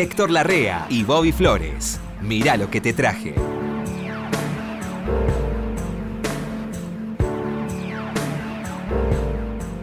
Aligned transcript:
Héctor 0.00 0.30
Larrea 0.30 0.86
y 0.90 1.02
Bobby 1.02 1.32
Flores. 1.32 1.98
Mirá 2.22 2.56
lo 2.56 2.70
que 2.70 2.80
te 2.80 2.92
traje. 2.92 3.34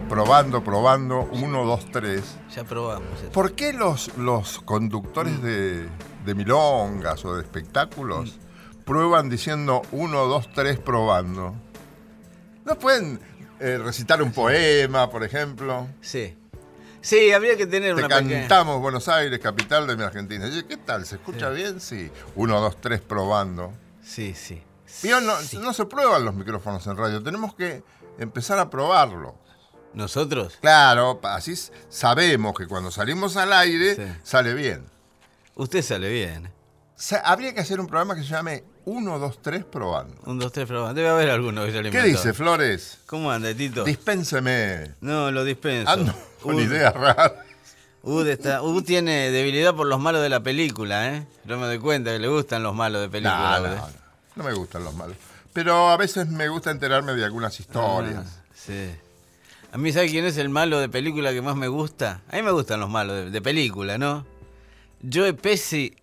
Probando, 0.08 0.64
probando, 0.64 1.28
uno, 1.32 1.66
dos, 1.66 1.84
tres. 1.92 2.38
Ya 2.50 2.64
probamos. 2.64 3.06
¿Por 3.30 3.52
qué 3.52 3.74
los, 3.74 4.16
los 4.16 4.60
conductores 4.60 5.42
de, 5.42 5.86
de 6.24 6.34
milongas 6.34 7.22
o 7.26 7.36
de 7.36 7.42
espectáculos 7.42 8.38
prueban 8.86 9.28
diciendo 9.28 9.82
uno, 9.92 10.24
dos, 10.24 10.48
tres, 10.54 10.78
probando? 10.78 11.54
¿No 12.64 12.78
pueden 12.78 13.20
eh, 13.60 13.76
recitar 13.76 14.22
un 14.22 14.32
poema, 14.32 15.10
por 15.10 15.24
ejemplo? 15.24 15.88
Sí. 16.00 16.34
Sí, 17.06 17.30
habría 17.30 17.56
que 17.56 17.66
tener 17.66 17.94
Te 17.94 18.04
una 18.04 18.16
pequeña... 18.16 18.40
cantamos 18.40 18.80
Buenos 18.80 19.06
Aires, 19.06 19.38
capital 19.38 19.86
de 19.86 19.96
mi 19.96 20.02
Argentina. 20.02 20.50
¿Qué 20.68 20.76
tal? 20.76 21.06
¿Se 21.06 21.14
escucha 21.14 21.50
bien? 21.50 21.80
Sí. 21.80 22.10
Uno, 22.34 22.60
dos, 22.60 22.80
tres, 22.80 23.00
probando. 23.00 23.72
Sí, 24.02 24.34
sí. 24.34 24.60
No, 25.22 25.36
Sí. 25.36 25.56
no 25.58 25.72
se 25.72 25.84
prueban 25.86 26.24
los 26.24 26.34
micrófonos 26.34 26.84
en 26.88 26.96
radio. 26.96 27.22
Tenemos 27.22 27.54
que 27.54 27.84
empezar 28.18 28.58
a 28.58 28.68
probarlo. 28.70 29.36
¿Nosotros? 29.94 30.58
Claro, 30.60 31.20
así 31.22 31.54
sabemos 31.88 32.54
que 32.58 32.66
cuando 32.66 32.90
salimos 32.90 33.36
al 33.36 33.52
aire 33.52 33.94
Sí. 33.94 34.02
sale 34.24 34.52
bien. 34.54 34.84
Usted 35.54 35.82
sale 35.82 36.10
bien. 36.10 36.50
Sa- 36.96 37.20
habría 37.20 37.54
que 37.54 37.60
hacer 37.60 37.78
un 37.78 37.86
programa 37.86 38.16
que 38.16 38.22
se 38.22 38.30
llame 38.30 38.64
1, 38.84 39.18
2, 39.20 39.40
3 39.42 39.64
probando. 39.64 40.20
Un, 40.24 40.38
dos, 40.40 40.50
tres, 40.50 40.66
probamos. 40.66 40.94
Debe 40.94 41.08
haber 41.08 41.30
alguno 41.30 41.64
que 41.64 41.72
ya 41.72 41.82
le 41.82 41.90
¿Qué 41.90 41.98
inventó. 41.98 42.18
dice 42.22 42.32
Flores? 42.34 42.98
¿Cómo 43.06 43.30
anda, 43.30 43.52
Tito? 43.54 43.84
Dispénseme. 43.84 44.94
no, 45.00 45.30
lo 45.30 45.44
dispenso. 45.44 45.90
Ando 45.90 46.14
con 46.46 46.56
Ud- 46.56 46.62
ideas 46.64 46.94
raras. 46.94 47.32
Ud, 48.02 48.26
está- 48.28 48.62
Ud 48.62 48.84
tiene 48.84 49.30
debilidad 49.30 49.74
por 49.74 49.86
los 49.86 49.98
malos 50.00 50.22
de 50.22 50.28
la 50.28 50.40
película, 50.40 51.12
¿eh? 51.14 51.26
Yo 51.44 51.58
me 51.58 51.66
doy 51.66 51.78
cuenta 51.78 52.12
que 52.12 52.18
le 52.20 52.28
gustan 52.28 52.62
los 52.62 52.74
malos 52.74 53.00
de 53.02 53.08
película. 53.08 53.88
No 54.36 54.44
me 54.44 54.52
gustan 54.52 54.84
los 54.84 54.94
malos. 54.94 55.16
Pero 55.52 55.88
a 55.88 55.96
veces 55.96 56.28
me 56.28 56.48
gusta 56.48 56.70
enterarme 56.70 57.14
de 57.14 57.24
algunas 57.24 57.58
historias. 57.58 58.24
Ah, 58.26 58.42
sí. 58.54 58.90
A 59.72 59.78
mí, 59.78 59.92
¿sabe 59.92 60.08
quién 60.08 60.24
es 60.24 60.36
el 60.36 60.48
malo 60.48 60.78
de 60.78 60.88
película 60.88 61.32
que 61.32 61.42
más 61.42 61.56
me 61.56 61.68
gusta? 61.68 62.20
A 62.30 62.36
mí 62.36 62.42
me 62.42 62.50
gustan 62.52 62.78
los 62.80 62.88
malos 62.90 63.16
de, 63.16 63.30
de 63.30 63.40
película, 63.42 63.98
¿no? 63.98 64.24
Joe 65.12 65.32
Pesci 65.34 65.94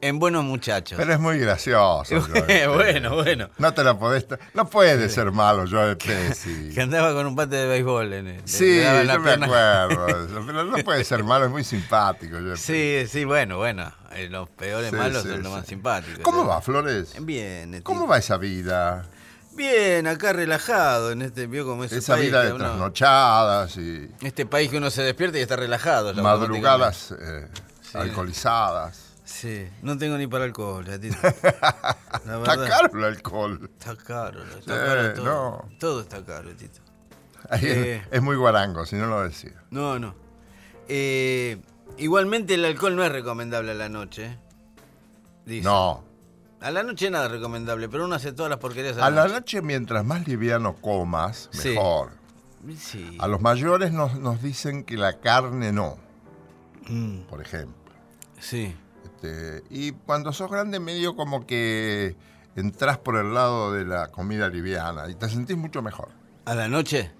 en 0.00 0.18
Buenos 0.18 0.44
Muchachos. 0.44 0.96
Pero 0.98 1.12
es 1.12 1.20
muy 1.20 1.38
gracioso. 1.38 2.20
Joe. 2.20 2.68
bueno, 2.68 3.14
bueno. 3.16 3.48
No 3.58 3.74
te 3.74 3.82
la 3.84 3.98
podés. 3.98 4.26
No 4.54 4.68
puede 4.68 5.08
ser 5.08 5.32
malo, 5.32 5.64
Joe 5.70 5.96
Pesci. 5.96 6.70
Que 6.74 6.82
andaba 6.82 7.12
con 7.12 7.26
un 7.26 7.34
bate 7.36 7.56
de 7.56 7.66
béisbol 7.66 8.12
en 8.12 8.26
el. 8.28 8.42
Sí, 8.44 8.80
yo 8.82 9.20
me 9.20 9.30
acuerdo. 9.32 10.06
Pero 10.46 10.64
no 10.64 10.76
puede 10.84 11.04
ser 11.04 11.24
malo, 11.24 11.46
es 11.46 11.50
muy 11.50 11.64
simpático. 11.64 12.36
Joe 12.36 12.56
Sí, 12.56 13.04
sí, 13.08 13.24
bueno, 13.24 13.56
bueno. 13.58 13.92
eh, 14.12 14.28
Los 14.30 14.48
peores 14.50 14.90
Sí, 14.90 14.96
malos 14.96 15.22
sí, 15.22 15.28
son 15.28 15.42
los 15.42 15.52
sí. 15.52 15.58
más 15.58 15.66
simpáticos. 15.66 16.20
¿Cómo 16.22 16.46
va, 16.46 16.60
Flores? 16.60 17.14
Bien. 17.20 17.80
¿Cómo 17.82 18.06
va 18.06 18.18
esa 18.18 18.36
vida? 18.36 19.06
Bien, 19.52 20.06
acá 20.06 20.32
relajado 20.32 21.10
en 21.10 21.22
este, 21.22 21.48
vio 21.48 21.66
como 21.66 21.82
ese 21.82 21.98
Esa 21.98 22.14
país 22.14 22.26
vida 22.26 22.44
de 22.44 22.52
uno- 22.52 22.64
trasnochadas 22.64 23.76
y 23.76 24.08
Este 24.22 24.46
país 24.46 24.70
que 24.70 24.76
uno 24.76 24.88
se 24.88 25.02
despierta 25.02 25.36
y 25.38 25.40
está 25.40 25.56
relajado. 25.56 26.14
madrugadas 26.14 27.12
eh, 27.20 27.48
alcoholizadas. 27.94 29.07
Sí, 29.30 29.68
no 29.82 29.98
tengo 29.98 30.16
ni 30.16 30.26
para 30.26 30.44
alcohol, 30.44 30.86
ya. 30.86 30.96
La 32.24 32.38
Está 32.38 32.66
caro 32.66 32.98
el 32.98 33.04
alcohol. 33.04 33.70
Está 33.78 33.94
caro, 33.94 34.42
está 34.58 34.84
caro 34.86 35.14
todo. 35.14 35.24
no. 35.24 35.68
Todo 35.78 36.00
está 36.00 36.24
caro, 36.24 36.50
Tito. 36.56 36.80
Ahí 37.50 37.60
Eh. 37.64 38.02
Es 38.10 38.22
muy 38.22 38.36
guarango, 38.36 38.86
si 38.86 38.96
no 38.96 39.06
lo 39.06 39.22
decía. 39.22 39.52
No, 39.70 39.98
no. 39.98 40.14
Eh, 40.88 41.60
igualmente 41.98 42.54
el 42.54 42.64
alcohol 42.64 42.96
no 42.96 43.04
es 43.04 43.12
recomendable 43.12 43.72
a 43.72 43.74
la 43.74 43.90
noche. 43.90 44.24
¿eh? 44.26 44.38
Dice. 45.44 45.64
No. 45.68 46.04
A 46.62 46.70
la 46.70 46.82
noche 46.82 47.10
nada 47.10 47.26
es 47.26 47.32
recomendable, 47.32 47.88
pero 47.90 48.06
uno 48.06 48.14
hace 48.14 48.32
todas 48.32 48.48
las 48.48 48.58
porquerías 48.58 48.96
a, 48.96 49.04
A 49.06 49.10
la 49.10 49.24
noche. 49.24 49.34
noche, 49.34 49.62
mientras 49.62 50.04
más 50.06 50.26
liviano 50.26 50.74
comas, 50.76 51.50
Sí. 51.52 51.68
mejor. 51.68 52.12
Sí. 52.78 53.16
A 53.20 53.28
los 53.28 53.42
mayores 53.42 53.92
nos, 53.92 54.18
nos 54.18 54.42
dicen 54.42 54.84
que 54.84 54.96
la 54.96 55.18
carne 55.20 55.70
no, 55.72 55.98
Mm, 56.88 57.20
por 57.28 57.42
ejemplo. 57.42 57.92
sí. 58.40 58.74
Este, 59.22 59.64
y 59.70 59.92
cuando 59.92 60.32
sos 60.32 60.50
grande, 60.50 60.78
medio 60.80 61.16
como 61.16 61.46
que 61.46 62.16
entras 62.56 62.98
por 62.98 63.16
el 63.16 63.34
lado 63.34 63.72
de 63.72 63.84
la 63.84 64.08
comida 64.08 64.48
liviana 64.48 65.08
y 65.08 65.14
te 65.14 65.28
sentís 65.28 65.56
mucho 65.56 65.82
mejor. 65.82 66.08
¿A 66.44 66.54
la 66.54 66.68
noche? 66.68 67.10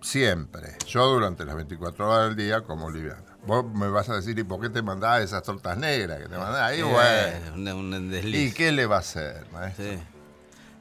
Siempre. 0.00 0.76
Yo 0.86 1.06
durante 1.06 1.44
las 1.44 1.54
24 1.54 2.08
horas 2.10 2.28
del 2.28 2.36
día 2.46 2.62
como 2.62 2.90
liviana. 2.90 3.22
Vos 3.46 3.64
me 3.72 3.88
vas 3.88 4.08
a 4.08 4.16
decir, 4.16 4.38
¿y 4.38 4.44
por 4.44 4.60
qué 4.60 4.68
te 4.68 4.82
mandás 4.82 5.22
esas 5.22 5.42
tortas 5.42 5.76
negras 5.78 6.20
que 6.20 6.28
te 6.28 6.36
mandás? 6.36 6.76
Y 6.76 6.80
Eh, 6.80 6.84
bueno. 6.84 7.76
un, 7.78 7.94
un 7.94 8.14
¿Y 8.24 8.52
qué 8.52 8.72
le 8.72 8.86
va 8.86 8.96
a 8.96 9.00
hacer, 9.00 9.46
maestro? 9.52 9.84
Sí. 9.84 9.98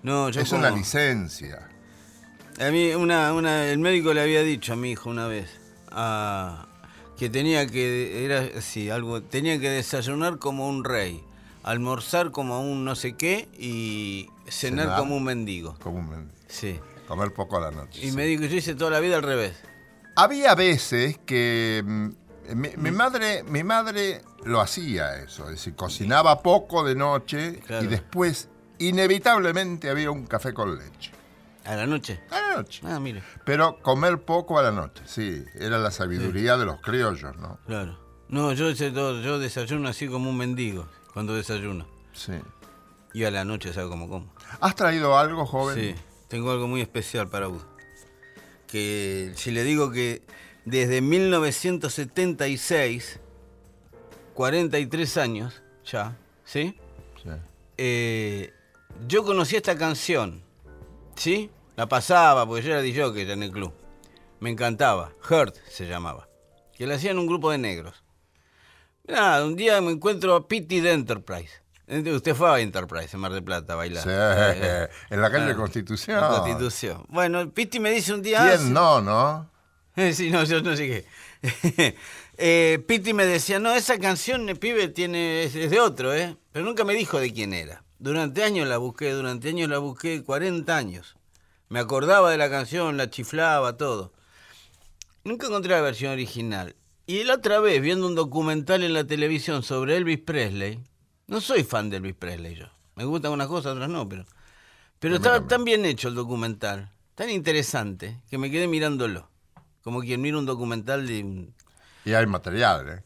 No, 0.04 0.30
yo 0.30 0.42
es 0.42 0.50
como- 0.50 0.62
una 0.62 0.72
licencia. 0.72 1.68
A 2.60 2.70
mí, 2.72 2.94
una, 2.94 3.34
una, 3.34 3.66
el 3.68 3.80
médico 3.80 4.14
le 4.14 4.22
había 4.22 4.42
dicho 4.42 4.74
a 4.74 4.76
mi 4.76 4.92
hijo 4.92 5.10
una 5.10 5.28
vez 5.28 5.50
ah, 5.92 6.68
que 7.22 7.30
tenía 7.30 7.68
que, 7.68 8.26
era 8.26 8.64
sí, 8.64 8.90
algo, 8.90 9.22
tenía 9.22 9.60
que 9.60 9.70
desayunar 9.70 10.40
como 10.40 10.68
un 10.68 10.84
rey, 10.84 11.24
almorzar 11.62 12.32
como 12.32 12.60
un 12.62 12.84
no 12.84 12.96
sé 12.96 13.14
qué 13.14 13.48
y 13.60 14.28
cenar, 14.50 14.86
Cenar. 14.86 15.00
como 15.00 15.18
un 15.18 15.26
mendigo. 15.26 15.78
Comúnmente. 15.84 16.34
Sí. 16.48 16.80
Comer 17.08 17.32
poco 17.32 17.58
a 17.58 17.60
la 17.60 17.70
noche. 17.70 18.00
Y 18.04 18.10
sí. 18.10 18.18
me 18.18 18.26
dijo, 18.26 18.46
yo 18.46 18.56
hice 18.56 18.74
toda 18.74 18.90
la 18.90 19.00
vida 19.00 19.18
al 19.18 19.22
revés. 19.22 19.54
Había 20.16 20.56
veces 20.56 21.20
que 21.24 21.84
mm, 21.86 22.08
mi, 22.56 22.70
mi 22.78 22.90
madre, 22.90 23.44
mi 23.44 23.64
madre 23.64 24.24
lo 24.44 24.60
hacía 24.60 25.18
eso, 25.18 25.44
es 25.44 25.52
decir, 25.58 25.76
cocinaba 25.76 26.42
poco 26.42 26.84
de 26.84 26.96
noche 26.96 27.60
Claro. 27.68 27.86
y 27.86 27.88
después 27.88 28.50
inevitablemente 28.80 29.92
había 29.92 30.10
un 30.10 30.26
café 30.26 30.56
con 30.56 30.76
leche. 30.76 31.12
¿A 31.66 31.76
la 31.76 31.86
noche? 31.86 32.20
A 32.32 32.42
la 32.42 32.56
noche. 32.58 32.82
Ah, 32.86 33.00
mire, 33.00 33.22
Pero 33.46 33.78
comer 33.82 34.18
poco 34.20 34.58
a 34.58 34.64
la 34.64 34.72
noche, 34.72 35.04
sí, 35.06 35.44
era 35.56 35.78
la 35.78 35.92
sabiduría 35.92 36.58
de 36.58 36.66
los 36.66 36.82
criollos, 36.82 37.36
¿no? 37.38 37.60
claro. 37.66 38.00
No, 38.30 38.54
yo 38.54 38.72
yo 38.72 39.40
desayuno 39.40 39.90
así 39.90 40.08
como 40.08 40.30
un 40.30 40.38
mendigo 40.38 40.88
cuando 41.14 41.36
desayuno. 41.36 41.86
Sí. 42.14 42.34
Y 43.14 43.26
a 43.26 43.32
la 43.32 43.44
noche, 43.44 43.74
¿sabe 43.74 43.90
cómo 43.90 44.08
como? 44.08 44.34
¿Has 44.62 44.74
traído 44.76 45.18
algo, 45.18 45.46
joven? 45.46 45.76
Sí, 45.76 45.94
tengo 46.30 46.50
algo 46.52 46.66
muy 46.68 46.80
especial 46.80 47.28
para 47.28 47.48
vos. 47.48 47.66
Que 48.68 49.34
si 49.36 49.52
le 49.52 49.66
digo 49.66 49.92
que 49.92 50.22
desde 50.64 51.02
1976, 51.02 53.20
43 54.34 55.18
años 55.18 55.62
ya, 55.86 56.16
¿sí? 56.46 56.80
Sí. 57.22 57.30
Eh, 57.78 58.54
yo 59.08 59.26
conocí 59.26 59.58
esta 59.58 59.78
canción, 59.78 60.42
¿sí? 61.22 61.52
La 61.76 61.88
pasaba, 61.88 62.46
porque 62.48 62.64
yo 62.64 62.72
era 62.74 62.82
DJ 62.82 63.32
en 63.32 63.44
el 63.44 63.52
club. 63.52 63.72
Me 64.40 64.50
encantaba, 64.50 65.12
Hurt 65.30 65.56
se 65.70 65.88
llamaba. 65.88 66.28
Que 66.76 66.88
la 66.88 66.96
hacían 66.96 67.20
un 67.20 67.28
grupo 67.28 67.52
de 67.52 67.60
negros. 67.60 68.04
Nada, 69.08 69.46
un 69.46 69.56
día 69.56 69.80
me 69.82 69.92
encuentro 69.92 70.36
a 70.36 70.48
Pity 70.48 70.80
de 70.80 70.94
Enterprise. 70.94 71.52
Usted 71.88 72.34
fue 72.34 72.50
a 72.50 72.60
Enterprise 72.60 73.10
en 73.14 73.20
Mar 73.20 73.34
del 73.34 73.44
Plata 73.44 73.74
a 73.74 73.76
bailar. 73.76 74.04
Sí, 74.04 74.10
Eh, 74.12 74.88
en 75.10 75.22
la 75.22 75.30
calle 75.30 75.52
Ah, 75.52 75.56
Constitución. 75.56 76.22
la 76.22 76.28
Constitución. 76.30 77.06
Bueno, 77.10 77.50
Piti 77.52 77.80
me 77.80 77.92
dice 77.92 78.14
un 78.14 78.22
día. 78.24 78.48
¿Quién 78.58 78.74
no, 78.74 79.00
no? 79.02 79.50
Sí, 80.14 80.32
no, 80.32 80.44
yo 80.46 80.62
no 80.62 80.76
sé 80.76 80.88
qué. 81.42 81.96
eh, 82.38 82.84
Piti 82.88 83.14
me 83.14 83.26
decía, 83.26 83.60
no, 83.60 83.74
esa 83.76 84.00
canción, 84.00 84.48
el 84.50 84.58
pibe, 84.58 84.88
tiene, 84.88 85.44
es, 85.44 85.54
es 85.56 85.70
de 85.70 85.80
otro, 85.80 86.14
¿eh? 86.16 86.36
Pero 86.52 86.66
nunca 86.66 86.84
me 86.84 86.94
dijo 86.94 87.20
de 87.20 87.32
quién 87.32 87.54
era. 87.54 87.84
Durante 88.00 88.44
años 88.44 88.68
la 88.68 88.78
busqué, 88.78 89.12
durante 89.12 89.50
años 89.50 89.70
la 89.70 89.78
busqué, 89.78 90.24
40 90.24 90.76
años. 90.76 91.16
Me 91.72 91.80
acordaba 91.80 92.30
de 92.30 92.38
la 92.38 92.50
canción, 92.50 92.98
la 92.98 93.10
chiflaba, 93.10 93.78
todo. 93.78 94.12
Nunca 95.24 95.48
encontré 95.48 95.72
la 95.74 95.80
versión 95.80 96.12
original. 96.12 96.76
Y 97.08 97.24
la 97.24 97.36
otra 97.36 97.62
vez, 97.62 97.82
viendo 97.82 98.08
un 98.08 98.14
documental 98.14 98.84
en 98.84 98.94
la 98.94 99.06
televisión 99.06 99.64
sobre 99.64 99.96
Elvis 99.96 100.20
Presley, 100.20 100.84
no 101.28 101.40
soy 101.40 101.64
fan 101.64 101.90
de 101.90 101.96
Elvis 101.96 102.16
Presley 102.16 102.56
yo. 102.56 102.66
Me 102.96 103.06
gustan 103.06 103.32
unas 103.32 103.48
cosas, 103.48 103.72
otras 103.72 103.88
no, 103.88 104.10
pero... 104.10 104.26
Pero 105.00 105.16
estaba 105.16 105.36
también. 105.36 105.48
tan 105.48 105.64
bien 105.64 105.86
hecho 105.86 106.10
el 106.10 106.16
documental, 106.16 106.92
tan 107.16 107.30
interesante, 107.30 108.22
que 108.30 108.38
me 108.38 108.52
quedé 108.52 108.68
mirándolo. 108.68 109.30
Como 109.82 110.02
quien 110.02 110.20
mira 110.20 110.38
un 110.40 110.46
documental 110.46 111.08
de... 111.08 111.48
Y 112.04 112.14
hay 112.14 112.26
material, 112.26 112.90
¿eh? 112.90 113.04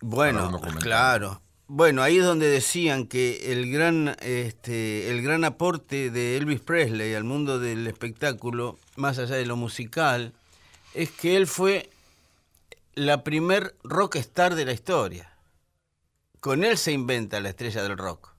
Bueno, 0.00 0.58
claro. 0.80 1.42
Bueno, 1.68 2.02
ahí 2.02 2.18
es 2.18 2.24
donde 2.24 2.48
decían 2.48 3.06
que 3.06 3.52
el 3.52 3.70
gran, 3.72 4.14
este, 4.20 5.10
el 5.10 5.20
gran 5.22 5.44
aporte 5.44 6.10
de 6.10 6.36
Elvis 6.36 6.60
Presley 6.60 7.14
al 7.14 7.24
mundo 7.24 7.58
del 7.58 7.86
espectáculo, 7.88 8.78
más 8.94 9.18
allá 9.18 9.34
de 9.34 9.46
lo 9.46 9.56
musical, 9.56 10.32
es 10.94 11.10
que 11.10 11.36
él 11.36 11.46
fue 11.48 11.90
la 12.94 13.24
primer 13.24 13.74
rockstar 13.82 14.54
de 14.54 14.64
la 14.64 14.72
historia. 14.72 15.32
Con 16.38 16.62
él 16.62 16.78
se 16.78 16.92
inventa 16.92 17.40
la 17.40 17.48
estrella 17.48 17.82
del 17.82 17.98
rock. 17.98 18.30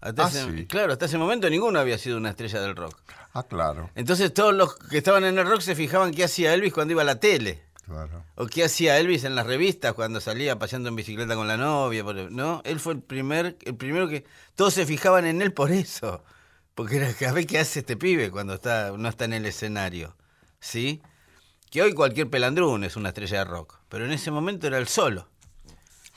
Hasta 0.00 0.26
Ah, 0.26 0.28
ese- 0.28 0.56
sí. 0.56 0.66
Claro, 0.66 0.92
hasta 0.92 1.06
ese 1.06 1.18
momento 1.18 1.50
ninguno 1.50 1.80
había 1.80 1.98
sido 1.98 2.16
una 2.16 2.30
estrella 2.30 2.60
del 2.60 2.76
rock. 2.76 2.96
Ah, 3.32 3.42
claro. 3.42 3.90
Entonces 3.96 4.32
todos 4.32 4.54
los 4.54 4.76
que 4.76 4.98
estaban 4.98 5.24
en 5.24 5.36
el 5.36 5.46
rock 5.48 5.62
se 5.62 5.74
fijaban 5.74 6.12
qué 6.14 6.22
hacía 6.24 6.54
Elvis 6.54 6.72
cuando 6.72 6.92
iba 6.92 7.02
a 7.02 7.06
la 7.06 7.18
tele. 7.18 7.64
Claro. 7.86 8.24
¿O 8.34 8.46
qué 8.46 8.64
hacía 8.64 8.98
Elvis 8.98 9.22
en 9.22 9.36
las 9.36 9.46
revistas 9.46 9.94
cuando 9.94 10.20
salía 10.20 10.58
paseando 10.58 10.88
en 10.88 10.96
bicicleta 10.96 11.36
con 11.36 11.46
la 11.46 11.56
novia? 11.56 12.02
¿No? 12.30 12.60
Él 12.64 12.80
fue 12.80 12.94
el 12.94 13.00
primer, 13.00 13.56
el 13.62 13.76
primero 13.76 14.08
que 14.08 14.24
todos 14.56 14.74
se 14.74 14.84
fijaban 14.86 15.24
en 15.24 15.40
él 15.40 15.52
por 15.52 15.70
eso. 15.70 16.24
Porque 16.74 16.96
era 16.96 17.08
a 17.28 17.32
ver 17.32 17.46
qué 17.46 17.60
hace 17.60 17.80
este 17.80 17.96
pibe 17.96 18.30
cuando 18.30 18.54
está, 18.54 18.92
no 18.96 19.08
está 19.08 19.24
en 19.24 19.34
el 19.34 19.46
escenario. 19.46 20.16
¿Sí? 20.58 21.00
Que 21.70 21.82
hoy 21.82 21.94
cualquier 21.94 22.28
pelandrún 22.28 22.82
es 22.82 22.96
una 22.96 23.10
estrella 23.10 23.38
de 23.38 23.44
rock. 23.44 23.78
Pero 23.88 24.04
en 24.04 24.12
ese 24.12 24.32
momento 24.32 24.66
era 24.66 24.78
el 24.78 24.88
solo. 24.88 25.28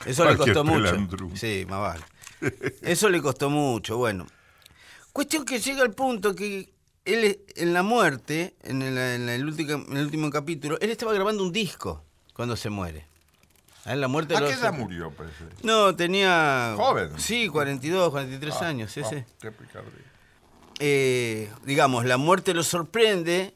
Eso 0.05 0.25
le 0.25 0.35
Cualquier 0.35 0.55
costó 0.55 0.63
mucho. 0.63 1.35
Sí, 1.35 1.65
más 1.69 1.79
vale. 1.79 2.03
Eso 2.81 3.09
le 3.09 3.21
costó 3.21 3.49
mucho. 3.49 3.97
Bueno. 3.97 4.25
Cuestión 5.13 5.45
que 5.45 5.59
llega 5.59 5.83
al 5.83 5.91
punto 5.91 6.33
que 6.33 6.73
él 7.13 7.39
en 7.55 7.73
la 7.73 7.83
muerte, 7.83 8.55
en 8.63 8.81
el, 8.81 8.97
en 8.97 9.29
el 9.29 9.45
último, 9.45 9.85
en 9.89 9.97
el 9.97 10.05
último 10.05 10.29
capítulo, 10.29 10.77
él 10.79 10.89
estaba 10.89 11.13
grabando 11.13 11.43
un 11.43 11.51
disco 11.51 12.03
cuando 12.33 12.55
se 12.55 12.69
muere. 12.69 13.05
A 13.85 13.93
él 13.93 14.01
la 14.01 14.07
muerte 14.07 14.35
¿A 14.35 14.39
qué 14.39 14.51
edad 14.51 14.73
murió, 14.73 15.09
Presley? 15.11 15.49
No, 15.63 15.95
tenía... 15.95 16.73
Joven. 16.77 17.11
Sí, 17.17 17.47
42, 17.47 18.11
43 18.11 18.55
Ah, 18.55 18.67
años, 18.67 18.91
sí, 18.91 19.01
sí. 19.09 19.23
Qué 19.39 19.51
picardía. 19.51 19.91
Eh, 20.79 21.49
digamos, 21.65 22.05
la 22.05 22.17
muerte 22.17 22.53
lo 22.53 22.63
sorprende 22.63 23.53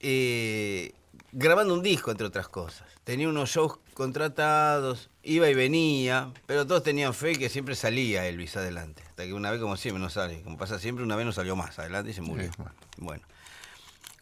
eh, 0.00 0.92
grabando 1.32 1.74
un 1.74 1.82
disco, 1.82 2.10
entre 2.10 2.26
otras 2.26 2.48
cosas. 2.48 2.86
Tenía 3.04 3.28
unos 3.28 3.50
shows 3.50 3.78
contratados, 3.94 5.08
iba 5.22 5.48
y 5.48 5.54
venía, 5.54 6.30
pero 6.46 6.66
todos 6.66 6.82
tenían 6.82 7.14
fe 7.14 7.36
que 7.36 7.48
siempre 7.48 7.74
salía 7.74 8.26
Elvis 8.26 8.56
adelante. 8.56 9.02
Hasta 9.08 9.24
que 9.24 9.32
una 9.32 9.50
vez, 9.50 9.60
como 9.60 9.76
siempre, 9.76 10.02
no 10.02 10.10
sale. 10.10 10.42
Como 10.42 10.58
pasa 10.58 10.78
siempre, 10.78 11.04
una 11.04 11.16
vez 11.16 11.24
no 11.24 11.32
salió 11.32 11.56
más 11.56 11.78
adelante 11.78 12.10
y 12.10 12.14
se 12.14 12.20
murió. 12.20 12.44
Sí, 12.44 12.50
bueno. 12.58 12.74
Bueno. 12.98 13.22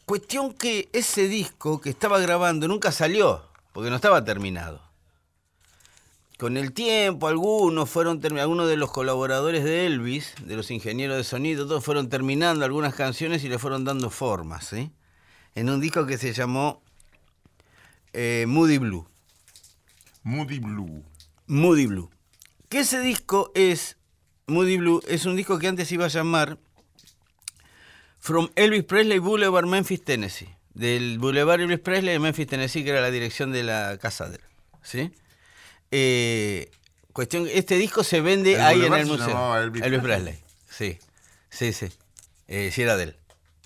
Cuestión 0.05 0.53
que 0.53 0.89
ese 0.93 1.29
disco 1.29 1.81
que 1.81 1.91
estaba 1.91 2.19
grabando 2.21 2.69
nunca 2.69 2.93
salió, 2.93 3.49
porque 3.73 3.91
no 3.91 3.97
estaba 3.97 4.25
terminado. 4.25 4.81
Con 6.39 6.57
el 6.57 6.73
tiempo, 6.73 7.29
algunos 7.29 7.89
fueron 7.89 8.21
algunos 8.39 8.69
de 8.69 8.77
los 8.77 8.91
colaboradores 8.91 9.63
de 9.63 9.87
Elvis, 9.87 10.35
de 10.45 10.57
los 10.57 10.73
ingenieros 10.73 11.17
de 11.17 11.23
sonido, 11.23 11.69
todos 11.69 11.85
fueron 11.85 12.09
terminando 12.09 12.65
algunas 12.65 12.95
canciones 12.95 13.45
y 13.45 13.49
le 13.49 13.61
fueron 13.61 13.85
dando 13.85 14.11
formas, 14.11 14.67
¿sí? 14.67 14.91
En 15.55 15.71
un 15.71 15.81
disco 15.81 16.05
que 16.05 16.19
se 16.19 16.33
llamó 16.33 16.83
eh, 18.13 18.45
Moody 18.49 18.79
Blue. 18.79 19.07
Moody 20.23 20.59
Blue. 20.59 21.05
Moody 21.47 21.87
Blue. 21.87 22.11
Que 22.69 22.81
ese 22.81 23.01
disco 23.01 23.51
es, 23.55 23.97
Moody 24.47 24.79
Blue, 24.79 25.03
es 25.09 25.27
un 25.27 25.37
disco 25.37 25.59
que 25.59 25.69
antes 25.69 25.91
iba 25.93 26.07
a 26.07 26.09
llamar 26.09 26.59
From 28.19 28.49
Elvis 28.55 28.85
Presley 28.85 29.19
Boulevard, 29.19 29.67
Memphis, 29.67 30.05
Tennessee. 30.05 30.49
Del 30.75 31.19
Boulevard 31.19 31.61
Elvis 31.61 31.81
Presley 31.81 32.15
de 32.15 32.19
Memphis, 32.19 32.47
Tennessee, 32.47 32.83
que 32.83 32.91
era 32.91 33.01
la 33.03 33.11
dirección 33.11 33.53
de 33.53 33.63
la 33.63 33.99
casa 34.01 34.29
de 34.29 34.37
él. 34.37 34.43
¿Sí? 34.83 35.13
Eh, 35.91 36.71
cuestión, 37.13 37.47
este 37.53 37.77
disco 37.77 38.03
se 38.05 38.21
vende 38.23 38.55
El 38.55 38.61
ahí 38.63 38.85
en 38.85 38.95
el 38.95 39.05
se 39.05 39.11
museo. 39.13 39.29
llamaba 39.29 39.61
Elvis 39.63 39.83
Presley. 40.01 40.39
Sí, 40.71 40.99
sí, 41.51 41.73
sí. 41.75 41.89
Eh, 42.49 42.71
sí 42.73 42.83
era 42.83 42.97
de 42.97 43.05
él. 43.05 43.17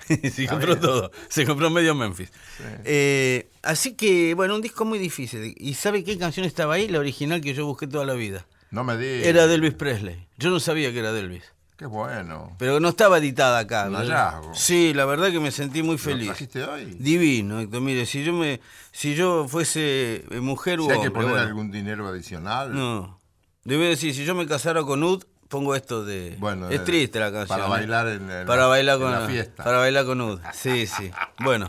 sí, 0.33 0.47
compró 0.47 0.79
todo. 0.79 1.11
Se 1.29 1.45
compró 1.45 1.71
medio 1.71 1.95
Memphis. 1.95 2.31
Eh, 2.85 3.49
así 3.63 3.95
que, 3.95 4.35
bueno, 4.35 4.55
un 4.55 4.63
disco 4.63 4.85
muy 4.85 4.99
difícil. 4.99 5.55
¿Y 5.57 5.75
sabe 5.75 6.05
qué 6.05 6.17
canción 6.19 6.47
estaba 6.47 6.75
ahí? 6.75 6.89
La 6.89 6.99
original 6.99 7.41
que 7.41 7.55
yo 7.55 7.67
busqué 7.67 7.87
toda 7.87 8.05
la 8.05 8.15
vida. 8.15 8.47
No 8.71 8.85
me 8.85 8.97
digas. 8.97 9.27
Era 9.27 9.47
de 9.47 9.55
Elvis 9.55 9.75
Presley. 9.75 10.27
Yo 10.39 10.51
no 10.51 10.61
sabía 10.61 10.93
que 10.93 10.99
era 10.99 11.13
de 11.13 11.21
Elvis. 11.21 11.45
Qué 11.77 11.87
bueno. 11.87 12.57
Pero 12.59 12.81
no 12.81 12.89
estaba 12.89 13.19
editada 13.19 13.59
acá. 13.59 13.87
Un 13.87 13.93
¿no? 13.93 13.99
hallazgo. 13.99 14.55
Sí, 14.55 14.95
la 14.95 15.05
verdad 15.05 15.31
que 15.31 15.41
me 15.41 15.51
sentí 15.51 15.83
muy 15.83 15.97
¿Lo 15.97 15.99
feliz. 15.99 16.27
trajiste 16.29 16.65
hoy? 16.65 16.97
Divino, 16.99 17.61
Héctor. 17.61 17.83
Mire, 17.83 18.07
si 18.07 18.25
yo 18.25 18.33
me, 18.33 18.61
si 18.93 19.15
yo 19.15 19.47
fuese 19.47 20.25
eh, 20.31 20.41
mujer 20.41 20.81
u 20.81 20.87
Si 20.87 20.93
hay 20.93 21.03
que 21.03 21.11
poner 21.11 21.31
bueno, 21.31 21.47
algún 21.47 21.71
dinero 21.71 22.07
adicional. 22.09 22.75
no. 22.75 23.21
Debe 23.65 23.89
decir, 23.89 24.15
si 24.15 24.25
yo 24.25 24.37
me 24.37 24.47
casara 24.47 24.85
con 24.85 25.03
Ud, 25.03 25.25
pongo 25.49 25.75
esto 25.75 26.05
de. 26.05 26.37
Bueno, 26.39 26.67
es 26.69 26.79
de- 26.81 26.85
triste 26.85 27.19
la 27.21 27.31
canción. 27.33 27.49
para 27.59 27.67
¿eh? 27.67 27.71
bailar 27.71 28.09
en- 28.09 28.31
en 28.31 28.47
para 28.47 28.63
la- 28.63 28.69
bailar 28.69 28.97
en 28.97 29.03
con 29.03 29.13
la 29.13 29.21
fiesta. 29.27 29.65
Para 29.65 29.79
bailar 29.79 30.05
con 30.07 30.21
Ud. 30.21 30.41
Sí, 30.53 30.87
sí. 30.87 31.11
Bueno, 31.41 31.67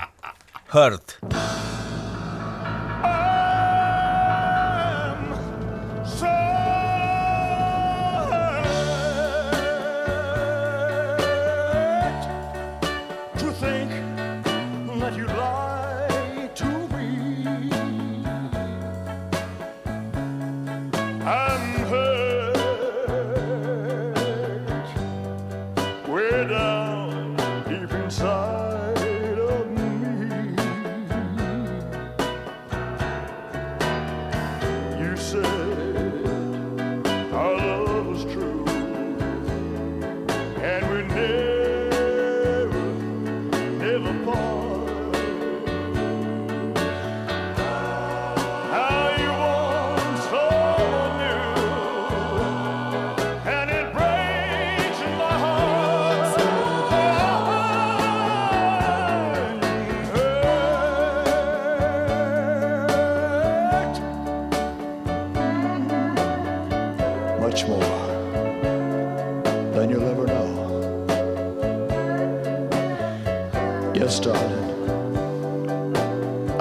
Hurt. 0.74 1.14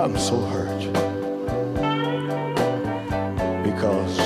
I'm 0.06 0.16
so 0.16 0.40
hurt 0.40 0.78
because 3.64 4.20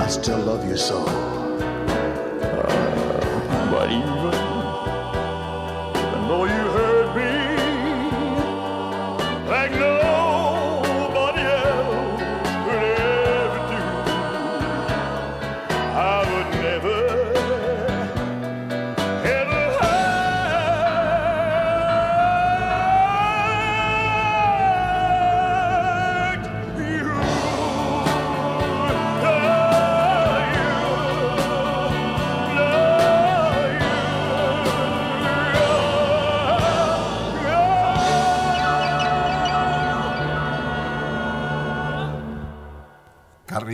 I 0.00 0.06
still 0.06 0.38
love 0.38 0.64
you 0.64 0.76
so. 0.76 1.33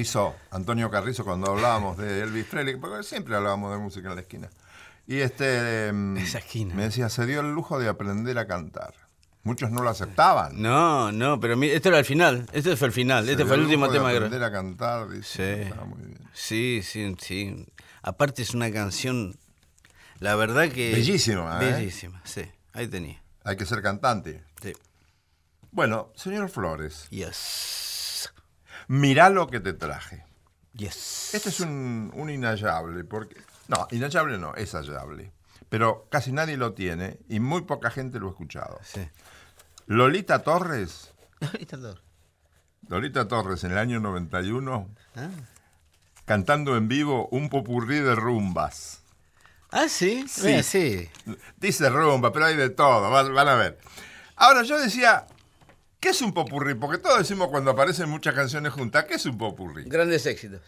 Carrizo, 0.00 0.35
Antonio 0.50 0.90
Carrizo, 0.90 1.25
cuando 1.26 1.50
hablábamos 1.50 1.99
de 1.99 2.23
Elvis 2.23 2.47
Presley, 2.47 2.76
porque 2.76 3.02
siempre 3.02 3.37
hablábamos 3.37 3.71
de 3.73 3.78
música 3.78 4.09
en 4.09 4.14
la 4.14 4.23
esquina. 4.23 4.49
Y 5.07 5.19
este 5.19 5.88
em, 5.88 6.16
Esa 6.16 6.38
esquina. 6.38 6.75
me 6.75 6.85
decía, 6.85 7.11
se 7.11 7.26
dio 7.26 7.40
el 7.40 7.52
lujo 7.52 7.78
de 7.78 7.88
aprender 7.88 8.38
a 8.38 8.47
cantar. 8.47 8.95
Muchos 9.42 9.71
no 9.71 9.83
lo 9.83 9.90
aceptaban. 9.90 10.61
No, 10.61 11.12
no, 11.12 11.38
pero 11.38 11.61
esto 11.62 11.88
era 11.90 11.99
el 11.99 12.04
final. 12.07 12.47
Este 12.52 12.76
fue 12.76 12.88
el 12.88 12.92
final. 12.95 13.26
Se 13.26 13.33
este 13.33 13.45
fue 13.45 13.57
el 13.57 13.62
último 13.62 13.88
de 13.88 13.92
tema 13.99 14.11
que 14.11 14.16
aprender 14.16 14.42
a 14.42 14.50
cantar, 14.50 15.11
dice. 15.11 15.64
Sí. 15.64 15.69
Está 15.69 15.85
muy 15.85 16.02
bien. 16.02 16.19
Sí, 16.33 16.80
sí, 16.83 17.14
sí. 17.21 17.66
Aparte 18.02 18.40
es 18.40 18.54
una 18.54 18.73
canción, 18.73 19.37
la 20.19 20.35
verdad 20.35 20.71
que... 20.71 20.92
Bellísima, 20.92 21.59
¿eh? 21.62 21.73
Bellísima, 21.73 22.23
sí. 22.25 22.42
Ahí 22.73 22.88
tenía. 22.88 23.23
Hay 23.45 23.57
que 23.59 23.66
ser 23.66 23.83
cantante. 23.83 24.42
Sí. 24.62 24.73
Bueno, 25.73 26.11
señor 26.14 26.49
Flores, 26.49 27.07
Yes. 27.11 27.90
Mirá 28.91 29.31
lo 29.31 29.47
que 29.47 29.61
te 29.61 29.73
traje. 29.73 30.25
Yes. 30.75 31.31
Este 31.33 31.49
es 31.51 31.61
un, 31.61 32.11
un 32.13 32.29
inhallable, 32.29 33.05
porque... 33.05 33.37
No, 33.69 33.87
inhallable 33.93 34.37
no, 34.39 34.53
es 34.57 34.73
hallable. 34.75 35.33
Pero 35.69 36.09
casi 36.11 36.33
nadie 36.33 36.57
lo 36.57 36.73
tiene 36.75 37.21
y 37.29 37.39
muy 37.39 37.63
poca 37.63 37.91
gente 37.93 38.19
lo 38.19 38.27
ha 38.27 38.31
escuchado. 38.31 38.81
Sí. 38.83 39.09
Lolita 39.87 40.41
Torres, 40.41 41.13
Ahorita 41.41 41.77
todo. 41.77 41.99
Lolita 42.89 43.29
Torres 43.29 43.63
en 43.63 43.71
el 43.73 43.79
año 43.79 44.01
91, 44.01 44.89
Ah. 45.15 45.29
cantando 46.25 46.77
en 46.77 46.89
vivo 46.89 47.29
un 47.31 47.49
popurrí 47.49 48.01
de 48.01 48.17
rumbas. 48.17 49.03
Ah, 49.71 49.89
sí. 49.89 50.25
Sí. 50.29 50.65
Sí. 50.65 51.09
Dice 51.59 51.89
rumba, 51.91 52.33
pero 52.33 52.47
hay 52.47 52.57
de 52.57 52.71
todo, 52.71 53.09
van 53.09 53.49
a 53.49 53.55
ver. 53.55 53.79
Ahora 54.35 54.63
yo 54.65 54.81
decía, 54.81 55.27
¿qué 56.00 56.09
es 56.11 56.23
un 56.23 56.33
popurrí? 56.33 56.75
Porque 56.75 56.99
todos 56.99 57.19
decimos 57.19 57.49
cuando 57.49 57.71
aparecen 57.71 58.09
muchas 58.09 58.35
canciones 58.35 58.73
juntas, 58.73 59.04
¿qué 59.04 59.14
es 59.14 59.26
un 59.26 59.38
popurrí? 59.38 59.85
Grandes 59.87 60.26
éxitos. 60.26 60.61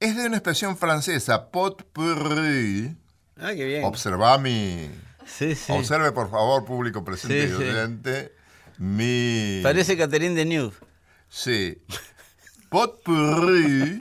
Es 0.00 0.16
de 0.16 0.26
una 0.26 0.36
expresión 0.36 0.76
francesa, 0.76 1.50
potpourri. 1.50 2.96
Ah, 3.36 3.52
qué 3.54 3.64
bien. 3.64 3.84
Observa 3.84 4.36
mi... 4.38 4.90
Sí, 5.24 5.54
sí. 5.54 5.72
Observe, 5.72 6.10
por 6.12 6.30
favor, 6.30 6.64
público 6.64 7.04
presente 7.04 7.46
Sí, 7.46 7.54
y 7.54 7.56
sí. 7.56 7.62
oyente, 7.62 8.34
mi... 8.78 9.60
Parece 9.62 9.96
Catherine 9.96 10.34
Deneuve. 10.34 10.74
Sí. 11.28 11.80
Potpourri 12.68 13.98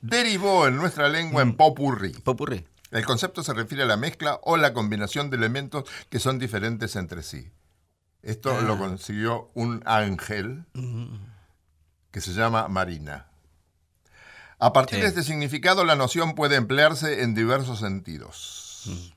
derivó 0.00 0.66
en 0.66 0.76
nuestra 0.76 1.08
lengua 1.08 1.42
en 1.42 1.56
popurrí. 1.56 2.12
Popurrí. 2.12 2.64
El 2.90 3.04
concepto 3.04 3.42
se 3.42 3.52
refiere 3.52 3.82
a 3.82 3.86
la 3.86 3.96
mezcla 3.96 4.38
o 4.42 4.56
la 4.56 4.72
combinación 4.72 5.28
de 5.30 5.36
elementos 5.36 5.84
que 6.08 6.18
son 6.18 6.38
diferentes 6.38 6.96
entre 6.96 7.22
sí. 7.22 7.50
Esto 8.22 8.56
Ah. 8.56 8.62
lo 8.62 8.78
consiguió 8.78 9.50
un 9.54 9.82
ángel 9.84 10.64
que 12.10 12.20
se 12.20 12.32
llama 12.32 12.68
Marina. 12.68 13.26
A 14.58 14.72
partir 14.72 14.96
Sí. 14.96 15.02
de 15.02 15.08
este 15.08 15.22
significado, 15.24 15.84
la 15.84 15.96
noción 15.96 16.34
puede 16.34 16.54
emplearse 16.56 17.22
en 17.22 17.34
diversos 17.34 17.80
sentidos. 17.80 19.10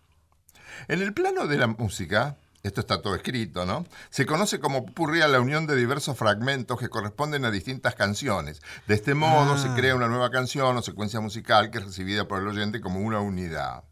En 0.88 1.02
el 1.02 1.14
plano 1.14 1.46
de 1.48 1.58
la 1.58 1.68
música, 1.68 2.36
esto 2.64 2.82
está 2.82 3.02
todo 3.04 3.14
escrito, 3.14 3.64
¿no? 3.66 3.86
Se 4.10 4.26
conoce 4.26 4.60
como 4.60 4.86
popurrí 4.88 5.22
a 5.22 5.28
la 5.28 5.40
unión 5.40 5.68
de 5.68 5.76
diversos 5.76 6.18
fragmentos 6.18 6.80
que 6.80 6.90
corresponden 6.90 7.46
a 7.46 7.52
distintas 7.52 7.94
canciones. 7.94 8.60
De 8.88 8.96
este 8.96 9.14
modo 9.14 9.56
se 9.60 9.70
crea 9.80 9.94
una 9.96 10.08
nueva 10.08 10.32
canción 10.32 10.76
o 10.76 10.82
secuencia 10.82 11.20
musical 11.20 11.70
que 11.70 11.78
es 11.78 11.86
recibida 11.86 12.28
por 12.28 12.42
el 12.42 12.48
oyente 12.48 12.82
como 12.82 13.00
una 13.02 13.20
unidad. 13.20 13.84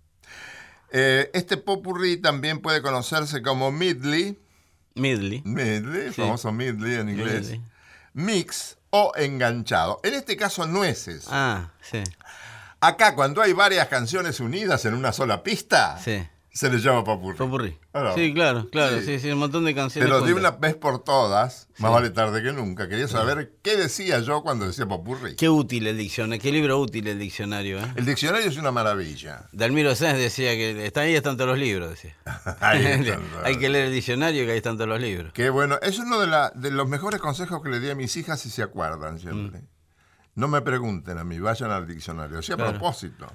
Eh, 0.91 1.29
este 1.33 1.57
popurrí 1.57 2.17
también 2.17 2.61
puede 2.61 2.81
conocerse 2.81 3.43
como 3.43 3.71
Midley. 3.71 4.39
Medley, 4.95 5.41
Sí. 6.13 6.21
famoso 6.21 6.51
medley 6.51 6.95
en 6.95 7.09
inglés, 7.09 7.41
Medley. 7.49 7.61
mix 8.13 8.77
o 8.89 9.11
enganchado. 9.15 9.99
En 10.03 10.13
este 10.13 10.35
caso, 10.37 10.65
nueces. 10.67 11.25
Ah, 11.29 11.71
sí. 11.81 12.03
Acá, 12.79 13.15
cuando 13.15 13.41
hay 13.41 13.53
varias 13.53 13.87
canciones 13.87 14.39
unidas 14.39 14.85
en 14.85 14.93
una 14.93 15.11
sola 15.13 15.41
pista, 15.41 15.97
Sí. 16.03 16.21
se 16.51 16.69
le 16.69 16.77
llama 16.79 17.03
popurrí. 17.03 17.37
Popurrí. 17.37 17.79
Sí, 18.15 18.33
claro, 18.33 18.67
claro. 18.71 18.99
Sí. 18.99 19.05
Sí, 19.05 19.19
sí, 19.19 19.29
un 19.31 19.37
montón 19.37 19.65
de 19.65 19.75
canciones. 19.75 20.09
Pero 20.11 20.25
de 20.25 20.33
una 20.33 20.49
vez 20.51 20.75
por 20.75 21.03
todas, 21.03 21.67
más 21.77 21.91
vale 21.91 22.09
tarde 22.09 22.41
que 22.41 22.51
nunca, 22.51 22.89
quería 22.89 23.07
saber 23.07 23.53
qué 23.61 23.77
decía 23.77 24.19
yo 24.19 24.41
cuando 24.41 24.65
decía 24.65 24.87
popurrí. 24.87 25.35
Qué 25.35 25.47
útil 25.47 25.85
el 25.85 25.97
diccionario, 25.97 26.41
qué 26.41 26.51
libro 26.51 26.79
útil 26.79 27.07
el 27.07 27.19
diccionario, 27.19 27.79
¿eh? 27.79 27.93
El 27.95 28.05
diccionario 28.05 28.47
es 28.49 28.57
una 28.57 28.71
maravilla. 28.71 29.47
Dalmiro 29.51 29.93
Sáenz 29.95 30.17
decía 30.17 30.53
que 30.55 30.85
está 30.87 31.01
ahí 31.01 31.13
están 31.15 31.37
todos 31.37 31.51
los 31.51 31.59
libros, 31.59 31.91
decía. 31.91 32.15
Ahí 32.61 32.83
están, 32.85 33.21
Hay 33.43 33.57
que 33.57 33.69
leer 33.69 33.85
el 33.85 33.93
diccionario 33.93 34.43
que 34.45 34.51
ahí 34.53 34.57
están 34.57 34.75
todos 34.77 34.89
los 34.89 34.99
libros. 34.99 35.31
Qué 35.33 35.49
bueno. 35.51 35.77
Es 35.83 35.99
uno 35.99 36.19
de, 36.19 36.27
la- 36.27 36.51
de 36.55 36.71
los 36.71 36.87
mejores 36.89 37.19
consejos 37.21 37.61
que 37.61 37.69
le 37.69 37.79
di 37.79 37.89
a 37.91 37.95
mis 37.95 38.17
hijas 38.17 38.41
si 38.41 38.49
se 38.49 38.63
acuerdan 38.63 39.19
siempre. 39.19 39.59
Mm. 39.61 39.67
No 40.35 40.47
me 40.47 40.61
pregunten 40.61 41.19
a 41.19 41.23
mí, 41.23 41.37
vayan 41.39 41.69
al 41.69 41.85
diccionario. 41.85 42.41
Sí, 42.41 42.53
a 42.53 42.55
Claro. 42.55 42.71
propósito. 42.71 43.27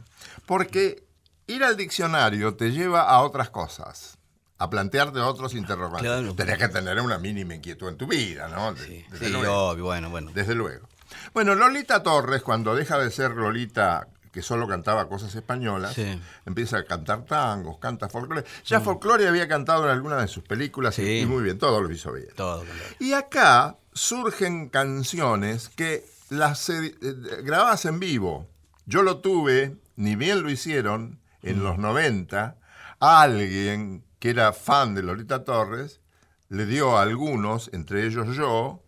Porque 0.47 1.05
ir 1.47 1.62
al 1.62 1.77
diccionario 1.77 2.55
te 2.57 2.73
lleva 2.73 3.03
a 3.03 3.23
otras 3.23 3.50
cosas, 3.50 4.18
a 4.59 4.69
plantearte 4.71 5.21
otros 5.21 5.55
interrogantes. 5.55 6.03
Claro. 6.03 6.35
Tenés 6.35 6.59
que 6.59 6.69
tener 6.69 7.00
una 7.00 7.19
mínima 7.19 7.55
inquietud 7.55 7.88
en 7.88 7.97
tu 7.97 8.07
vida, 8.07 8.49
¿no? 8.49 8.77
Sí, 8.77 9.05
desde 9.11 9.27
sí, 9.27 9.33
luego. 9.33 9.69
obvio, 9.71 9.85
bueno, 9.85 10.11
bueno. 10.11 10.31
Desde 10.35 10.55
luego. 10.55 10.88
Bueno, 11.33 11.55
Lolita 11.55 12.03
Torres, 12.03 12.43
cuando 12.43 12.75
deja 12.75 12.99
de 12.99 13.11
ser 13.11 13.33
Lolita 13.33 14.09
que 14.33 14.43
solo 14.43 14.69
cantaba 14.69 15.09
cosas 15.09 15.35
españolas, 15.35 15.95
Sí. 15.95 16.05
Mm. 16.05 16.21
empieza 16.49 16.79
a 16.79 16.85
cantar 16.85 17.25
tangos, 17.25 17.79
canta 17.79 18.09
folclore. 18.09 18.45
Ya 18.67 18.81
folclore 18.81 19.27
había 19.27 19.49
cantado 19.49 19.85
en 19.85 19.91
alguna 19.91 20.17
de 20.21 20.29
sus 20.29 20.45
películas 20.45 20.99
y- 20.99 21.03
Sí. 21.05 21.19
y, 21.21 21.27
muy 21.27 21.43
bien, 21.43 21.59
todo 21.59 21.81
lo 21.81 21.91
hizo 21.91 22.12
bien. 22.12 22.29
Todo. 22.37 22.62
claro. 22.62 22.81
Y 22.99 23.15
acá 23.15 23.77
surgen 23.95 24.69
canciones 24.69 25.71
que 25.71 26.05
las 26.31 26.69
eh, 26.69 26.95
grabadas 27.43 27.85
en 27.87 27.99
vivo. 28.00 28.47
Yo 28.87 29.03
lo 29.03 29.19
tuve, 29.19 29.77
ni 29.97 30.15
bien 30.15 30.43
lo 30.43 30.50
hicieron, 30.50 31.21
en 31.43 31.62
los 31.65 31.79
90, 31.79 32.57
a 33.00 33.23
alguien 33.23 34.05
que 34.19 34.31
era 34.31 34.53
fan 34.53 34.95
de 34.95 35.03
Lolita 35.03 35.45
Torres, 35.45 36.01
le 36.49 36.67
dio 36.67 36.97
a 36.97 37.03
algunos, 37.03 37.71
entre 37.73 38.07
ellos 38.07 38.35
yo, 38.37 38.83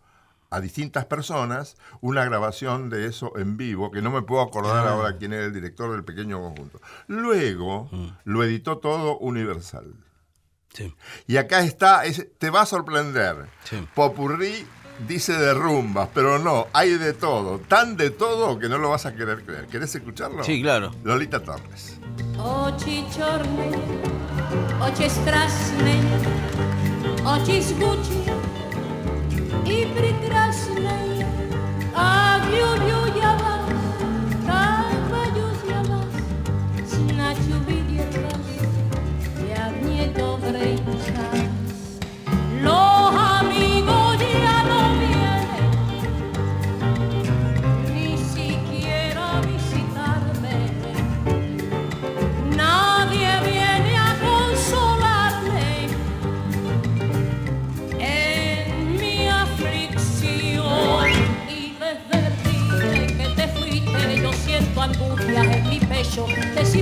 a 0.53 0.61
distintas 0.61 1.05
personas, 1.05 1.77
una 2.01 2.25
grabación 2.25 2.91
de 2.91 3.07
eso 3.07 3.37
en 3.39 3.57
vivo, 3.57 3.91
que 3.93 4.03
no 4.03 4.11
me 4.11 4.23
puedo 4.23 4.43
acordar 4.43 4.89
ahora 4.89 5.17
quién 5.17 5.33
era 5.33 5.45
el 5.45 5.53
director 5.53 5.93
del 5.93 6.03
pequeño 6.05 6.41
conjunto. 6.41 6.81
Luego 7.07 7.89
lo 8.25 8.43
editó 8.43 8.79
todo 8.79 9.17
Universal. 9.19 9.95
Sí. 10.73 10.95
Y 11.27 11.37
acá 11.37 11.61
está, 11.61 12.05
es- 12.05 12.27
te 12.39 12.51
va 12.51 12.63
a 12.63 12.67
sorprender. 12.67 13.47
Sí. 13.65 13.87
Popurrí 13.95 14.67
dice 15.07 15.33
de 15.35 15.55
rumbas, 15.55 16.09
pero 16.15 16.39
no, 16.39 16.67
hay 16.73 16.91
de 16.99 17.13
todo. 17.13 17.59
Tan 17.61 17.97
de 17.97 18.11
todo 18.11 18.59
que 18.59 18.69
no 18.69 18.79
lo 18.79 18.91
vas 18.91 19.07
a 19.07 19.15
querer 19.15 19.45
creer. 19.45 19.67
¿Querés 19.67 19.95
escucharlo? 19.95 20.43
Sí, 20.45 20.61
claro. 20.63 20.91
Lolita 21.05 21.43
Torres. 21.43 21.99
Čorné, 22.37 23.71
oči 24.81 25.07
strasné, 25.13 25.97
oči 27.21 27.61
zvučné 27.61 28.33
i 29.69 29.85
prekrasné, 29.93 31.01
a 31.93 32.41
v 32.41 32.47
ľuďu 32.57 33.01
ja 33.21 33.40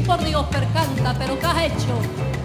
por 0.09 0.25
Dios, 0.25 0.47
percanta, 0.47 1.15
pero 1.19 1.39
¿qué 1.39 1.47
has 1.47 1.63
hecho? 1.65 2.38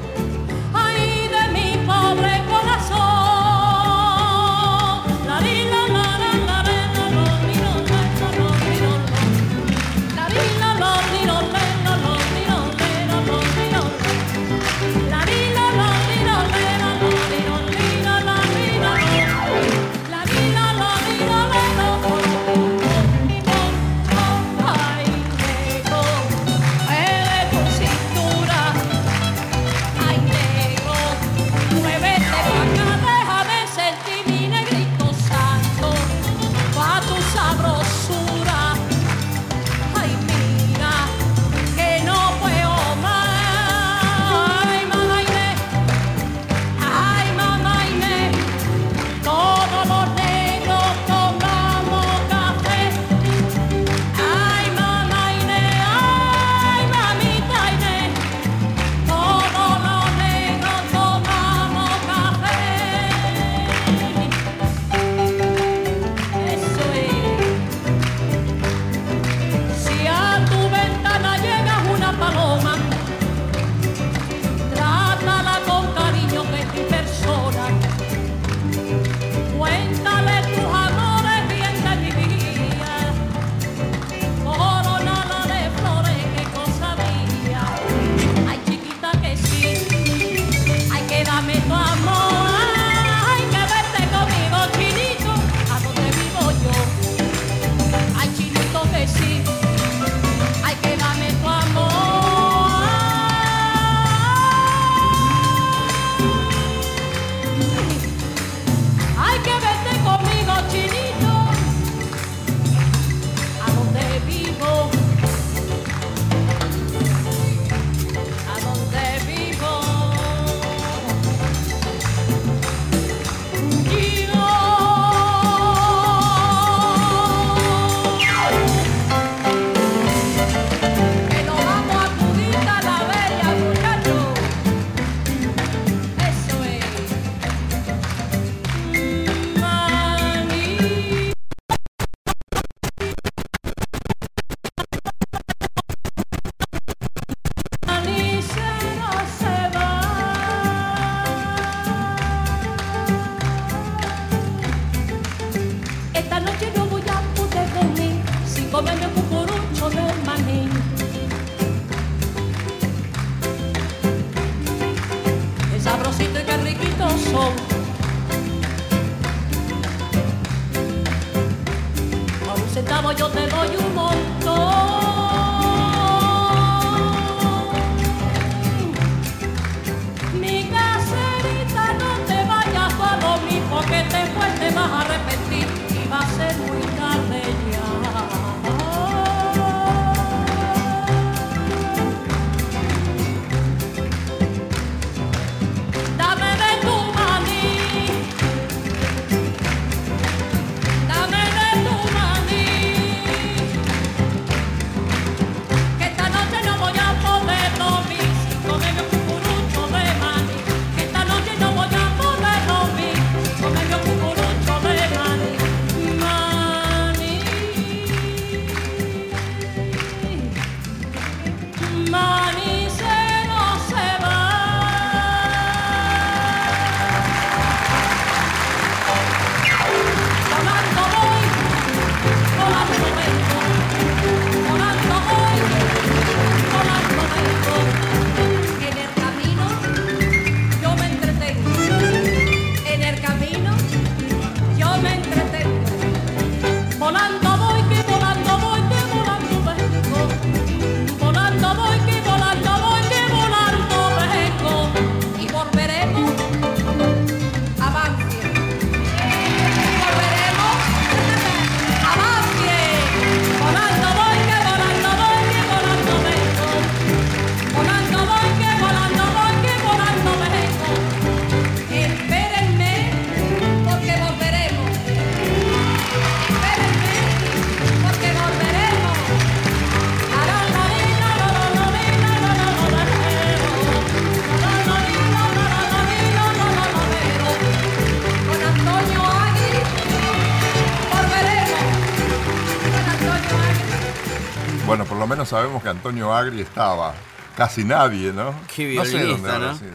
Sabemos 295.53 295.83
que 295.83 295.89
Antonio 295.89 296.33
Agri 296.33 296.61
estaba. 296.61 297.13
Casi 297.55 297.83
nadie, 297.83 298.33
¿no? 298.33 298.55
Qué 298.75 298.95
no 298.95 299.05
sé 299.05 299.11
dónde 299.11 299.25
violinista, 299.25 299.55
habrá 299.55 299.67
¿no? 299.73 299.77
sido. 299.77 299.91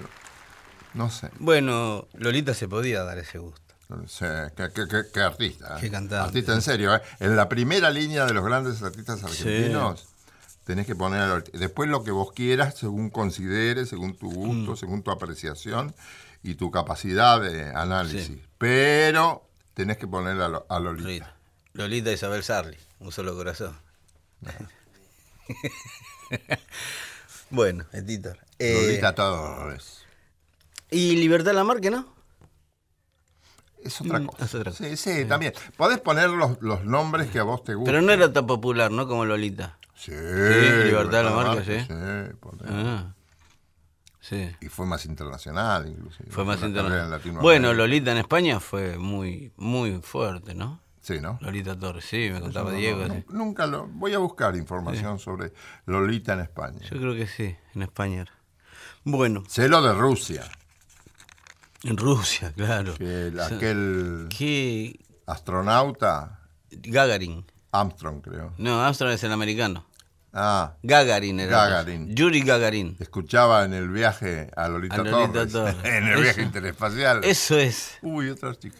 No 0.94 1.10
sé. 1.10 1.30
Bueno, 1.40 2.06
Lolita 2.14 2.54
se 2.54 2.68
podía 2.68 3.02
dar 3.02 3.18
ese 3.18 3.38
gusto. 3.38 3.74
Sé, 4.06 4.52
qué, 4.56 4.68
qué- 4.74 4.86
qué- 4.88 5.04
qué 5.12 5.20
artista. 5.20 5.76
¿eh? 5.76 5.80
Qué 5.80 5.90
cantante. 5.90 6.28
Artista 6.28 6.54
en 6.54 6.62
serio. 6.62 6.94
¿eh? 6.94 7.00
En 7.20 7.34
la 7.34 7.48
primera 7.48 7.90
línea 7.90 8.26
de 8.26 8.34
los 8.34 8.44
grandes 8.44 8.80
artistas 8.82 9.24
argentinos 9.24 10.06
tenés 10.64 10.86
que 10.86 10.94
poner... 10.94 11.22
a 11.22 11.26
Lolita. 11.28 11.58
Después 11.58 11.88
lo 11.90 12.04
que 12.04 12.10
vos 12.12 12.30
quieras, 12.32 12.76
según 12.76 13.10
consideres, 13.10 13.88
según 13.88 14.16
tu 14.16 14.30
gusto, 14.30 14.72
Mm. 14.72 14.76
según 14.76 15.02
tu 15.02 15.10
apreciación 15.10 15.94
y 16.44 16.54
tu 16.54 16.70
capacidad 16.70 17.40
de 17.40 17.70
análisis. 17.74 18.26
Sí. 18.26 18.42
Pero 18.58 19.42
tenés 19.74 19.96
que 19.98 20.06
poner 20.06 20.40
a, 20.40 20.46
a 20.68 20.78
Lolita. 20.78 21.02
Lolita. 21.08 21.34
Lolita 21.72 22.12
Isabel 22.12 22.44
Sarli, 22.44 22.76
un 23.00 23.10
solo 23.10 23.34
corazón. 23.34 23.76
bueno, 27.50 27.84
editor. 27.92 28.38
Eh, 28.58 28.74
Lolita 28.74 29.14
Torres. 29.14 30.04
¿Y 30.90 31.16
Libertad 31.16 31.52
Lamarque, 31.54 31.90
no? 31.90 32.06
Es 33.84 34.00
otra 34.00 34.18
Mm, 34.18 34.26
cosa. 34.26 34.44
es 34.44 34.54
otra 34.54 34.72
Sí, 34.72 34.96
sí, 34.96 35.24
también. 35.24 35.52
Podés 35.76 36.00
poner 36.00 36.30
los, 36.30 36.60
los 36.60 36.84
nombres 36.84 37.30
que 37.30 37.38
a 37.38 37.44
vos 37.44 37.62
te 37.64 37.74
gustan. 37.74 37.92
Pero 37.94 38.02
no 38.02 38.12
era 38.12 38.32
tan 38.32 38.46
popular, 38.46 38.90
¿no? 38.90 39.06
Como 39.06 39.24
Lolita. 39.24 39.78
Sí, 39.94 40.12
Libertad 40.12 41.24
Lamarque, 41.24 41.64
sí. 41.64 41.84
sí, 41.86 42.34
poné. 42.40 42.62
Ah, 42.68 43.14
sí. 44.20 44.50
Y 44.60 44.68
fue 44.68 44.86
más 44.86 45.04
internacional, 45.06 45.88
inclusive. 45.88 46.30
Fue 46.30 46.44
más 46.44 46.62
internacional. 46.62 47.40
Bueno, 47.40 47.72
Lolita 47.74 48.12
en 48.12 48.18
España 48.18 48.60
fue 48.60 48.96
muy, 48.98 49.52
muy 49.56 50.00
fuerte, 50.02 50.54
¿no? 50.54 50.80
Sí, 51.08 51.20
¿no? 51.22 51.38
Lolita 51.40 51.74
Torres, 51.78 52.04
sí, 52.04 52.28
me 52.30 52.38
contaba 52.38 52.70
No, 52.70 52.76
Diego. 52.76 53.06
no, 53.08 53.14
sí. 53.14 53.24
Nunca 53.30 53.66
lo. 53.66 53.86
Voy 53.86 54.12
a 54.12 54.18
buscar 54.18 54.54
información 54.56 55.18
sobre 55.18 55.54
Lolita 55.86 56.34
en 56.34 56.40
España. 56.40 56.80
Yo 56.82 56.98
creo 56.98 57.14
que 57.14 57.26
sí, 57.26 57.56
en 57.74 57.80
España. 57.82 58.26
Bueno, 59.04 59.42
Sé 59.48 59.70
lo 59.70 59.80
de 59.80 59.94
Rusia, 59.94 60.44
en 61.82 61.96
Rusia, 61.96 62.52
claro. 62.54 62.94
que 62.96 63.28
el- 63.28 63.40
O 63.40 63.48
sea, 63.48 63.56
aquel 63.56 64.26
¿Qué? 64.36 65.00
astronauta, 65.26 66.40
Gagarin. 66.70 67.46
Armstrong, 67.72 68.20
creo. 68.20 68.52
No, 68.58 68.82
Armstrong 68.82 69.12
es 69.12 69.24
el 69.24 69.32
americano. 69.32 69.86
Ah, 70.34 70.74
Gagarin 70.82 71.40
era. 71.40 71.50
Gagarin. 71.68 72.14
Yuri 72.14 72.42
Gagarin. 72.42 72.96
escuchaba 73.00 73.64
en 73.64 73.72
el 73.72 73.88
viaje 73.88 74.50
a 74.56 74.68
Lolita, 74.68 74.96
A 74.96 74.98
Lolita 74.98 75.46
Torres. 75.48 75.52
Torres. 75.52 75.76
en 75.84 76.04
el 76.04 76.12
Eso- 76.12 76.20
viaje 76.22 76.42
interespacial. 76.42 77.24
Eso 77.24 77.56
es. 77.56 77.96
Uy, 78.02 78.28
otra 78.28 78.54
chica. 78.54 78.76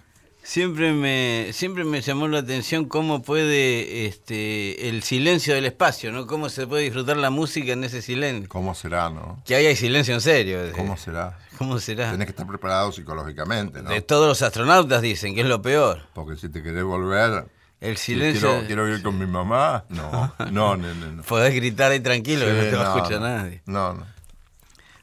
Siempre 0.49 0.95
me, 0.95 1.51
siempre 1.53 1.85
me 1.85 2.01
llamó 2.01 2.27
la 2.27 2.39
atención 2.39 2.87
cómo 2.87 3.21
puede 3.21 4.07
este, 4.07 4.89
el 4.89 5.03
silencio 5.03 5.55
del 5.55 5.67
espacio, 5.67 6.11
¿no? 6.11 6.27
Cómo 6.27 6.49
se 6.49 6.67
puede 6.67 6.85
disfrutar 6.85 7.19
la 7.19 7.29
música 7.29 7.75
en 7.75 7.85
ese 7.85 8.01
silencio. 8.01 8.49
¿Cómo 8.49 8.75
será, 8.75 9.11
no? 9.11 9.43
Que 9.45 9.57
ahí 9.57 9.67
hay 9.67 9.77
silencio 9.77 10.15
en 10.15 10.23
serio. 10.23 10.65
eh. 10.65 10.73
¿Cómo 10.75 10.97
será? 10.97 11.39
¿Cómo 11.59 11.79
será? 11.79 12.13
Tenés 12.13 12.29
que 12.29 12.31
estar 12.31 12.47
preparado 12.47 12.91
psicológicamente, 12.93 13.83
¿no? 13.83 13.91
De 13.91 14.01
todos 14.01 14.27
los 14.27 14.41
astronautas 14.41 15.03
dicen 15.03 15.35
que 15.35 15.43
es 15.43 15.47
lo 15.47 15.61
peor. 15.61 16.07
Porque 16.15 16.35
si 16.41 16.49
te 16.49 16.63
querés 16.63 16.83
volver, 16.85 17.45
El 17.83 17.99
si 17.99 18.15
silencio. 18.15 18.49
quiero, 18.49 18.67
quiero 18.67 18.89
ir 18.89 19.03
con 19.03 19.19
mi 19.19 19.27
mamá, 19.27 19.85
no, 19.91 20.33
no, 20.51 20.77
no, 20.79 20.95
no. 20.95 21.13
no. 21.13 21.23
Podés 21.25 21.55
gritar 21.55 21.93
ahí 21.93 22.01
tranquilo 22.01 22.47
que 22.47 22.53
no 22.55 22.61
te 22.63 22.75
va 22.75 22.95
a 22.95 22.97
escuchar 22.97 23.21
no. 23.21 23.29
nadie. 23.29 23.63
No, 23.67 23.93
no. 23.93 24.07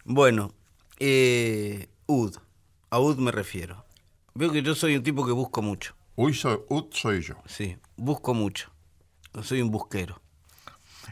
Bueno, 0.05 0.51
eh, 0.97 1.87
UD. 2.07 2.35
A 2.89 2.97
UD 2.99 3.17
me 3.19 3.31
refiero. 3.31 3.84
Veo 4.35 4.51
que 4.51 4.61
yo 4.61 4.75
soy 4.75 4.95
un 4.97 5.03
tipo 5.03 5.25
que 5.25 5.31
busco 5.31 5.61
mucho. 5.61 5.95
Uy, 6.15 6.33
soy, 6.33 6.59
ut 6.69 6.93
soy 6.93 7.21
yo. 7.21 7.35
Sí, 7.45 7.77
busco 7.95 8.33
mucho. 8.33 8.69
Soy 9.41 9.61
un 9.61 9.71
busquero. 9.71 10.21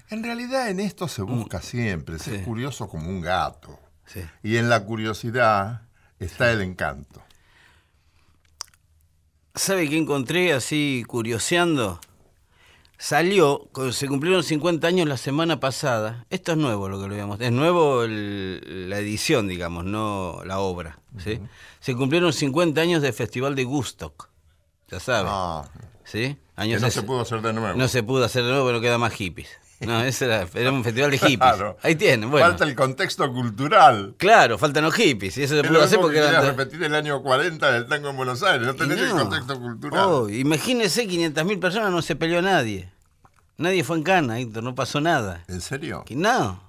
En 0.09 0.23
realidad 0.23 0.69
en 0.69 0.79
esto 0.79 1.07
se 1.07 1.21
busca 1.21 1.61
siempre, 1.61 2.15
Mm. 2.15 2.19
Sí. 2.19 2.37
curioso 2.43 2.87
como 2.87 3.07
un 3.09 3.21
gato. 3.21 3.79
Sí. 4.05 4.21
Y 4.43 4.57
en 4.57 4.69
la 4.69 4.83
curiosidad 4.85 5.87
está 6.19 6.51
el 6.51 6.61
encanto. 6.61 7.21
¿Sabe 9.55 9.87
qué 9.89 9.97
encontré 9.97 10.51
así 10.53 11.03
curioseando? 11.07 11.99
Salió, 12.97 13.69
se 13.91 14.07
cumplieron 14.07 14.43
50 14.43 14.87
años 14.87 15.07
la 15.07 15.17
semana 15.17 15.59
pasada. 15.59 16.25
Esto 16.29 16.53
es 16.53 16.57
nuevo 16.57 16.87
lo 16.87 17.01
que 17.01 17.07
lo 17.07 17.15
veamos. 17.15 17.41
Es 17.41 17.51
nuevo 17.51 18.03
el- 18.03 18.89
la 18.89 18.97
edición, 18.99 19.47
digamos, 19.47 19.83
no 19.83 20.41
la 20.45 20.59
obra. 20.59 20.99
¿sí? 21.17 21.39
Se 21.81 21.95
cumplieron 21.95 22.31
50 22.31 22.79
años 22.81 23.01
del 23.01 23.11
Festival 23.13 23.55
de 23.55 23.65
Gustock. 23.65 24.29
Ya 24.89 24.99
sabe. 24.99 25.27
Ah, 25.31 25.65
¿Sí? 26.05 26.35
que 26.55 26.61
Años 26.61 26.81
no 26.81 26.87
ses- 26.87 26.91
se 26.91 27.03
pudo 27.03 27.21
hacer 27.21 27.41
de 27.41 27.51
nuevo. 27.51 27.77
No 27.77 27.87
se 27.87 28.03
pudo 28.03 28.23
hacer 28.23 28.43
de 28.43 28.51
nuevo, 28.51 28.67
pero 28.67 28.79
queda 28.79 28.97
más 28.97 29.13
hippies. 29.13 29.49
No, 29.87 30.01
ese 30.03 30.25
era, 30.25 30.47
era 30.53 30.71
un 30.71 30.83
festival 30.83 31.11
de 31.11 31.17
hippies. 31.17 31.37
Claro. 31.37 31.77
Ahí 31.81 31.95
tienen, 31.95 32.29
bueno. 32.31 32.47
Falta 32.47 32.63
el 32.63 32.75
contexto 32.75 33.31
cultural. 33.31 34.15
Claro, 34.17 34.57
faltan 34.57 34.83
los 34.83 34.93
hippies. 34.95 35.37
Y 35.37 35.43
eso 35.43 35.55
se 35.55 35.61
Es 35.61 35.67
pudo 35.67 35.81
hacer 35.83 35.97
que 35.97 36.01
porque 36.03 36.17
eran. 36.19 36.45
repetir 36.45 36.83
el 36.83 36.95
año 36.95 37.21
40 37.21 37.71
del 37.71 37.87
tango 37.87 38.09
en 38.09 38.17
Buenos 38.17 38.41
Aires. 38.43 38.65
No 38.67 38.75
tenés 38.75 38.99
el 38.99 39.11
contexto 39.11 39.59
cultural. 39.59 40.05
Oh, 40.07 40.29
imagínese 40.29 41.07
500.000 41.07 41.59
personas, 41.59 41.91
no 41.91 42.01
se 42.01 42.15
peleó 42.15 42.41
nadie. 42.41 42.89
Nadie 43.57 43.83
fue 43.83 43.97
en 43.97 44.03
cana, 44.03 44.39
Héctor, 44.39 44.63
no 44.63 44.73
pasó 44.75 44.99
nada. 44.99 45.43
¿En 45.47 45.61
serio? 45.61 46.03
Que 46.05 46.15
no. 46.15 46.61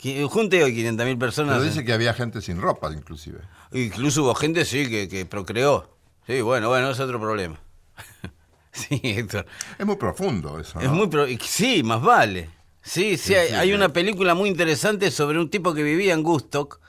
Qui- 0.00 0.24
Junte 0.28 0.62
hoy 0.62 0.72
500.000 0.76 1.18
personas. 1.18 1.54
Pero 1.56 1.64
dice 1.68 1.84
que 1.84 1.92
había 1.92 2.14
gente 2.14 2.40
sin 2.42 2.60
ropa, 2.60 2.92
inclusive. 2.92 3.40
Incluso 3.72 4.22
hubo 4.22 4.34
gente, 4.34 4.64
sí, 4.64 4.88
que, 4.88 5.08
que 5.08 5.26
procreó. 5.26 5.90
Sí, 6.26 6.40
bueno, 6.42 6.68
bueno, 6.68 6.90
es 6.90 7.00
otro 7.00 7.18
problema. 7.20 7.58
sí, 8.74 9.00
Héctor. 9.02 9.46
Es 9.78 9.86
muy 9.86 9.96
profundo 9.96 10.58
eso, 10.60 10.80
Es 10.80 10.90
muy 10.90 11.06
pro- 11.08 11.26
Sí, 11.40 11.82
más 11.82 12.02
vale. 12.02 12.50
Sí, 12.82 13.16
sí, 13.16 13.34
hay, 13.34 13.48
sí, 13.48 13.54
hay 13.54 13.72
una 13.72 13.88
película 13.90 14.34
muy 14.34 14.50
interesante 14.50 15.10
sobre 15.10 15.38
un 15.38 15.48
tipo 15.48 15.72
que 15.72 15.82
vivía 15.82 16.12
en 16.12 16.22
Gustock 16.22 16.80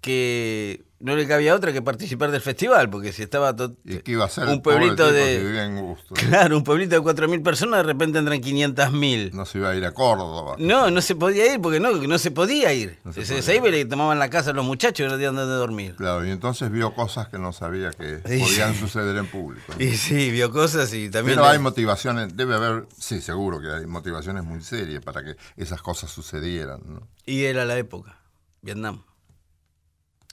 que 0.00 0.84
no 1.00 1.16
le 1.16 1.26
cabía 1.26 1.54
otra 1.54 1.72
que 1.72 1.80
participar 1.82 2.30
del 2.30 2.42
festival, 2.42 2.90
porque 2.90 3.12
si 3.12 3.22
estaba 3.22 3.56
¿Y 3.84 3.98
qué 3.98 4.12
iba 4.12 4.26
a 4.26 4.28
ser? 4.28 4.46
un 4.48 4.60
pueblito 4.62 5.10
de 5.10 5.64
en 5.64 5.80
gusto? 5.80 6.14
Claro, 6.14 6.56
un 6.56 6.62
pueblito 6.62 6.94
de 6.94 7.00
4.000 7.00 7.42
personas, 7.42 7.78
de 7.78 7.82
repente 7.84 8.18
entran 8.18 8.38
500.000. 8.40 9.32
No 9.32 9.46
se 9.46 9.58
iba 9.58 9.70
a 9.70 9.74
ir 9.74 9.84
a 9.86 9.92
Córdoba. 9.92 10.56
No, 10.58 10.90
no 10.90 11.00
se 11.00 11.14
podía 11.16 11.52
ir 11.52 11.60
porque 11.60 11.80
no, 11.80 11.90
no 11.92 12.18
se 12.18 12.30
podía 12.30 12.72
ir. 12.74 12.98
No 13.04 13.12
se 13.14 13.24
se, 13.24 13.40
se 13.42 13.56
iba 13.56 13.68
y 13.70 13.84
tomaban 13.86 14.18
la 14.18 14.28
casa 14.30 14.50
a 14.50 14.52
los 14.52 14.64
muchachos 14.64 15.06
y 15.06 15.08
no 15.08 15.14
tenían 15.14 15.34
dónde 15.36 15.54
dormir. 15.54 15.96
Claro, 15.96 16.26
y 16.26 16.30
entonces 16.30 16.70
vio 16.70 16.94
cosas 16.94 17.28
que 17.28 17.38
no 17.38 17.52
sabía 17.52 17.90
que 17.92 18.16
podían 18.22 18.74
suceder 18.74 19.16
en 19.16 19.26
público. 19.26 19.72
¿no? 19.76 19.82
Y 19.84 19.96
sí, 19.96 20.30
vio 20.30 20.50
cosas 20.50 20.92
y 20.92 21.08
también... 21.08 21.36
Pero 21.36 21.46
le- 21.46 21.52
hay 21.54 21.58
motivaciones, 21.58 22.36
debe 22.36 22.54
haber, 22.56 22.86
sí, 22.98 23.20
seguro 23.22 23.60
que 23.60 23.70
hay 23.70 23.86
motivaciones 23.86 24.44
muy 24.44 24.60
serias 24.62 25.02
para 25.02 25.24
que 25.24 25.36
esas 25.56 25.80
cosas 25.80 26.10
sucedieran, 26.10 26.80
¿no? 26.86 27.08
Y 27.24 27.44
era 27.44 27.64
la 27.64 27.78
época, 27.78 28.18
Vietnam. 28.60 29.02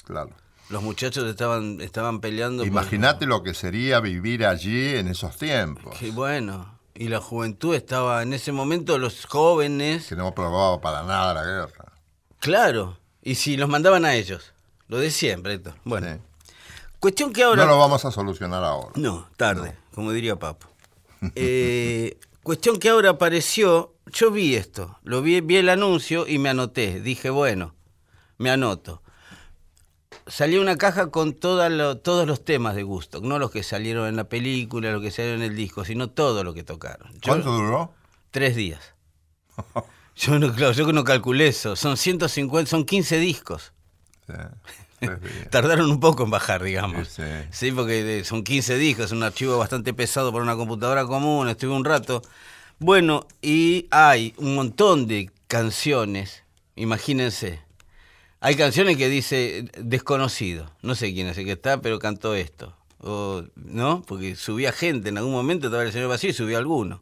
Claro. 0.07 0.31
Los 0.69 0.81
muchachos 0.83 1.25
estaban, 1.29 1.79
estaban 1.81 2.19
peleando. 2.21 2.63
por- 2.63 2.67
Imagínate 2.67 3.25
lo 3.25 3.43
que 3.43 3.53
sería 3.53 3.99
vivir 3.99 4.45
allí 4.45 4.95
en 4.95 5.07
esos 5.09 5.37
tiempos. 5.37 5.95
Qué 5.99 6.11
bueno. 6.11 6.77
Y 6.95 7.09
la 7.09 7.19
juventud 7.21 7.75
estaba 7.75 8.23
en 8.23 8.33
ese 8.33 8.51
momento, 8.51 8.97
los 8.97 9.25
jóvenes, 9.25 10.07
Que 10.07 10.15
no 10.15 10.33
probaba 10.33 10.81
para 10.81 11.03
nada 11.03 11.33
la 11.33 11.43
guerra. 11.43 11.93
claro. 12.39 12.97
Y 13.21 13.35
si 13.35 13.57
los 13.57 13.67
mandaban 13.69 14.05
a 14.05 14.15
ellos. 14.15 14.53
Lo 14.87 14.97
de 14.99 15.11
siempre, 15.11 15.55
Héctor. 15.55 15.73
Bueno. 15.83 16.07
Sí. 16.13 16.53
Cuestión 16.99 17.33
que 17.33 17.43
ahora. 17.43 17.63
No 17.65 17.71
lo 17.71 17.77
vamos 17.77 18.05
a 18.05 18.11
solucionar 18.11 18.63
ahora. 18.63 18.91
No, 18.95 19.27
tarde, 19.35 19.75
como 19.93 20.11
diría 20.11 20.37
Papo. 20.37 20.67
Eh, 21.35 22.17
cuestión 22.43 22.77
que 22.79 22.89
ahora 22.89 23.09
apareció, 23.11 23.95
yo 24.13 24.31
vi 24.31 24.55
esto, 24.55 24.97
lo 25.03 25.21
vi, 25.21 25.41
vi 25.41 25.57
el 25.57 25.67
anuncio 25.69 26.25
y 26.27 26.37
me 26.39 26.49
anoté. 26.49 27.01
Dije, 27.01 27.29
bueno, 27.29 27.75
me 28.37 28.49
anoto. 28.49 29.01
Salió 30.27 30.61
una 30.61 30.77
caja 30.77 31.09
con 31.09 31.33
toda 31.33 31.69
lo- 31.69 31.97
todos 31.97 32.27
los 32.27 32.43
temas 32.43 32.75
de 32.75 32.83
Gusto, 32.83 33.21
no 33.21 33.39
los 33.39 33.51
que 33.51 33.63
salieron 33.63 34.07
en 34.07 34.15
la 34.15 34.25
película, 34.25 34.91
los 34.91 35.01
que 35.01 35.11
salieron 35.11 35.41
en 35.41 35.51
el 35.51 35.55
disco, 35.57 35.85
sino 35.85 36.09
todo 36.09 36.43
lo 36.43 36.53
que 36.53 36.63
tocaron. 36.63 37.11
Yo- 37.13 37.19
¿Cuánto 37.33 37.51
duró? 37.51 37.93
Tres 38.31 38.55
días. 38.55 38.93
Yo 40.15 40.39
no, 40.39 40.51
claro, 40.53 40.71
yo 40.73 40.91
no 40.93 41.03
calculé 41.03 41.47
eso. 41.47 41.75
Son 41.75 41.95
150, 41.95 42.67
son 42.69 42.85
15 42.85 43.19
discos. 43.19 43.71
Sí. 44.25 44.33
Tardaron 45.51 45.91
un 45.91 45.99
poco 45.99 46.23
en 46.23 46.31
bajar, 46.31 46.63
digamos. 46.63 47.07
Sí, 47.09 47.21
Sí, 47.51 47.67
sí. 47.67 47.71
porque 47.71 48.19
eh, 48.19 48.23
son 48.25 48.43
15 48.43 48.77
discos, 48.79 49.11
un 49.11 49.21
archivo 49.21 49.59
bastante 49.59 49.93
pesado 49.93 50.31
para 50.31 50.43
una 50.43 50.55
computadora 50.55 51.05
común, 51.05 51.47
estuve 51.49 51.71
un 51.75 51.85
rato. 51.85 52.23
Bueno, 52.79 53.27
y 53.43 53.87
hay 53.91 54.33
un 54.37 54.55
montón 54.55 55.05
de 55.07 55.29
canciones, 55.47 56.43
imagínense. 56.75 57.59
Hay 58.39 58.55
canciones 58.55 58.97
que 58.97 59.09
dice 59.09 59.65
desconocido, 59.79 60.71
no 60.81 60.93
sé 60.95 61.13
quién 61.13 61.27
es 61.27 61.37
el 61.37 61.45
que 61.45 61.53
está, 61.53 61.81
pero 61.81 61.97
cantó 61.97 62.35
esto. 62.35 62.75
O, 62.99 63.43
¿No? 63.55 64.03
Porque 64.03 64.35
subía 64.35 64.71
gente, 64.71 65.09
en 65.09 65.17
algún 65.17 65.33
momento 65.33 65.67
estaba 65.67 65.83
el 65.83 65.91
señor 65.91 66.09
vacío 66.09 66.29
y 66.29 66.33
subía 66.33 66.57
alguno. 66.57 67.01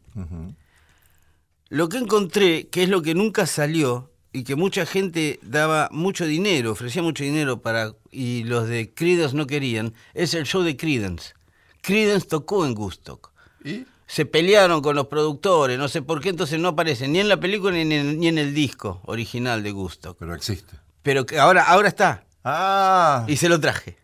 Lo 1.69 1.89
que 1.89 1.98
encontré, 1.98 2.67
que 2.67 2.84
es 2.84 2.89
lo 2.89 3.02
que 3.02 3.15
nunca 3.15 3.45
salió 3.48 4.12
y 4.32 4.43
que 4.43 4.56
mucha 4.56 4.86
gente 4.86 5.39
daba 5.41 5.89
mucho 5.91 6.26
dinero, 6.26 6.71
ofrecía 6.71 7.02
mucho 7.02 7.24
dinero 7.24 7.62
para 7.62 7.93
y 8.12 8.43
los 8.43 8.67
de 8.67 8.93
Creedence 8.93 9.36
no 9.36 9.48
querían, 9.48 9.93
es 10.13 10.34
el 10.34 10.45
show 10.45 10.62
de 10.62 10.78
Creedence. 10.78 11.34
Creedence 11.82 12.28
tocó 12.28 12.65
en 12.65 12.76
Gustock. 12.76 13.32
¿Y? 13.63 13.86
Se 14.08 14.26
pelearon 14.26 14.82
con 14.82 14.95
los 14.95 15.08
productores, 15.08 15.80
no 15.80 15.88
sé 15.88 16.02
por 16.02 16.21
qué, 16.21 16.30
entonces 16.30 16.60
no 16.60 16.69
aparece 16.69 17.08
ni 17.08 17.19
en 17.19 17.28
la 17.28 17.39
película 17.39 17.74
ni 17.74 17.82
en 17.82 17.91
el, 17.91 18.19
ni 18.19 18.28
en 18.28 18.38
el 18.38 18.54
disco 18.54 19.02
original 19.06 19.63
de 19.63 19.71
Gustock. 19.71 20.17
Pero 20.17 20.36
existe. 20.36 20.85
Pero 21.06 21.24
que 21.28 21.38
ahora, 21.39 21.63
ahora 21.63 21.88
está. 21.88 22.24
Ah, 22.44 23.24
Y 23.28 23.38
se 23.38 23.48
lo 23.48 23.60
traje. 23.60 23.96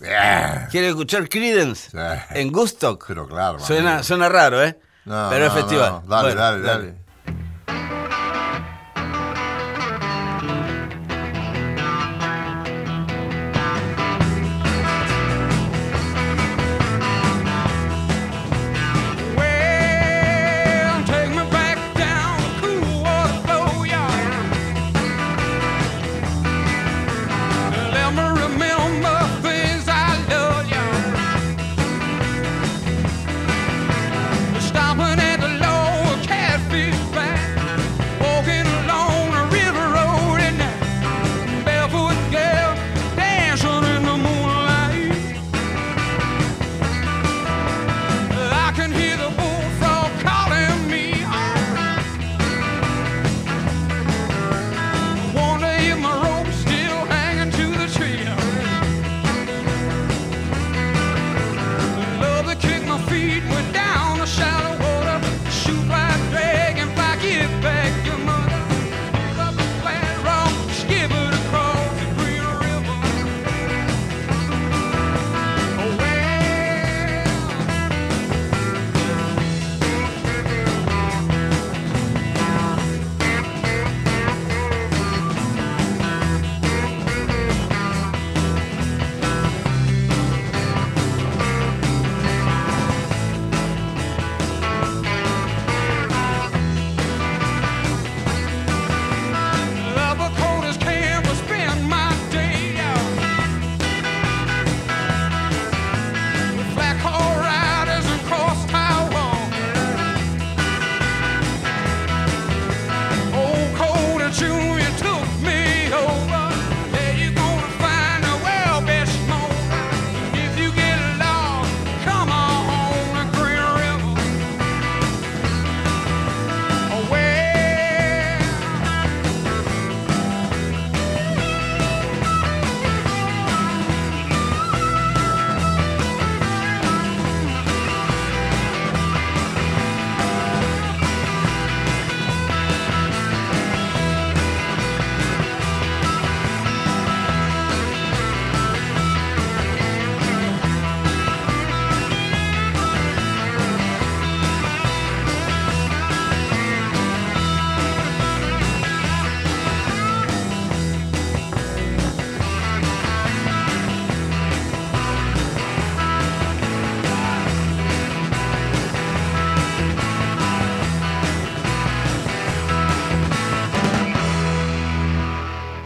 bien. 0.00 0.66
¿Quiere 0.68 0.88
escuchar 0.88 1.28
Creedence? 1.28 1.90
Sí. 1.92 1.96
En 2.30 2.50
Gustock. 2.50 3.04
Pero 3.06 3.28
claro. 3.28 3.60
Suena, 3.60 4.02
suena 4.02 4.28
raro, 4.28 4.62
¿eh? 4.64 4.76
No, 5.04 5.28
Pero 5.30 5.46
es 5.46 5.52
no, 5.54 5.58
festival. 5.60 5.90
no. 5.92 6.02
Dale, 6.08 6.22
Bueno, 6.34 6.40
dale, 6.40 6.60
dale, 6.60 6.94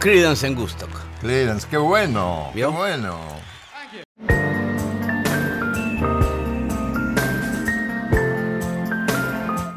Creedence 0.09 0.47
en 0.47 0.55
Gustock. 0.55 0.89
Clarence, 1.21 1.67
qué 1.69 1.77
bueno, 1.77 2.49
¿Vio? 2.55 2.71
qué 2.71 2.77
bueno. 2.77 3.19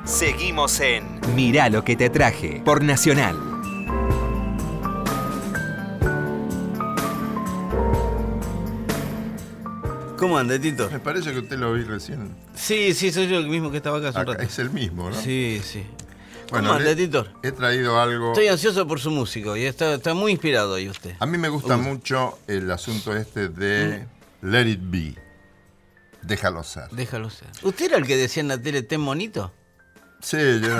Seguimos 0.05 0.81
en 0.81 1.21
Mirá 1.35 1.69
lo 1.69 1.85
que 1.85 1.97
te 1.97 2.11
traje 2.11 2.63
por 2.65 2.83
Nacional. 2.83 3.37
¿Cómo 10.19 10.39
anda, 10.39 10.59
Tito? 10.59 10.89
Me 10.91 11.01
parece 11.01 11.33
que 11.33 11.41
usted 11.41 11.59
lo 11.59 11.73
vi 11.73 11.83
recién. 11.83 12.31
Sí, 12.55 12.95
sí, 12.95 13.11
soy 13.11 13.27
yo 13.29 13.39
el 13.39 13.49
mismo 13.49 13.71
que 13.73 13.79
estaba 13.79 13.99
acá 13.99 14.09
hace 14.11 14.19
un 14.19 14.23
Acá, 14.23 14.33
rato. 14.35 14.45
es 14.45 14.59
el 14.61 14.71
mismo, 14.71 15.11
¿no? 15.11 15.17
Sí, 15.17 15.61
sí. 15.65 15.83
Bueno, 16.53 16.69
¿Cómo 16.69 16.79
anda, 16.79 16.91
le- 16.91 16.97
Tito? 16.97 17.27
He 17.43 17.51
traído 17.53 17.99
algo. 18.01 18.33
Estoy 18.33 18.49
ansioso 18.49 18.87
por 18.87 19.01
su 19.01 19.11
músico 19.11 19.57
y 19.57 19.65
está, 19.65 19.95
está 19.95 20.13
muy 20.15 20.33
inspirado 20.33 20.75
ahí 20.75 20.89
usted. 20.89 21.15
A 21.19 21.27
mí 21.27 21.39
me 21.39 21.49
gusta 21.49 21.77
mucho 21.77 22.39
el 22.47 22.71
asunto 22.71 23.17
este 23.17 23.49
de 23.49 24.07
Let 24.43 24.67
It 24.69 24.81
Be. 24.83 25.15
Déjalo 26.23 26.63
ser. 26.63 26.89
Déjalo 26.91 27.31
ser. 27.31 27.49
¿Usted 27.63 27.87
era 27.87 27.97
el 27.97 28.07
que 28.07 28.17
decía 28.17 28.43
en 28.43 28.49
la 28.49 28.59
tele, 28.61 28.83
ten 28.83 29.01
monito? 29.01 29.53
Sí, 30.21 30.37
yo. 30.61 30.69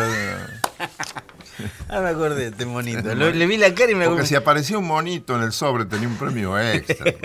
Ah, 1.89 2.01
me 2.01 2.09
acordé, 2.09 2.51
ten 2.51 2.69
monito. 2.69 3.15
Lo- 3.15 3.31
le 3.31 3.47
vi 3.47 3.57
la 3.57 3.75
cara 3.75 3.93
y 3.93 3.95
me 3.95 4.07
Porque 4.07 4.25
si 4.27 4.35
aparecía 4.35 4.79
un 4.79 4.87
monito 4.87 5.37
en 5.37 5.43
el 5.43 5.53
sobre 5.53 5.85
tenía 5.85 6.09
un 6.09 6.17
premio 6.17 6.59
extra. 6.59 7.13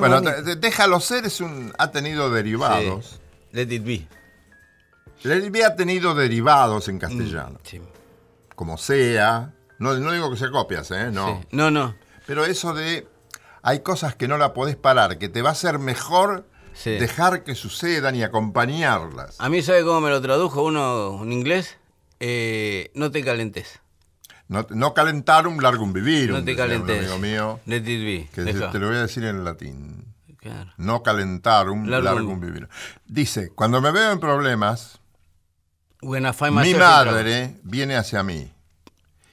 Bueno, 0.00 0.20
Déjalo 0.20 0.98
ser 0.98 1.26
es 1.26 1.40
un, 1.40 1.72
ha 1.78 1.92
tenido 1.92 2.28
derivados. 2.30 3.06
Sí. 3.06 3.16
Let 3.52 3.72
it 3.72 3.84
be. 3.84 4.06
It 5.24 5.50
Be 5.50 5.64
ha 5.64 5.74
tenido 5.76 6.14
derivados 6.14 6.88
en 6.88 6.98
castellano. 6.98 7.58
Sí. 7.64 7.80
Como 8.54 8.78
sea. 8.78 9.52
No, 9.78 9.94
no 9.94 10.12
digo 10.12 10.30
que 10.30 10.36
se 10.36 10.50
copias, 10.50 10.90
¿eh? 10.90 11.10
No. 11.12 11.40
Sí. 11.40 11.48
No, 11.50 11.70
no. 11.70 11.94
Pero 12.26 12.44
eso 12.44 12.72
de. 12.74 13.06
Hay 13.62 13.80
cosas 13.80 14.14
que 14.14 14.28
no 14.28 14.38
la 14.38 14.54
podés 14.54 14.76
parar, 14.76 15.18
que 15.18 15.28
te 15.28 15.42
va 15.42 15.50
a 15.50 15.54
ser 15.54 15.78
mejor 15.78 16.46
Sí. 16.72 16.90
dejar 16.92 17.42
que 17.42 17.54
sucedan 17.54 18.14
y 18.14 18.22
acompañarlas. 18.22 19.36
A 19.40 19.48
mí, 19.48 19.62
¿sabe 19.62 19.82
cómo 19.82 20.00
me 20.02 20.10
lo 20.10 20.20
tradujo 20.20 20.62
uno 20.62 21.20
en 21.22 21.32
inglés? 21.32 21.76
Eh, 22.20 22.90
no 22.94 23.10
te 23.10 23.24
calentes. 23.24 23.80
No, 24.48 24.66
no 24.70 24.94
calentar 24.94 25.48
un 25.48 25.60
largo 25.62 25.82
un 25.82 25.92
vivir. 25.92 26.30
No 26.30 26.44
te 26.44 26.54
calentes. 26.54 27.00
amigo 27.00 27.18
mío. 27.18 27.60
Let 27.66 27.78
it 27.78 27.84
be. 27.86 28.28
Que 28.32 28.42
Deja. 28.42 28.70
te 28.70 28.78
lo 28.78 28.86
voy 28.88 28.96
a 28.96 29.00
decir 29.02 29.24
en 29.24 29.44
latín. 29.44 30.14
Claro. 30.38 30.72
No 30.76 31.02
calentar 31.02 31.68
un 31.70 31.90
Largo 31.90 32.28
un- 32.30 32.40
vivir. 32.40 32.68
Dice, 33.06 33.50
cuando 33.52 33.80
me 33.80 33.90
veo 33.90 34.12
en 34.12 34.20
problemas, 34.20 35.00
mi 36.64 36.72
madre 37.14 37.60
viene 37.62 37.96
hacia 37.96 38.22
mí 38.22 38.52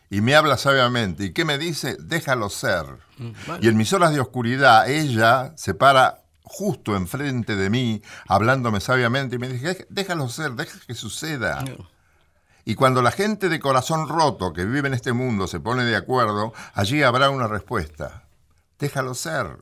y 0.09 0.21
me 0.21 0.35
habla 0.35 0.57
sabiamente. 0.57 1.25
¿Y 1.25 1.33
qué 1.33 1.43
me 1.45 1.57
dice? 1.57 1.97
Déjalo 1.99 2.49
ser. 2.49 2.85
Mm. 3.17 3.31
Y 3.61 3.67
en 3.67 3.77
mis 3.77 3.91
horas 3.93 4.13
de 4.13 4.19
oscuridad, 4.19 4.89
ella 4.89 5.53
se 5.55 5.73
para 5.73 6.19
justo 6.43 6.95
enfrente 6.95 7.55
de 7.55 7.69
mí, 7.69 8.01
hablándome 8.27 8.79
sabiamente, 8.79 9.37
y 9.37 9.39
me 9.39 9.47
dice, 9.47 9.65
"Dej- 9.79 9.85
déjalo 9.89 10.29
ser, 10.29 10.51
deja 10.51 10.77
que 10.85 10.93
suceda. 10.93 11.63
Y 12.65 12.75
cuando 12.75 13.01
la 13.01 13.11
gente 13.11 13.49
de 13.49 13.59
corazón 13.59 14.07
roto 14.07 14.53
que 14.53 14.63
vive 14.65 14.87
en 14.87 14.93
este 14.93 15.13
mundo 15.13 15.47
se 15.47 15.59
pone 15.59 15.83
de 15.83 15.95
acuerdo, 15.95 16.53
allí 16.73 17.01
habrá 17.03 17.29
una 17.29 17.47
respuesta. 17.47 18.23
Déjalo 18.79 19.15
ser. 19.15 19.57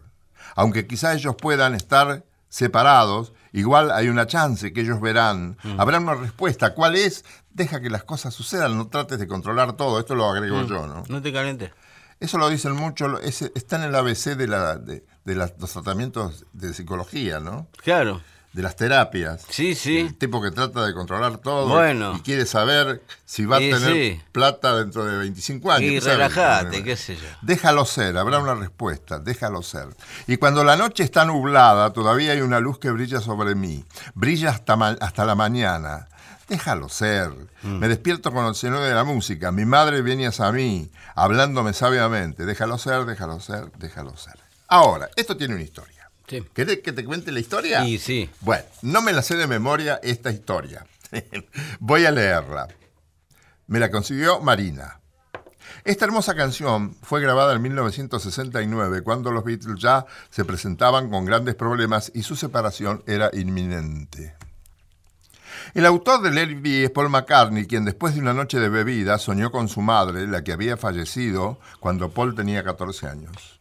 Aunque 0.56 0.86
quizá 0.86 1.14
ellos 1.14 1.36
puedan 1.36 1.76
estar 1.76 2.24
separados, 2.50 3.32
igual 3.54 3.92
hay 3.92 4.08
una 4.10 4.28
chance 4.28 4.72
que 4.74 4.82
ellos 4.82 5.00
verán. 5.02 5.58
Habrá 5.78 6.00
una 6.00 6.16
respuesta. 6.16 6.74
¿Cuál 6.74 6.96
es? 6.96 7.26
Deja 7.52 7.82
que 7.82 7.90
las 7.90 8.04
cosas 8.04 8.34
sucedan, 8.34 8.78
no 8.78 8.88
trates 8.88 9.20
de 9.20 9.28
controlar 9.28 9.74
todo. 9.74 10.00
Esto 10.00 10.16
lo 10.16 10.26
agrego 10.30 10.64
yo, 10.64 10.88
¿no? 10.88 11.04
No 11.08 11.22
te 11.22 11.32
calentes. 11.34 11.72
Eso 12.20 12.38
lo 12.38 12.50
dicen 12.50 12.74
mucho, 12.76 13.20
ese- 13.20 13.52
está 13.56 13.78
en 13.78 13.84
el 13.84 13.96
ABC 13.96 14.36
de, 14.36 14.48
la, 14.48 14.76
de, 14.78 15.04
los 15.26 15.72
tratamientos 15.72 16.46
de 16.54 16.72
psicología, 16.74 17.40
¿no? 17.40 17.68
Claro. 17.84 18.22
De 18.54 18.62
las 18.62 18.76
terapias. 18.76 19.44
Sí, 19.50 19.76
sí. 19.76 20.00
El 20.00 20.18
tipo 20.18 20.42
que 20.42 20.52
trata 20.52 20.86
de 20.86 20.94
controlar 20.94 21.38
todo 21.38 21.70
Bueno. 21.70 22.16
y 22.18 22.20
quiere 22.20 22.46
saber 22.46 23.02
si 23.26 23.46
va 23.46 23.58
a 23.58 23.62
Y 23.62 23.72
tener 23.72 23.94
sí. 23.94 24.22
plata 24.34 24.76
dentro 24.76 25.06
de 25.06 25.18
25 25.20 25.72
años. 25.72 25.90
Y 25.90 26.00
relájate, 26.02 26.84
qué 26.84 26.98
sé 26.98 27.16
yo. 27.16 27.28
Déjalo 27.44 27.86
ser, 27.86 28.18
habrá 28.18 28.40
una 28.40 28.54
respuesta, 28.56 29.20
déjalo 29.20 29.62
ser. 29.64 29.88
Y 30.28 30.36
cuando 30.36 30.66
la 30.66 30.76
noche 30.76 31.04
está 31.04 31.24
nublada, 31.24 31.94
todavía 31.94 32.34
hay 32.34 32.42
una 32.42 32.60
luz 32.60 32.78
que 32.78 32.92
brilla 32.92 33.22
sobre 33.22 33.56
mí. 33.56 33.86
Brilla 34.16 34.50
hasta, 34.50 34.76
ma- 34.76 34.98
hasta 35.00 35.24
la 35.24 35.36
mañana. 35.36 36.10
Déjalo 36.50 36.90
ser. 36.90 37.30
Mm. 37.62 37.78
Me 37.78 37.88
despierto 37.88 38.34
con 38.34 38.46
el 38.46 38.56
sonido 38.56 38.82
de 38.84 38.94
la 38.94 39.06
música. 39.06 39.54
Mi 39.54 39.64
madre 39.64 40.02
viene 40.02 40.28
hacia 40.28 40.52
mí, 40.52 40.92
hablándome 41.16 41.72
sabiamente. 41.72 42.46
Déjalo 42.46 42.78
ser, 42.78 43.06
déjalo 43.06 43.40
ser, 43.40 43.72
déjalo 43.78 44.18
ser. 44.18 44.36
Ahora, 44.68 45.10
esto 45.16 45.38
tiene 45.38 45.54
una 45.54 45.64
historia. 45.64 46.01
Sí. 46.32 46.42
¿Querés 46.54 46.80
que 46.80 46.94
te 46.94 47.04
cuente 47.04 47.30
la 47.34 47.42
historia? 47.42 47.86
Y 47.86 47.98
sí. 47.98 48.30
Bueno, 48.40 48.64
no 48.84 49.02
me 49.02 49.12
la 49.12 49.22
sé 49.22 49.36
de 49.36 49.48
memoria 49.48 50.00
esta 50.02 50.32
historia. 50.32 50.88
Voy 51.82 52.06
a 52.06 52.12
leerla. 52.12 52.70
Me 53.68 53.80
la 53.80 53.92
consiguió 53.92 54.40
Marina. 54.40 55.02
Esta 55.84 56.06
hermosa 56.06 56.34
canción 56.34 56.96
fue 57.02 57.20
grabada 57.20 57.54
en 57.54 57.62
1969, 57.62 59.02
cuando 59.02 59.30
los 59.34 59.44
Beatles 59.44 59.78
ya 59.78 60.06
se 60.30 60.46
presentaban 60.46 61.10
con 61.10 61.26
grandes 61.26 61.56
problemas 61.56 62.10
y 62.16 62.24
su 62.24 62.38
separación 62.38 63.04
era 63.08 63.30
inminente. 63.34 64.34
El 65.74 65.86
autor 65.86 66.22
de 66.22 66.32
Let 66.32 66.50
It 66.50 66.62
Be 66.62 66.84
es 66.86 66.92
Paul 66.92 67.10
McCartney, 67.10 67.68
quien 67.68 67.84
después 67.84 68.16
de 68.16 68.22
una 68.22 68.34
noche 68.34 68.58
de 68.58 68.70
bebida 68.70 69.18
soñó 69.18 69.52
con 69.52 69.68
su 69.68 69.82
madre, 69.82 70.28
la 70.28 70.46
que 70.46 70.54
había 70.54 70.78
fallecido 70.78 71.60
cuando 71.82 72.10
Paul 72.12 72.36
tenía 72.36 72.64
14 72.64 73.08
años. 73.08 73.61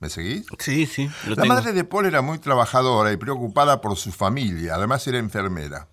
¿Me 0.00 0.08
seguís? 0.08 0.46
Sí, 0.58 0.86
sí. 0.86 1.10
Lo 1.26 1.36
La 1.36 1.42
tengo. 1.42 1.54
madre 1.54 1.72
de 1.72 1.84
Paul 1.84 2.06
era 2.06 2.22
muy 2.22 2.38
trabajadora 2.38 3.12
y 3.12 3.18
preocupada 3.18 3.80
por 3.82 3.96
su 3.96 4.12
familia, 4.12 4.74
además 4.76 5.06
era 5.06 5.18
enfermera. 5.18 5.88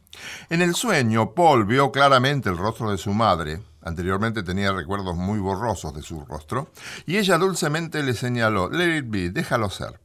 En 0.49 0.61
el 0.61 0.75
sueño, 0.75 1.33
Paul 1.33 1.65
vio 1.65 1.91
claramente 1.91 2.49
el 2.49 2.57
rostro 2.57 2.89
de 2.89 2.97
su 2.97 3.11
madre, 3.11 3.61
anteriormente 3.83 4.43
tenía 4.43 4.71
recuerdos 4.71 5.15
muy 5.17 5.39
borrosos 5.39 5.93
de 5.93 6.01
su 6.01 6.21
rostro, 6.25 6.71
y 7.05 7.17
ella 7.17 7.37
dulcemente 7.37 8.01
le 8.01 8.13
señaló, 8.13 8.69
let 8.69 8.97
it 8.97 9.05
be, 9.09 9.29
déjalo 9.29 9.69
ser, 9.69 9.99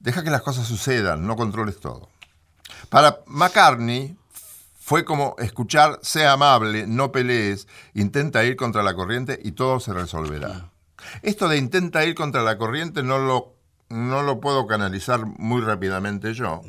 deja 0.00 0.24
que 0.24 0.30
las 0.30 0.42
cosas 0.42 0.66
sucedan, 0.66 1.24
no 1.26 1.36
controles 1.36 1.78
todo. 1.78 2.10
Para 2.88 3.20
McCartney 3.26 4.16
fue 4.74 5.04
como 5.04 5.36
escuchar, 5.38 6.00
sea 6.02 6.32
amable, 6.32 6.86
no 6.88 7.12
pelees, 7.12 7.68
intenta 7.94 8.44
ir 8.44 8.56
contra 8.56 8.82
la 8.82 8.94
corriente 8.94 9.38
y 9.42 9.52
todo 9.52 9.78
se 9.80 9.92
resolverá. 9.92 10.70
Esto 11.22 11.48
de 11.48 11.56
intenta 11.58 12.04
ir 12.04 12.14
contra 12.14 12.42
la 12.42 12.58
corriente 12.58 13.02
no 13.02 13.18
lo, 13.18 13.54
no 13.88 14.22
lo 14.22 14.40
puedo 14.40 14.66
canalizar 14.66 15.24
muy 15.26 15.60
rápidamente 15.62 16.34
yo. 16.34 16.62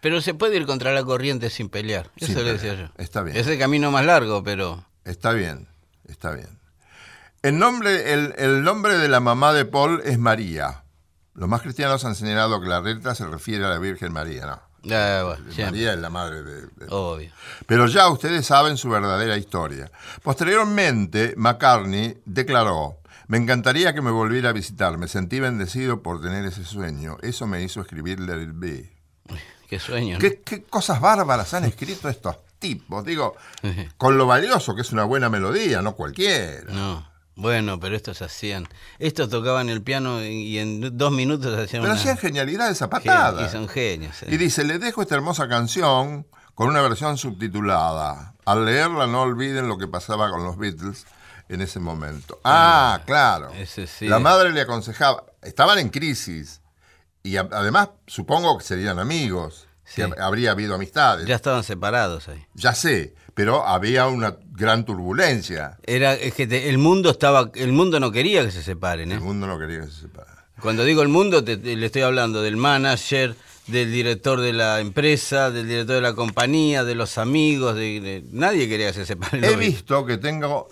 Pero 0.00 0.20
se 0.20 0.34
puede 0.34 0.56
ir 0.56 0.66
contra 0.66 0.92
la 0.92 1.02
corriente 1.04 1.48
sin 1.50 1.68
pelear. 1.68 2.10
Eso 2.16 2.26
Sin 2.26 2.34
pelear. 2.36 2.54
decía 2.56 2.74
yo. 2.74 2.88
Está 2.98 3.22
bien. 3.22 3.36
Es 3.36 3.46
el 3.46 3.58
camino 3.58 3.90
más 3.90 4.04
largo, 4.04 4.42
pero. 4.44 4.84
Está 5.04 5.32
bien, 5.32 5.66
está 6.08 6.30
bien. 6.32 6.58
El 7.42 7.58
nombre, 7.58 8.12
el, 8.14 8.34
el 8.38 8.62
nombre 8.62 8.96
de 8.98 9.08
la 9.08 9.20
mamá 9.20 9.52
de 9.52 9.64
Paul 9.64 10.00
es 10.04 10.18
María. 10.18 10.82
Los 11.34 11.48
más 11.48 11.62
cristianos 11.62 12.04
han 12.04 12.14
señalado 12.14 12.60
que 12.60 12.68
la 12.68 12.80
letra 12.80 13.14
se 13.14 13.26
refiere 13.26 13.64
a 13.64 13.68
la 13.68 13.78
Virgen 13.78 14.12
María, 14.12 14.46
¿no? 14.46 14.62
Bueno, 14.84 15.36
siempre. 15.50 15.64
María 15.64 15.94
es 15.94 15.98
la 15.98 16.10
madre 16.10 16.42
de, 16.42 16.60
de- 16.66 16.86
Obvio. 16.90 17.30
Pero 17.66 17.86
ya 17.86 18.08
ustedes 18.08 18.44
saben 18.46 18.76
su 18.76 18.90
verdadera 18.90 19.36
historia. 19.38 19.90
Posteriormente, 20.22 21.32
McCartney 21.36 22.18
declaró, 22.26 22.98
me 23.28 23.38
encantaría 23.38 23.94
que 23.94 24.00
me 24.02 24.10
volviera 24.10 24.50
a 24.50 24.52
visitar, 24.52 24.96
me 24.98 25.08
sentí 25.08 25.40
bendecido 25.40 26.02
por 26.02 26.20
tener 26.20 26.44
ese 26.44 26.64
sueño, 26.64 27.16
eso 27.22 27.46
me 27.46 27.62
hizo 27.62 27.80
escribir 27.80 28.20
Let 28.20 28.42
It 28.42 28.50
Be. 28.54 28.92
Qué 29.68 29.78
sueño. 29.78 30.14
¿no? 30.14 30.18
¿Qué, 30.20 30.40
qué 30.44 30.62
cosas 30.62 31.00
bárbaras 31.00 31.54
han 31.54 31.64
escrito 31.64 32.08
estos 32.08 32.36
tipos? 32.58 33.04
Digo, 33.04 33.34
con 33.96 34.18
lo 34.18 34.26
valioso 34.26 34.74
que 34.74 34.82
es 34.82 34.92
una 34.92 35.04
buena 35.04 35.28
melodía, 35.30 35.80
no 35.82 35.94
cualquiera. 35.94 36.72
No. 36.72 37.12
Bueno, 37.36 37.80
pero 37.80 37.96
estos 37.96 38.22
hacían. 38.22 38.68
Estos 39.00 39.28
tocaban 39.28 39.68
el 39.68 39.82
piano 39.82 40.22
y 40.22 40.56
en 40.58 40.96
dos 40.96 41.10
minutos 41.10 41.52
hacían 41.58 41.82
Pero 41.82 41.92
una. 41.92 42.00
hacían 42.00 42.16
genialidades 42.16 42.80
a 42.80 42.84
Gen- 42.84 42.90
patada. 42.90 43.44
Y 43.44 43.50
son 43.50 43.66
genios. 43.68 44.22
eh. 44.22 44.26
Y 44.30 44.36
dice, 44.36 44.62
le 44.62 44.78
dejo 44.78 45.02
esta 45.02 45.16
hermosa 45.16 45.48
canción 45.48 46.28
con 46.54 46.68
una 46.68 46.80
versión 46.82 47.18
subtitulada. 47.18 48.34
Al 48.44 48.64
leerla 48.66 49.08
no 49.08 49.22
olviden 49.22 49.66
lo 49.66 49.78
que 49.78 49.88
pasaba 49.88 50.30
con 50.30 50.44
los 50.44 50.56
Beatles 50.58 51.06
en 51.48 51.60
ese 51.60 51.80
momento. 51.80 52.40
Ah, 52.44 53.02
claro. 53.06 53.50
ese 53.54 53.86
sí. 53.86 54.06
La 54.08 54.18
madre 54.18 54.52
le 54.52 54.60
aconsejaba, 54.60 55.24
estaban 55.42 55.78
en 55.78 55.88
crisis. 55.90 56.60
Y 57.22 57.36
además 57.36 57.88
supongo 58.06 58.58
que 58.58 58.64
serían 58.64 58.98
amigos, 58.98 59.66
Sí. 59.86 59.96
que 59.96 60.06
hab- 60.08 60.20
habría 60.20 60.50
habido 60.52 60.74
amistades. 60.74 61.26
Ya 61.26 61.34
estaban 61.36 61.62
separados 61.64 62.28
ahí. 62.28 62.44
Ya 62.54 62.74
sé, 62.74 63.14
pero 63.34 63.66
había 63.66 64.06
una 64.06 64.36
gran 64.52 64.84
turbulencia. 64.84 65.78
Era, 65.86 66.14
es 66.14 66.34
que 66.34 66.46
te- 66.46 66.68
el 66.70 66.78
mundo 66.78 67.10
estaba, 67.10 67.50
el 67.54 67.72
mundo 67.72 68.00
no 68.00 68.10
quería 68.12 68.44
que 68.44 68.50
se 68.50 68.62
separen, 68.62 69.10
¿eh? 69.12 69.14
El 69.14 69.20
mundo 69.20 69.46
no 69.46 69.58
quería 69.58 69.80
que 69.80 69.86
se 69.86 70.00
separara. 70.02 70.46
Cuando 70.60 70.84
digo 70.84 71.02
el 71.02 71.08
mundo, 71.08 71.42
te- 71.44 71.56
te- 71.56 71.76
le 71.76 71.86
estoy 71.86 72.02
hablando 72.02 72.40
del 72.42 72.56
manager, 72.56 73.36
del 73.66 73.90
director 73.90 74.40
de 74.40 74.52
la 74.52 74.80
empresa, 74.80 75.50
del 75.50 75.66
director 75.66 75.96
de 75.96 76.02
la 76.02 76.14
compañía, 76.14 76.84
de 76.84 76.94
los 76.94 77.16
amigos, 77.18 77.74
de, 77.74 78.00
de- 78.00 78.24
nadie 78.32 78.68
quería 78.68 78.88
que 78.88 78.92
se 78.94 79.06
separen. 79.06 79.44
He 79.44 79.56
visto 79.56 80.04
que 80.06 80.16
tengo 80.18 80.68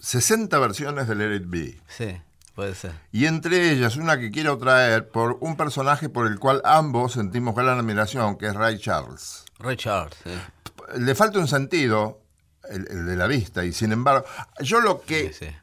60 0.00 0.58
versiones 0.58 1.08
de 1.08 1.14
Let 1.14 1.36
It 1.36 1.44
Be. 1.46 1.80
Sí, 1.88 2.20
puede 2.54 2.74
ser. 2.74 2.92
Y 3.12 3.26
entre 3.26 3.70
ellas 3.72 3.96
una 3.96 4.18
que 4.18 4.30
quiero 4.30 4.58
traer 4.58 5.08
por 5.08 5.38
un 5.40 5.56
personaje 5.56 6.08
por 6.08 6.26
el 6.26 6.38
cual 6.38 6.60
ambos 6.64 7.12
sentimos 7.12 7.54
gran 7.54 7.78
admiración, 7.78 8.36
que 8.36 8.46
es 8.46 8.54
Ray 8.54 8.78
Charles. 8.78 9.44
Ray 9.58 9.76
Charles, 9.76 10.16
sí. 10.24 10.30
Le 10.98 11.14
falta 11.14 11.38
un 11.38 11.48
sentido, 11.48 12.20
el, 12.70 12.86
el 12.90 13.06
de 13.06 13.16
la 13.16 13.26
vista, 13.26 13.64
y 13.64 13.72
sin 13.72 13.92
embargo, 13.92 14.24
yo 14.60 14.80
lo 14.80 15.02
que 15.02 15.32
Sí, 15.32 15.46
sí. 15.46 15.56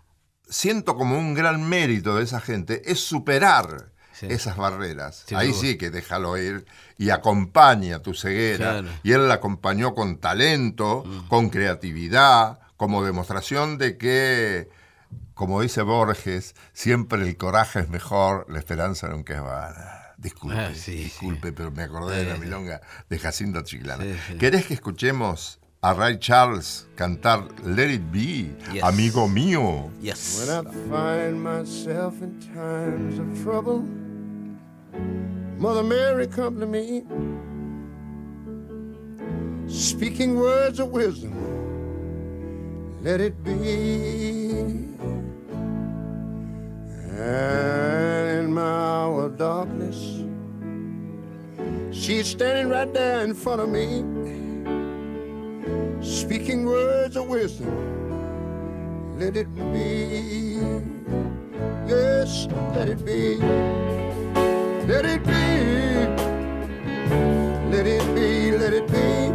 siento 0.48 0.96
como 0.96 1.18
un 1.18 1.34
gran 1.34 1.64
mérito 1.68 2.16
de 2.16 2.24
esa 2.24 2.40
gente 2.42 2.82
es 2.92 3.00
superar 3.00 3.92
Sí. 4.14 4.28
esas 4.30 4.56
barreras. 4.56 5.26
Ahí 5.36 5.52
sí 5.54 5.78
que 5.78 5.90
déjalo 5.90 6.38
ir 6.38 6.66
y 6.98 7.10
acompaña 7.10 8.00
tu 8.00 8.14
ceguera. 8.14 8.80
Claro. 8.80 8.88
Y 9.04 9.12
él 9.12 9.28
la 9.28 9.34
acompañó 9.34 9.94
con 9.94 10.20
talento, 10.20 11.04
Mm. 11.06 11.28
con 11.28 11.50
creatividad, 11.50 12.60
como 12.78 13.04
demostración 13.04 13.78
de 13.78 13.98
que, 13.98 14.70
como 15.34 15.62
dice 15.62 15.82
Borges, 15.82 16.56
siempre 16.74 17.22
el 17.22 17.38
coraje 17.38 17.80
es 17.80 17.90
mejor, 17.90 18.46
la 18.50 18.60
esperanza 18.60 19.08
nunca 19.08 19.36
es 19.36 19.42
vana. 19.42 20.02
Disculpe, 20.18 20.58
Ah, 20.58 20.72
sí, 20.74 20.96
disculpe, 20.96 21.52
pero 21.52 21.72
me 21.72 21.84
acordé 21.84 22.18
de 22.18 22.24
la 22.26 22.36
Sí, 22.36 22.40
sí. 22.40 22.46
milonga 22.46 22.82
de 23.10 23.20
Jacinto 23.20 23.62
Chiclana. 23.62 24.04
Sí, 24.04 24.16
sí. 24.30 24.38
¿Querés 24.38 24.66
que 24.66 24.74
escuchemos 24.74 25.60
a 25.82 25.94
Ray 25.94 26.18
Charles 26.20 26.88
cantar 26.96 27.48
Let 27.66 27.92
It 27.94 28.12
Be, 28.12 28.56
Yes. 28.74 28.84
amigo 28.84 29.28
mío? 29.28 29.90
Yes. 30.02 30.40
When 30.48 30.66
I 30.68 30.72
find 30.90 31.44
myself 31.44 32.16
in 32.22 32.40
times 32.40 33.20
of 33.20 33.44
trouble, 33.44 33.84
Mother 35.60 35.84
Mary 35.84 36.28
come 36.28 36.60
to 36.60 36.66
me, 36.66 37.04
speaking 39.68 40.36
words 40.38 40.80
of 40.80 40.90
wisdom. 40.92 41.34
Let 43.06 43.22
it 43.22 43.44
be. 43.44 44.50
And 47.18 48.40
in 48.40 48.52
my 48.52 48.62
hour 48.62 49.26
of 49.28 49.38
darkness, 49.38 50.24
she's 51.92 52.26
standing 52.28 52.68
right 52.68 52.92
there 52.92 53.24
in 53.24 53.36
front 53.36 53.62
of 53.62 53.70
me, 53.70 54.04
speaking 56.02 56.66
words 56.66 57.16
of 57.16 57.30
wisdom 57.30 57.96
let 59.18 59.38
it 59.38 59.54
be. 59.56 60.60
Yes, 61.88 62.48
let 62.76 62.90
it 62.90 63.06
be. 63.06 63.38
Let 64.88 65.06
it 65.06 65.24
be. 65.24 65.46
Let 67.72 67.88
it 67.88 68.16
be, 68.16 68.52
let 68.58 68.74
it 68.74 68.88
be. 68.88 69.32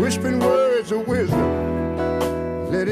Whispering 0.00 0.40
words 0.40 0.90
of 0.90 1.06
wisdom, 1.06 1.53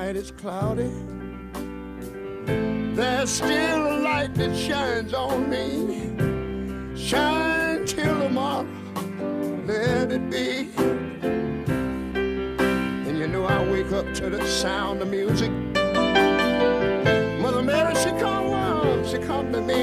Night 0.00 0.14
is 0.14 0.30
cloudy, 0.30 0.92
there's 2.94 3.30
still 3.30 3.82
a 3.94 3.96
light 3.98 4.32
that 4.32 4.56
shines 4.56 5.12
on 5.12 5.50
me. 5.50 6.14
Shine 6.96 7.84
till 7.84 8.16
tomorrow, 8.20 8.64
let 9.66 10.12
it 10.12 10.30
be. 10.30 10.70
And 13.08 13.18
you 13.18 13.26
know 13.26 13.44
I 13.44 13.68
wake 13.72 13.90
up 13.90 14.06
to 14.14 14.30
the 14.30 14.46
sound 14.46 15.02
of 15.02 15.08
music. 15.08 15.50
Mother 17.42 17.62
Mary, 17.62 17.94
she 17.96 18.10
come 18.20 18.50
on, 18.52 19.04
she 19.04 19.18
come 19.18 19.52
to 19.52 19.60
me, 19.60 19.82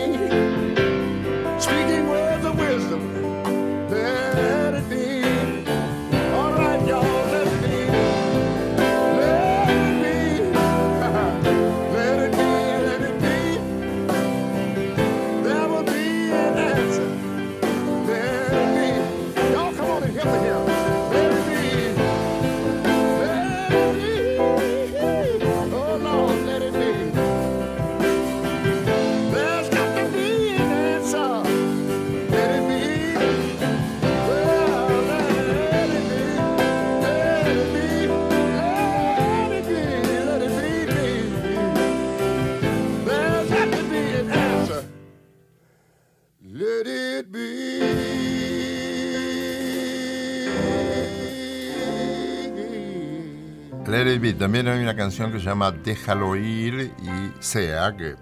También 54.33 54.67
hay 54.67 54.81
una 54.81 54.95
canción 54.95 55.31
que 55.31 55.39
se 55.39 55.45
llama 55.45 55.71
Déjalo 55.71 56.35
ir 56.35 56.93
y 57.01 57.41
sea, 57.43 57.95
que 57.95 58.15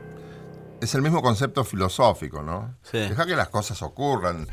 es 0.81 0.95
el 0.95 1.01
mismo 1.01 1.21
concepto 1.21 1.63
filosófico, 1.63 2.41
¿no? 2.43 2.75
Sí. 2.83 2.97
Deja 2.99 3.25
que 3.25 3.35
las 3.35 3.49
cosas 3.49 3.81
ocurran. 3.81 4.47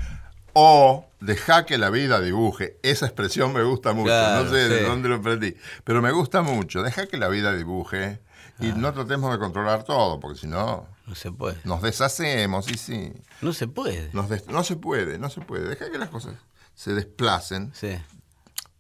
O 0.53 1.07
deja 1.21 1.65
que 1.65 1.79
la 1.79 1.91
vida 1.91 2.21
dibuje. 2.21 2.79
Esa 2.83 3.07
expresión 3.07 3.53
me 3.53 3.63
gusta 3.63 3.93
mucho. 3.93 4.07
Claro, 4.09 4.45
no 4.45 4.51
sé 4.51 4.69
de 4.69 4.83
dónde 4.83 5.09
lo 5.09 5.17
aprendí. 5.17 5.55
Pero 5.85 6.03
me 6.03 6.11
gusta 6.11 6.43
mucho. 6.43 6.83
Deja 6.83 7.07
que 7.07 7.17
la 7.19 7.29
vida 7.29 7.55
dibuje. 7.55 8.21
Ah. 8.59 8.65
Y 8.65 8.73
no 8.73 8.93
tratemos 8.93 9.33
de 9.33 9.39
controlar 9.39 9.85
todo, 9.85 10.19
porque 10.21 10.39
si 10.41 10.47
no, 10.47 10.87
No 11.07 11.15
se 11.15 11.31
puede. 11.31 11.57
nos 11.65 11.83
deshacemos. 11.83 12.69
Y 12.71 12.75
sí. 12.79 13.13
No 13.43 13.53
se 13.53 13.69
puede. 13.69 14.11
Nos 14.13 14.29
no 14.49 14.65
se 14.65 14.77
puede, 14.77 15.19
no 15.19 15.31
se 15.31 15.41
puede. 15.41 15.69
Deja 15.69 15.91
que 15.91 15.99
las 15.99 16.09
cosas 16.11 16.35
se 16.75 16.95
desplacen. 16.95 17.71
Sí. 17.75 17.97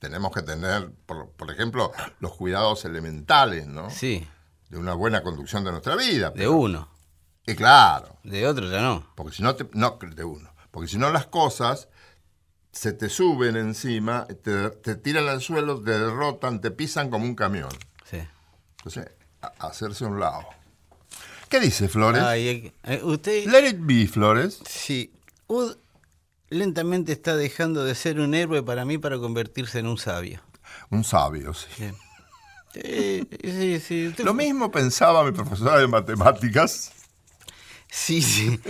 Tenemos 0.00 0.32
que 0.32 0.42
tener, 0.42 0.90
por, 1.06 1.30
por 1.30 1.50
ejemplo, 1.52 1.92
los 2.18 2.34
cuidados 2.34 2.84
elementales, 2.84 3.66
¿no? 3.68 3.88
Sí. 3.90 4.26
De 4.68 4.78
una 4.78 4.94
buena 4.94 5.22
conducción 5.22 5.62
de 5.64 5.70
nuestra 5.70 5.94
vida. 5.94 6.30
De 6.30 6.48
uno. 6.48 6.88
Y 7.46 7.54
claro, 7.54 8.16
De 8.24 8.46
otro 8.46 8.68
ya 8.70 8.80
no. 8.80 9.06
porque 9.14 9.36
si 9.36 9.42
no, 9.42 9.54
te- 9.54 9.68
no 9.72 9.98
de 10.00 10.24
uno. 10.24 10.52
Porque 10.70 10.88
si 10.88 10.98
no 10.98 11.10
las 11.10 11.26
cosas 11.26 11.88
se 12.72 12.92
te 12.92 13.08
suben 13.08 13.56
encima, 13.56 14.26
te, 14.26 14.70
te 14.70 14.94
tiran 14.96 15.28
al 15.28 15.40
suelo, 15.40 15.82
te 15.82 15.90
derrotan, 15.90 16.60
te 16.60 16.70
pisan 16.70 17.10
como 17.10 17.24
un 17.24 17.34
camión. 17.34 17.70
Sí. 18.08 18.18
Entonces, 18.78 19.08
a- 19.42 19.52
hacerse 19.66 20.04
a 20.04 20.08
un 20.08 20.20
lado. 20.20 20.44
¿Qué 21.48 21.58
dice 21.60 21.88
Flores? 21.88 22.22
Ay, 22.22 22.48
eh, 22.48 22.72
eh, 22.84 23.00
usted. 23.02 23.46
Let 23.46 23.68
it 23.68 23.78
be, 23.80 24.06
Flores. 24.06 24.60
Sí. 24.68 25.12
U- 25.48 25.74
lentamente 26.50 27.12
está 27.12 27.36
dejando 27.36 27.84
de 27.84 27.94
ser 27.94 28.20
un 28.20 28.34
héroe 28.34 28.62
para 28.62 28.84
mí 28.84 28.98
para 28.98 29.18
convertirse 29.18 29.78
en 29.78 29.86
un 29.86 29.98
sabio. 29.98 30.40
Un 30.90 31.04
sabio, 31.04 31.54
sí. 31.54 31.68
Bien. 31.78 31.94
Sí, 33.42 33.80
sí, 33.80 34.14
Lo 34.22 34.32
mismo 34.32 34.70
pensaba 34.70 35.24
mi 35.24 35.32
profesora 35.32 35.78
de 35.78 35.88
matemáticas. 35.88 36.92
Sí, 37.88 38.22
sí. 38.22 38.60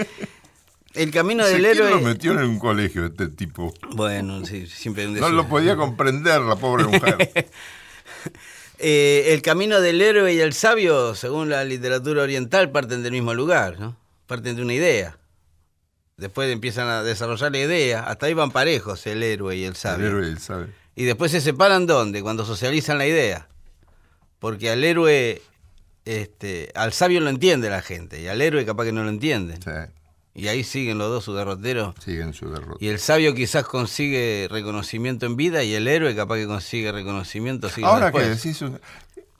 El 0.94 1.10
camino 1.10 1.44
del 1.44 1.62
¿Quién 1.62 1.76
héroe. 1.76 1.90
lo 1.90 2.00
metió 2.00 2.32
en 2.32 2.38
un 2.38 2.58
colegio 2.58 3.04
este 3.06 3.28
tipo? 3.28 3.74
Bueno, 3.94 4.44
sí, 4.46 4.66
siempre 4.66 5.06
un 5.06 5.20
No 5.20 5.28
lo 5.28 5.46
podía 5.48 5.76
comprender 5.76 6.40
la 6.40 6.56
pobre 6.56 6.84
mujer. 6.84 7.50
Eh, 8.82 9.34
el 9.34 9.42
camino 9.42 9.82
del 9.82 10.00
héroe 10.00 10.32
y 10.32 10.40
el 10.40 10.54
sabio, 10.54 11.14
según 11.14 11.50
la 11.50 11.64
literatura 11.66 12.22
oriental, 12.22 12.70
parten 12.70 13.02
del 13.02 13.12
mismo 13.12 13.34
lugar, 13.34 13.78
¿no? 13.78 13.94
Parten 14.26 14.56
de 14.56 14.62
una 14.62 14.72
idea. 14.72 15.18
Después 16.20 16.52
empiezan 16.52 16.86
a 16.88 17.02
desarrollar 17.02 17.50
la 17.52 17.58
idea. 17.58 18.00
Hasta 18.04 18.26
ahí 18.26 18.34
van 18.34 18.50
parejos 18.52 19.06
el 19.06 19.22
héroe 19.22 19.56
y 19.56 19.64
el 19.64 19.70
El 19.70 19.76
sabio. 19.76 20.06
héroe, 20.06 20.28
él 20.28 20.38
sabe. 20.38 20.68
Y 20.94 21.04
después 21.04 21.30
se 21.32 21.40
separan 21.40 21.86
¿dónde? 21.86 22.22
Cuando 22.22 22.44
socializan 22.44 22.98
la 22.98 23.06
idea. 23.06 23.48
Porque 24.38 24.70
al 24.70 24.84
héroe, 24.84 25.42
este, 26.04 26.70
al 26.74 26.92
sabio 26.92 27.20
lo 27.20 27.28
entiende 27.30 27.70
la 27.70 27.82
gente, 27.82 28.20
y 28.20 28.26
al 28.28 28.40
héroe 28.40 28.64
capaz 28.64 28.84
que 28.84 28.92
no 28.92 29.02
lo 29.04 29.10
entienden. 29.10 29.60
Sí, 29.62 29.70
Y 30.34 30.48
ahí 30.48 30.64
siguen 30.64 30.96
los 30.98 31.08
dos 31.10 31.24
su 31.24 31.34
derrotero. 31.34 31.94
siguen 32.02 32.32
su 32.32 32.50
derrota. 32.50 32.76
Y 32.80 32.88
el 32.88 32.98
sabio 32.98 33.34
quizás 33.34 33.64
consigue 33.64 34.48
reconocimiento 34.50 35.26
en 35.26 35.36
vida 35.36 35.62
y 35.62 35.74
el 35.74 35.88
héroe 35.88 36.14
capaz 36.16 36.36
que 36.36 36.46
consigue 36.46 36.90
reconocimiento 36.92 37.68
Ahora 37.82 38.12
que 38.12 38.20
decís, 38.20 38.62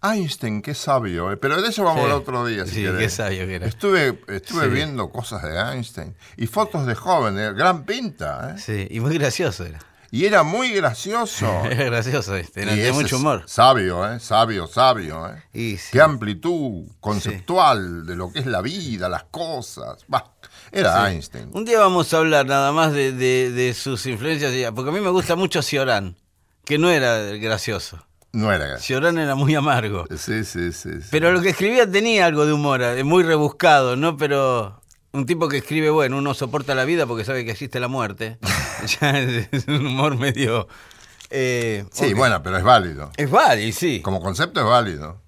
Einstein, 0.03 0.63
qué 0.63 0.75
sabio, 0.75 1.31
eh, 1.33 1.37
pero 1.37 1.61
de 1.61 1.69
eso 1.69 1.85
vamos 1.85 2.05
Sí. 2.05 2.11
al 2.11 2.17
otro 2.17 2.47
día. 2.47 2.65
Si 2.67 2.77
Sí, 2.77 2.83
querés. 2.83 2.99
qué 2.99 3.09
sabio 3.11 3.47
que 3.47 3.55
era. 3.57 3.67
Estuve, 3.67 4.21
estuve 4.29 4.65
Sí. 4.65 4.71
viendo 4.71 5.11
cosas 5.11 5.43
de 5.43 5.59
Einstein 5.59 6.15
y 6.37 6.47
fotos 6.47 6.87
de 6.87 6.95
joven, 6.95 7.39
eh, 7.39 7.53
gran 7.53 7.85
pinta, 7.85 8.55
¿eh? 8.57 8.59
Sí, 8.59 8.87
y 8.91 9.01
muy 9.01 9.19
gracioso 9.19 9.65
era. 9.67 9.79
y 10.13 10.25
era 10.25 10.43
muy 10.43 10.73
gracioso. 10.73 11.47
Era 11.71 11.85
gracioso 11.85 12.35
este, 12.35 12.65
tenía 12.65 12.83
ese 12.83 12.93
mucho 12.93 13.17
humor. 13.19 13.45
Sabio, 13.47 14.11
¿eh? 14.13 14.19
Sabio, 14.19 14.67
sabio, 14.67 15.29
¿eh? 15.29 15.43
Y 15.53 15.77
sí. 15.77 15.91
Qué 15.93 16.01
amplitud 16.01 16.89
conceptual 16.99 18.07
de 18.07 18.17
lo 18.17 18.33
que 18.33 18.41
es 18.41 18.47
la 18.47 18.61
vida, 18.61 19.09
las 19.09 19.25
cosas. 19.25 20.05
Bah, 20.09 20.33
era 20.73 21.11
Einstein. 21.13 21.51
Un 21.53 21.65
día 21.65 21.79
vamos 21.79 22.13
a 22.13 22.19
hablar 22.19 22.47
nada 22.47 22.73
más 22.73 22.93
de, 22.93 23.13
de- 23.13 23.51
de 23.53 23.73
sus 23.75 24.05
influencias, 24.07 24.53
porque 24.75 24.91
a 24.91 24.93
mí 24.93 25.01
me 25.01 25.11
gusta 25.11 25.37
mucho 25.37 25.63
Ciorán, 25.63 26.17
que 26.65 26.79
no 26.79 26.91
era 26.91 27.19
gracioso. 27.37 28.05
No 28.33 28.53
era. 28.53 28.79
Ciorán 28.79 29.19
era 29.19 29.35
muy 29.35 29.55
amargo. 29.55 30.05
Sí, 30.17 30.45
sí, 30.45 30.73
sí. 30.73 31.01
sí. 31.03 31.09
Pero 31.11 31.33
lo 31.33 31.41
que 31.43 31.51
escribía 31.51 31.91
tenía 31.91 32.27
algo 32.27 32.47
de 32.47 32.53
humor, 32.53 32.81
eh, 32.83 33.03
muy 33.05 33.23
rebuscado, 33.25 33.97
¿no? 33.97 34.17
Pero 34.17 34.81
un 35.13 35.27
tipo 35.27 35.49
que 35.49 35.57
escribe, 35.59 35.91
bueno, 35.91 36.19
uno 36.19 36.33
soporta 36.35 36.75
la 36.77 36.85
vida 36.85 37.07
porque 37.07 37.25
sabe 37.25 37.45
que 37.45 37.51
existe 37.51 37.81
la 37.81 37.89
muerte. 37.89 38.39
ya 39.01 39.19
es 39.19 39.67
un 39.67 39.87
humor 39.87 40.17
medio... 40.17 40.69
eh, 41.31 41.85
Sí, 41.93 42.15
bueno, 42.15 42.41
pero 42.43 42.57
es 42.59 42.63
válido. 42.65 43.11
Es 43.17 43.29
válido, 43.31 43.77
sí. 43.77 44.01
Como 44.01 44.21
concepto 44.21 44.61
es 44.61 44.67
válido. 44.67 45.21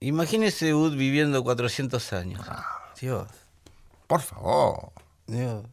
Imagínese 0.00 0.74
Wood 0.74 0.94
viviendo 0.96 1.42
400 1.42 2.12
años. 2.12 2.40
Dios, 3.00 3.26
Por 4.06 4.20
favor. 4.20 4.92
Dios. 5.26 5.64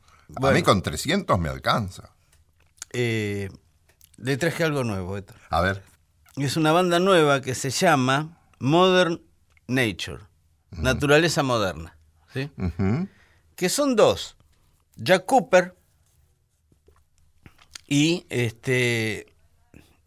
A 0.41 0.51
mí 0.51 0.63
con 0.63 0.82
300 0.82 1.38
me 1.38 1.49
alcanza. 1.49 2.09
eh, 2.93 3.49
le 4.17 4.38
traje 4.38 4.63
algo 4.63 4.84
nuevo. 4.84 5.17
Esto. 5.17 5.34
A 5.49 5.61
ver. 5.61 5.84
Es 6.38 6.57
una 6.57 6.71
banda 6.71 6.99
nueva 6.99 7.41
que 7.41 7.55
se 7.55 7.69
llama 7.69 8.38
Modern 8.59 9.21
Nature, 9.67 10.23
Naturaleza 10.71 11.43
Moderna. 11.43 11.97
¿sí? 12.34 12.49
Que 13.55 13.69
son 13.69 13.95
dos, 13.95 14.38
Jack 14.95 15.25
Cooper 15.25 15.75
y, 17.88 18.25
este, 18.29 19.34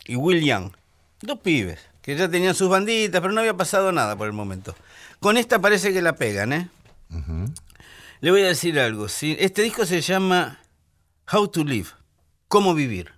y 0.06 0.16
Will 0.16 0.42
Young. 0.42 0.72
Dos 1.20 1.40
pibes, 1.40 1.80
que 2.02 2.16
ya 2.16 2.28
tenían 2.28 2.54
sus 2.54 2.68
banditas, 2.68 3.20
pero 3.20 3.32
no 3.32 3.40
había 3.40 3.56
pasado 3.56 3.92
nada 3.92 4.16
por 4.16 4.26
el 4.26 4.32
momento. 4.32 4.74
Con 5.20 5.36
esta 5.36 5.58
parece 5.58 5.92
que 5.92 6.02
la 6.02 6.16
pegan, 6.16 6.52
¿eh? 6.52 6.68
Le 8.20 8.30
voy 8.30 8.42
a 8.42 8.48
decir 8.48 8.78
algo. 8.78 9.08
¿sí? 9.08 9.36
Este 9.38 9.62
disco 9.62 9.86
se 9.86 10.00
llama 10.00 10.60
How 11.32 11.48
to 11.48 11.64
Live, 11.64 11.90
Cómo 12.48 12.74
Vivir. 12.74 13.13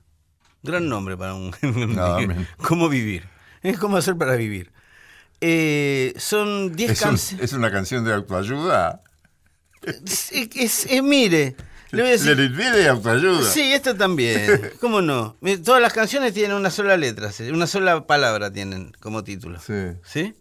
Gran 0.67 0.89
nombre 0.89 1.17
para 1.17 1.35
un... 1.35 1.53
Nada 1.95 2.19
menos. 2.19 2.47
¿Cómo 2.63 2.89
vivir? 2.89 3.29
Es 3.63 3.79
cómo 3.79 3.97
hacer 3.97 4.17
para 4.17 4.37
vivir. 4.37 4.73
Eh, 5.41 6.15
son 6.19 6.75
10 6.75 6.91
Es, 6.91 7.01
un- 7.03 7.09
canciones. 7.11 7.45
es 7.45 7.53
una 7.53 7.71
canción 7.71 8.05
de 8.05 8.15
autoayuda. 8.15 9.03
Es- 9.83 10.33
es- 10.33 10.87
es- 10.87 11.03
mire, 11.03 11.55
le 11.91 12.03
voy 12.03 12.09
a 12.11 12.13
decir... 12.13 12.37
Be 12.37 12.71
de 12.71 12.89
autoayuda. 12.89 13.51
Sí, 13.51 13.73
esto 13.73 13.95
también. 13.95 14.73
¿Cómo 14.81 15.03
no? 15.03 15.37
Todas 15.65 15.81
las 15.83 15.93
canciones 15.93 16.33
tienen 16.35 16.57
una 16.57 16.71
sola 16.71 16.97
letra, 16.97 17.31
una 17.53 17.67
sola 17.67 18.07
palabra 18.07 18.51
tienen 18.53 18.93
como 19.01 19.25
título. 19.25 19.61
Sí. 19.61 19.93
¿Sí? 20.05 20.35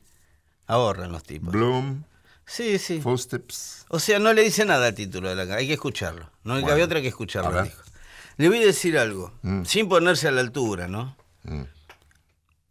Ahorran 0.67 1.11
los 1.11 1.23
tipos. 1.23 1.51
Bloom, 1.53 2.03
Sí, 2.47 2.77
sí. 2.77 2.99
Footsteps. 3.01 3.85
O 3.89 3.99
sea, 3.99 4.19
no 4.19 4.31
le 4.31 4.43
dice 4.43 4.65
nada 4.65 4.87
al 4.87 4.93
título 4.93 5.29
de 5.29 5.35
la 5.35 5.41
canción, 5.43 5.59
hay 5.59 5.67
que 5.67 5.73
escucharlo. 5.73 6.29
No 6.43 6.53
Bueno, 6.53 6.71
había 6.71 6.85
otra 6.85 7.01
que 7.01 7.07
escucharlo. 7.07 7.67
Le 8.37 8.49
voy 8.49 8.61
a 8.61 8.65
decir 8.65 8.97
algo, 8.97 9.31
Mm. 9.43 9.63
sin 9.65 9.87
ponerse 9.87 10.27
a 10.27 10.31
la 10.31 10.41
altura, 10.41 10.87
¿no? 10.87 11.15
Mm. 11.43 11.61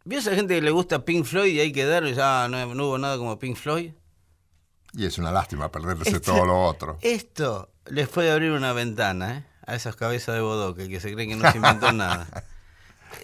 ¿Vio 0.05 0.19
esa 0.19 0.35
gente 0.35 0.53
que 0.55 0.61
le 0.61 0.71
gusta 0.71 1.03
Pink 1.03 1.25
Floyd 1.25 1.53
y 1.53 1.59
hay 1.59 1.71
que 1.71 1.85
dar, 1.85 2.03
ah, 2.21 2.47
no, 2.49 2.75
no 2.75 2.85
hubo 2.87 2.97
nada 2.97 3.17
como 3.17 3.39
Pink 3.39 3.55
Floyd? 3.57 3.91
Y 4.93 5.05
es 5.05 5.17
una 5.17 5.31
lástima 5.31 5.71
perderse 5.71 6.09
Este- 6.09 6.19
todo 6.19 6.45
lo 6.45 6.63
otro. 6.63 6.97
Esto 7.01 7.69
les 7.87 8.07
puede 8.07 8.31
abrir 8.31 8.51
una 8.51 8.71
ventana, 8.73 9.37
¿eh? 9.37 9.43
A 9.67 9.73
esas 9.75 9.95
cabezas 9.95 10.35
de 10.35 10.41
bodoque 10.41 10.87
que 10.87 10.99
se 10.99 11.11
creen 11.13 11.29
que 11.29 11.35
no 11.35 11.51
se 11.51 11.57
inventó 11.57 11.91
nada. 11.91 12.27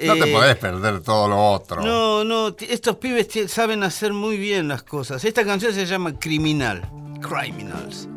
No 0.04 0.14
te 0.16 0.30
Eh, 0.30 0.34
podés 0.34 0.56
perder 0.56 1.02
todo 1.02 1.28
lo 1.28 1.38
otro. 1.52 1.82
No, 1.84 2.24
no, 2.24 2.56
estos 2.60 2.96
pibes 2.96 3.28
saben 3.52 3.84
hacer 3.84 4.12
muy 4.14 4.38
bien 4.38 4.68
las 4.68 4.82
cosas. 4.84 5.24
Esta 5.24 5.46
canción 5.46 5.74
se 5.74 5.86
llama 5.86 6.18
Criminal. 6.18 6.82
Criminals. 7.22 8.08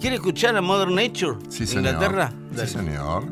¿Quiere 0.00 0.16
escuchar 0.16 0.56
a 0.56 0.60
Modern 0.60 0.94
Nature? 0.96 1.38
Sí, 1.50 1.66
señor. 1.66 1.86
Inglaterra. 1.94 2.32
Sí, 2.56 2.66
señor. 2.66 3.24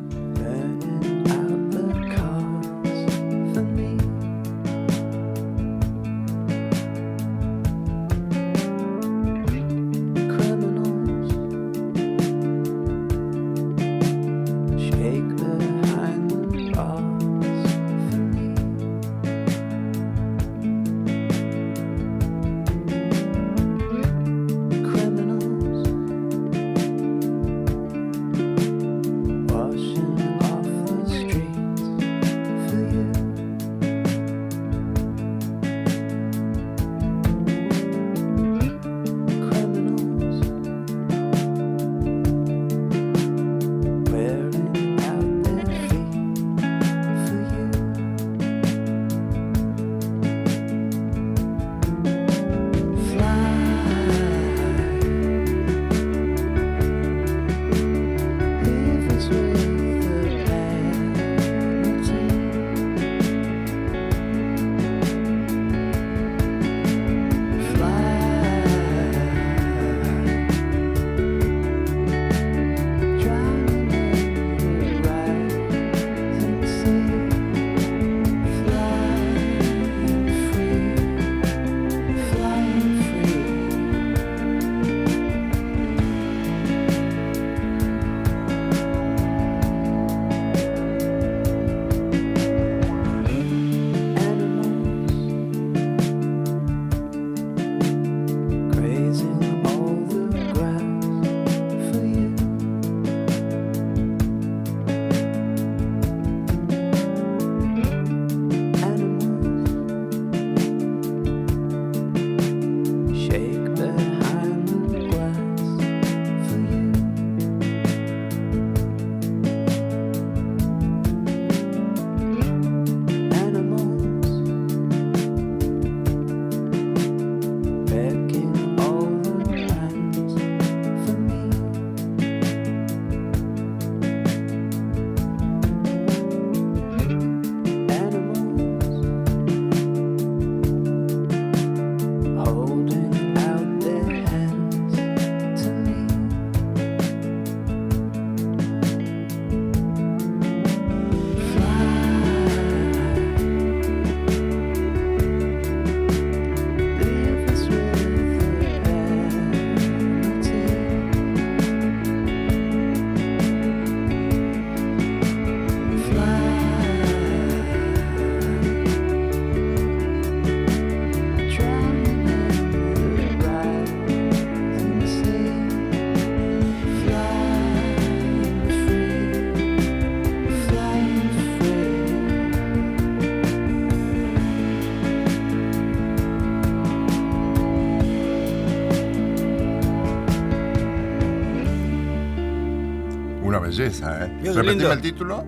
Belleza, 193.67 194.25
¿eh? 194.25 194.27
Repetime 194.43 194.63
lindo. 194.63 194.91
el 194.91 195.01
título. 195.01 195.45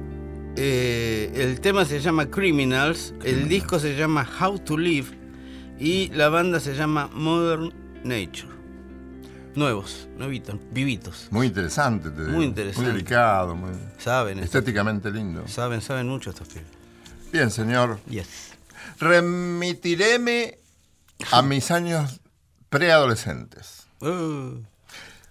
Eh, 0.56 1.32
el 1.36 1.62
tema 1.62 1.86
se 1.86 2.00
llama 2.00 2.30
Criminals, 2.30 3.14
el 3.24 3.48
disco 3.48 3.80
se 3.80 3.96
llama 3.96 4.28
How 4.40 4.60
to 4.60 4.78
Live 4.78 5.08
y 5.80 6.10
la 6.10 6.30
banda 6.30 6.60
se 6.60 6.76
llama 6.76 7.10
Modern 7.14 7.72
Nature. 8.04 8.50
Nuevos, 9.56 10.08
nuevitos, 10.18 10.56
vivitos. 10.72 11.28
Muy 11.32 11.48
interesante, 11.48 12.10
te 12.12 12.22
digo. 12.22 12.32
Muy 12.36 12.46
interesante. 12.46 12.82
Muy 12.82 12.92
delicado, 12.98 13.56
muy 13.56 13.72
Saben, 13.98 14.40
esto, 14.40 14.58
estéticamente 14.60 15.12
lindo. 15.12 15.48
saben, 15.48 15.82
saben 15.82 16.08
mucho 16.08 16.30
estos 16.30 16.48
pibes. 16.48 16.68
Bien, 17.32 17.50
señor. 17.52 18.00
Yes. 18.10 18.28
Remitireme 19.00 20.58
a 21.32 21.42
mis 21.42 21.72
años 21.72 22.20
preadolescentes. 22.70 23.88
Uh, 24.02 24.62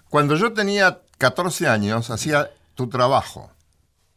Cuando 0.09 0.37
yo 0.37 0.53
tenía 0.53 1.01
14 1.19 1.69
años, 1.69 2.11
hacía 2.11 2.51
tu 2.79 2.89
trabajo. 2.89 3.51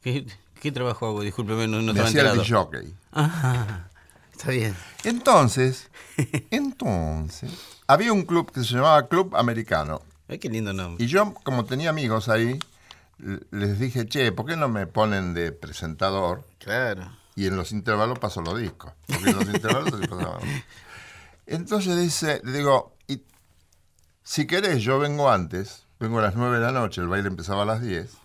¿qué, 0.03 0.23
qué 0.59 0.71
trabajo 0.71 1.07
hago? 1.07 1.21
Discúlpeme, 1.21 1.67
no, 1.67 1.81
no 1.81 1.99
hacía 2.03 2.31
el 2.31 2.47
jockey. 2.47 2.93
Ah, 3.11 3.87
está 4.31 4.51
bien. 4.51 4.75
Entonces, 5.03 5.89
entonces, 6.51 7.51
había 7.87 8.13
un 8.13 8.21
club 8.21 8.51
que 8.51 8.63
se 8.63 8.75
llamaba 8.75 9.07
Club 9.07 9.35
Americano. 9.35 10.03
Ay, 10.27 10.37
qué 10.37 10.47
lindo 10.47 10.73
nombre. 10.73 11.03
Y 11.03 11.07
yo, 11.07 11.33
como 11.43 11.65
tenía 11.65 11.89
amigos 11.89 12.29
ahí, 12.29 12.59
les 13.49 13.79
dije, 13.79 14.05
che, 14.05 14.31
¿por 14.31 14.45
qué 14.45 14.55
no 14.55 14.69
me 14.69 14.85
ponen 14.85 15.33
de 15.33 15.51
presentador? 15.51 16.45
Claro. 16.59 17.11
Y 17.35 17.47
en 17.47 17.57
los 17.57 17.71
intervalos 17.71 18.19
paso 18.19 18.43
los 18.43 18.59
discos. 18.59 18.91
Porque 19.07 19.31
en 19.31 19.37
los 19.37 19.47
intervalos. 19.47 19.91
Entonces 21.47 21.97
dice, 21.97 22.41
le 22.43 22.59
digo, 22.59 22.95
y 23.07 23.23
si 24.23 24.45
querés, 24.45 24.83
yo 24.83 24.99
vengo 24.99 25.31
antes, 25.31 25.87
vengo 25.99 26.19
a 26.19 26.21
las 26.21 26.35
9 26.35 26.59
de 26.59 26.63
la 26.63 26.71
noche, 26.71 27.01
el 27.01 27.07
baile 27.07 27.27
empezaba 27.27 27.63
a 27.63 27.65
las 27.65 27.81
10. 27.81 28.20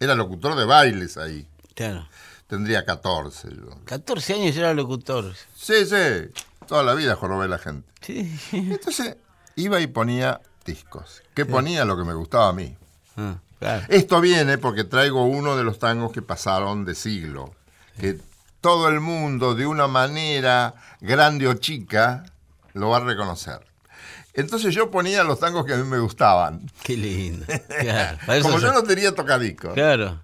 Era 0.00 0.14
locutor 0.14 0.56
de 0.56 0.64
bailes 0.64 1.16
ahí. 1.16 1.46
Claro. 1.74 2.08
Tendría 2.46 2.84
14 2.84 3.48
yo. 3.50 3.84
14 3.84 4.34
años 4.34 4.56
era 4.56 4.72
locutor. 4.72 5.34
Sí, 5.56 5.84
sí. 5.84 6.30
Toda 6.66 6.82
la 6.82 6.94
vida 6.94 7.14
jorobé 7.16 7.48
la 7.48 7.58
gente. 7.58 7.88
Sí. 8.00 8.38
Entonces 8.52 9.16
iba 9.56 9.80
y 9.80 9.86
ponía 9.86 10.40
discos. 10.64 11.22
¿Qué 11.34 11.44
ponía? 11.44 11.84
Lo 11.84 11.96
que 11.96 12.04
me 12.04 12.14
gustaba 12.14 12.48
a 12.48 12.52
mí. 12.52 12.76
Ah, 13.16 13.38
claro. 13.58 13.86
Esto 13.88 14.20
viene 14.20 14.58
porque 14.58 14.84
traigo 14.84 15.24
uno 15.24 15.56
de 15.56 15.64
los 15.64 15.78
tangos 15.78 16.12
que 16.12 16.22
pasaron 16.22 16.84
de 16.84 16.94
siglo. 16.94 17.54
Que 18.00 18.18
todo 18.60 18.88
el 18.88 19.00
mundo, 19.00 19.54
de 19.54 19.66
una 19.66 19.86
manera 19.86 20.74
grande 21.00 21.48
o 21.48 21.54
chica, 21.54 22.24
lo 22.72 22.90
va 22.90 22.98
a 22.98 23.00
reconocer. 23.00 23.67
Entonces 24.34 24.74
yo 24.74 24.90
ponía 24.90 25.24
los 25.24 25.40
tangos 25.40 25.64
que 25.66 25.74
a 25.74 25.76
mí 25.76 25.84
me 25.84 25.98
gustaban. 25.98 26.70
Qué 26.82 26.96
lindo. 26.96 27.44
Claro. 27.80 28.18
Como 28.42 28.58
yo 28.58 28.72
no 28.72 28.82
tenía 28.82 29.14
tocadiscos. 29.14 29.74
Claro. 29.74 30.20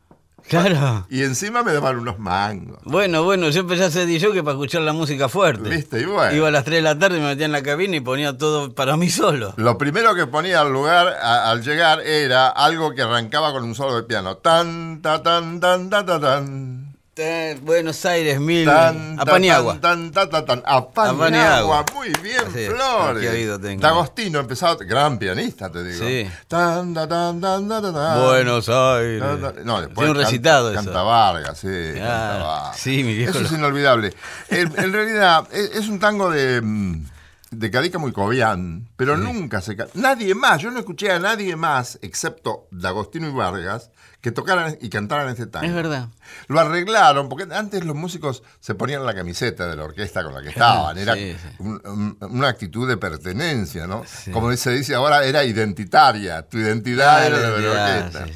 Claro. 0.47 1.07
Y 1.09 1.23
encima 1.23 1.63
me 1.63 1.73
daban 1.73 1.99
unos 1.99 2.19
mangos. 2.19 2.79
Bueno, 2.85 3.23
bueno, 3.25 3.49
yo 3.49 3.61
empecé 3.61 3.85
a 3.85 3.87
hacer 3.87 4.07
DJ 4.07 4.43
para 4.43 4.51
escuchar 4.53 4.83
la 4.83 4.93
música 4.93 5.31
fuerte. 5.31 5.71
¿Viste? 5.71 6.03
Y 6.03 6.05
bueno. 6.05 6.37
Iba 6.37 6.49
a 6.49 6.51
las 6.51 6.65
3 6.65 6.77
de 6.77 6.83
la 6.83 6.99
tarde, 6.99 7.19
me 7.19 7.29
metía 7.29 7.47
en 7.47 7.53
la 7.53 7.63
cabina 7.63 7.97
y 7.97 8.01
ponía 8.01 8.37
todo 8.37 8.75
para 8.75 8.99
mí 8.99 9.09
solo. 9.09 9.55
Lo 9.57 9.79
primero 9.79 10.15
que 10.15 10.27
ponía 10.27 10.61
al 10.61 10.71
lugar, 10.71 11.09
a- 11.09 11.51
al 11.51 11.63
llegar, 11.63 12.01
era 12.03 12.49
algo 12.49 12.95
que 12.95 13.01
arrancaba 13.01 13.53
con 13.53 13.65
un 13.65 13.75
solo 13.75 13.97
de 13.97 14.03
piano. 14.03 14.37
Tan, 14.37 15.01
ta, 15.01 15.23
tan, 15.23 15.61
tan, 15.61 15.89
ta, 15.89 16.05
ta, 16.05 16.21
tan. 16.21 16.84
Buenos 17.62 18.05
Aires, 18.07 18.41
mil. 18.41 18.65
Tan, 18.65 19.15
ta, 19.17 19.23
Apaniagua. 19.23 19.81
Tan, 19.81 20.11
tan, 20.11 20.29
ta, 20.29 20.45
ta, 20.45 20.45
tan. 20.45 20.62
Apaniagua. 20.67 21.85
Muy 21.95 22.12
bien, 22.21 22.45
Flores. 22.51 23.81
D'Agostino 23.81 24.41
empezaba, 24.41 24.77
gran 24.85 25.17
pianista, 25.19 25.71
te 25.71 25.85
digo. 25.85 26.05
Sí. 26.05 26.29
Tan, 26.49 26.93
ta, 26.93 27.07
tan, 27.07 27.41
tan, 27.41 27.69
ta, 27.69 27.81
ta, 27.81 27.93
tan. 27.93 28.21
Buenos 28.21 28.69
Aires. 28.69 29.23
Tan, 29.41 29.65
No, 29.65 29.81
después 29.81 30.11
un 30.11 30.17
recitado. 30.17 30.75
Canta 30.75 31.03
Vargas, 31.03 31.59
sí. 31.59 31.93
Vargas. 32.01 32.77
Sí, 32.77 33.05
mi 33.05 33.15
viejo 33.15 33.39
Eso 33.39 33.47
es 33.47 33.53
inolvidable. 33.53 34.12
En, 34.49 34.93
realidad, 34.93 35.47
es, 35.53 35.89
un 35.89 36.01
tango 36.01 36.31
de, 36.31 36.61
mm, 36.61 37.07
de 37.53 37.71
Cadica 37.71 37.99
muy 37.99 38.11
cobián, 38.11 38.89
pero 38.97 39.17
nunca 39.17 39.61
se... 39.61 39.77
Nadie 39.95 40.35
más, 40.35 40.61
yo 40.61 40.73
no 40.73 40.81
escuché 40.81 41.12
a 41.12 41.21
nadie 41.21 41.55
más, 41.55 41.99
excepto 42.03 42.67
D'Agostino 42.73 43.29
y 43.29 43.33
Vargas, 43.33 43.91
que 44.25 44.33
tocaran 44.33 44.79
y 44.81 44.89
cantaran 44.89 45.29
este 45.29 45.45
tango. 45.47 45.66
Es 45.66 45.75
verdad. 45.75 46.09
Lo 46.49 46.59
arreglaron, 46.59 47.29
porque 47.29 47.47
antes 47.55 47.85
los 47.85 47.95
músicos 47.95 48.43
se 48.59 48.75
ponían 48.75 49.05
la 49.05 49.14
camiseta 49.14 49.66
de 49.66 49.77
la 49.77 49.85
orquesta 49.85 50.25
con 50.25 50.33
la 50.33 50.41
que 50.41 50.49
estaban. 50.49 50.97
Era 50.97 51.12
Sí, 51.12 51.37
sí. 51.39 51.49
un- 51.59 51.79
un- 51.85 52.16
una 52.31 52.49
actitud 52.49 52.89
de 52.89 52.97
pertenencia, 52.97 53.87
¿no? 53.87 54.03
Como 54.33 54.51
se 54.57 54.70
dice 54.70 54.95
ahora, 54.95 55.25
era 55.27 55.45
identitaria. 55.45 56.41
Tu 56.49 56.57
identidad 56.57 57.18
Ah, 57.18 57.27
era 57.27 57.39
de 57.39 57.61
la 57.61 57.70
orquesta. 58.01 58.27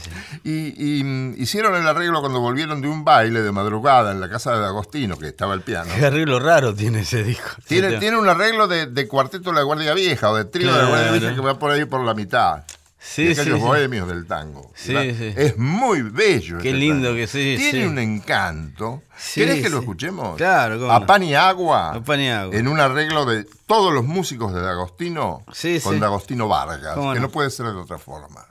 Y, 0.45 0.99
y, 0.99 1.05
mm, 1.05 1.37
hicieron 1.39 1.75
el 1.75 1.89
arreglo 1.89 2.21
cuando 2.21 2.41
volvieron 2.41 2.83
de 2.83 2.89
un 2.89 3.03
baile 3.03 3.41
de 3.41 3.51
madrugada 3.51 4.13
en 4.13 4.21
la 4.21 4.29
casa 4.29 4.59
de 4.59 4.67
Agostino, 4.67 5.17
que 5.19 5.29
estaba 5.29 5.55
el 5.55 5.63
piano. 5.63 5.91
Qué 5.99 6.05
arreglo 6.05 6.39
raro 6.39 6.75
tiene 6.75 7.01
ese 7.01 7.23
disco. 7.23 7.49
Tiene, 7.67 7.89
Ese 7.89 7.99
tiene 7.99 8.19
un 8.19 8.29
arreglo 8.29 8.69
de, 8.69 8.85
de 8.89 9.09
cuarteto 9.09 9.49
de 9.53 9.57
la 9.57 9.63
Guardia 9.63 9.95
Vieja 9.95 10.31
o 10.31 10.37
de 10.37 10.45
trío 10.45 10.71
de 10.71 10.83
la 10.83 10.89
Guardia. 10.91 11.13
Vieja 11.13 11.35
que 11.35 11.41
va 11.41 11.59
por 11.59 11.71
ahí 11.71 11.87
por 11.87 12.05
la 12.05 12.13
mitad. 12.13 12.65
Sí, 13.01 13.27
de 13.27 13.33
aquellos 13.33 13.61
sí. 13.61 13.65
bohemios 13.65 14.09
del 14.09 14.27
tango. 14.27 14.71
Sí, 14.75 14.93
¿verdad? 14.93 15.15
sí. 15.17 15.35
Es 15.37 15.57
muy 15.57 16.03
bello. 16.03 16.59
Qué 16.59 16.71
este 16.71 16.81
lindo 16.81 17.09
tango. 17.09 17.17
que 17.17 17.27
sí, 17.27 17.57
Tiene 17.57 17.87
un 17.87 17.99
encanto. 17.99 19.03
¿Querés 19.35 19.63
que 19.63 19.71
lo 19.71 19.79
escuchemos? 19.79 20.37
Claro, 20.37 20.81
cómo 20.81 20.93
A 20.93 21.07
pan 21.07 21.23
y 21.23 21.35
agua. 21.35 21.95
A 21.95 22.03
pan 22.03 22.21
y 22.21 22.29
agua. 22.29 22.57
En 22.57 22.67
un 22.67 22.81
arreglo 22.81 23.25
de 23.25 23.45
todos 23.67 23.93
los 23.93 24.05
músicos 24.05 24.53
de 24.53 24.61
D'Agostino 24.61 25.45
con. 25.85 26.01
D'Agostino 26.01 26.49
Vargas. 26.49 26.95
Que 26.95 27.01
no. 27.01 27.15
no 27.15 27.29
puede 27.31 27.51
ser 27.51 27.67
de 27.67 27.73
otra 27.73 27.99
forma. 27.99 28.45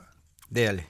Déjale. 0.48 0.88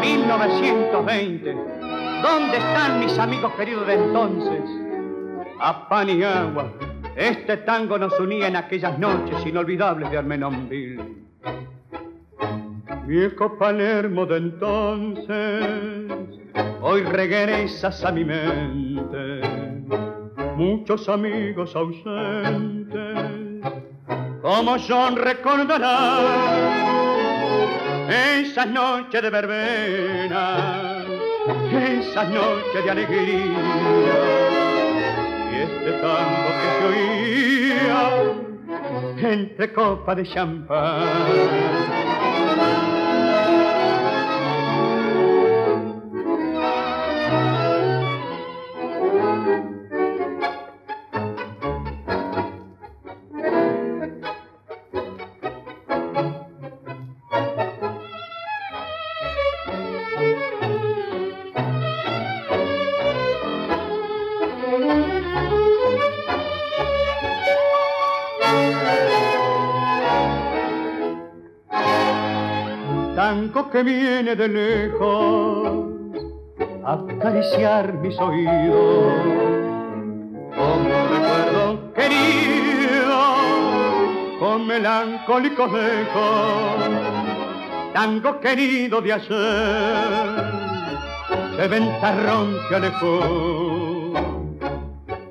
1920. 0.00 1.54
¿Dónde 2.22 2.56
están 2.56 3.00
mis 3.00 3.18
amigos 3.18 3.52
queridos 3.54 3.86
de 3.86 3.94
entonces? 3.94 4.62
A 5.60 5.88
pan 5.88 6.08
y 6.08 6.22
agua. 6.22 6.72
Este 7.16 7.58
tango 7.58 7.98
nos 7.98 8.18
unía 8.18 8.48
en 8.48 8.56
aquellas 8.56 8.98
noches 8.98 9.44
inolvidables 9.44 10.10
de 10.10 10.18
Armenonville. 10.18 11.22
Viejo 13.06 13.58
Palermo 13.58 14.24
de 14.24 14.36
entonces, 14.38 15.66
hoy 16.80 17.02
regresas 17.02 18.02
a 18.04 18.12
mi 18.12 18.24
mente. 18.24 19.40
Muchos 20.56 21.08
amigos 21.08 21.74
ausentes, 21.76 23.41
como 24.42 24.76
John 24.76 25.16
recordará 25.16 26.18
esas 28.08 28.66
noches 28.66 29.22
de 29.22 29.30
verbena, 29.30 31.04
esas 31.70 32.28
noches 32.28 32.84
de 32.84 32.90
alegría 32.90 34.18
y 35.52 35.54
este 35.62 35.92
tango 35.92 36.48
que 36.58 36.68
se 36.76 36.84
oía 36.88 38.02
entre 39.32 39.72
copas 39.72 40.16
de 40.16 40.24
champán. 40.26 41.02
Viene 73.84 74.36
de 74.36 74.48
lejos 74.48 75.86
a 76.84 76.92
acariciar 76.92 77.92
mis 77.94 78.16
oídos. 78.18 79.14
Como 80.54 81.08
recuerdo 81.10 81.92
querido 81.92 83.18
con 84.38 84.66
melancólicos 84.68 85.70
ecos 85.72 87.12
tango 87.92 88.40
querido 88.40 89.00
de 89.02 89.12
ayer 89.12 90.28
de 91.56 91.68
ventarrón 91.68 92.56
que 92.68 92.74
alejó 92.76 94.12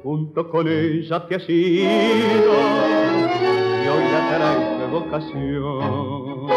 junto 0.04 0.50
con 0.50 0.68
ella 0.68 1.28
te 1.28 1.36
has 1.36 1.50
ido 1.50 2.54
y 3.84 3.88
hoy 3.88 4.04
la 4.12 4.22
traigo 4.30 4.84
evocación 4.84 6.52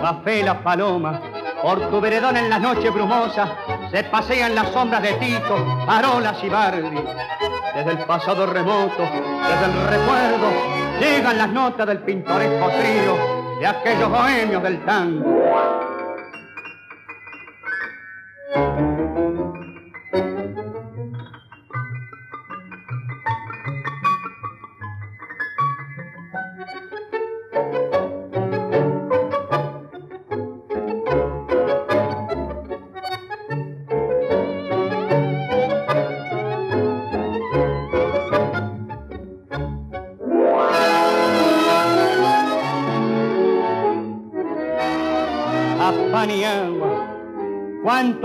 Café 0.00 0.42
la 0.42 0.62
paloma 0.62 1.20
por 1.62 1.90
tu 1.90 2.00
veredón 2.00 2.36
en 2.36 2.48
las 2.48 2.60
noches 2.60 2.92
brumosas, 2.92 3.50
se 3.90 4.04
pasean 4.04 4.54
las 4.54 4.68
sombras 4.70 5.02
de 5.02 5.12
Tito, 5.14 5.56
Arolas 5.86 6.42
y 6.42 6.48
Bardi. 6.48 7.04
Desde 7.74 7.90
el 7.90 7.98
pasado 7.98 8.46
remoto, 8.46 9.02
desde 9.02 9.64
el 9.66 9.86
recuerdo, 9.88 10.50
llegan 10.98 11.38
las 11.38 11.50
notas 11.50 11.86
del 11.86 11.98
pintoresco 11.98 12.68
trío 12.70 13.58
de 13.60 13.66
aquellos 13.66 14.08
bohemios 14.08 14.62
del 14.62 14.84
tango. 14.84 15.39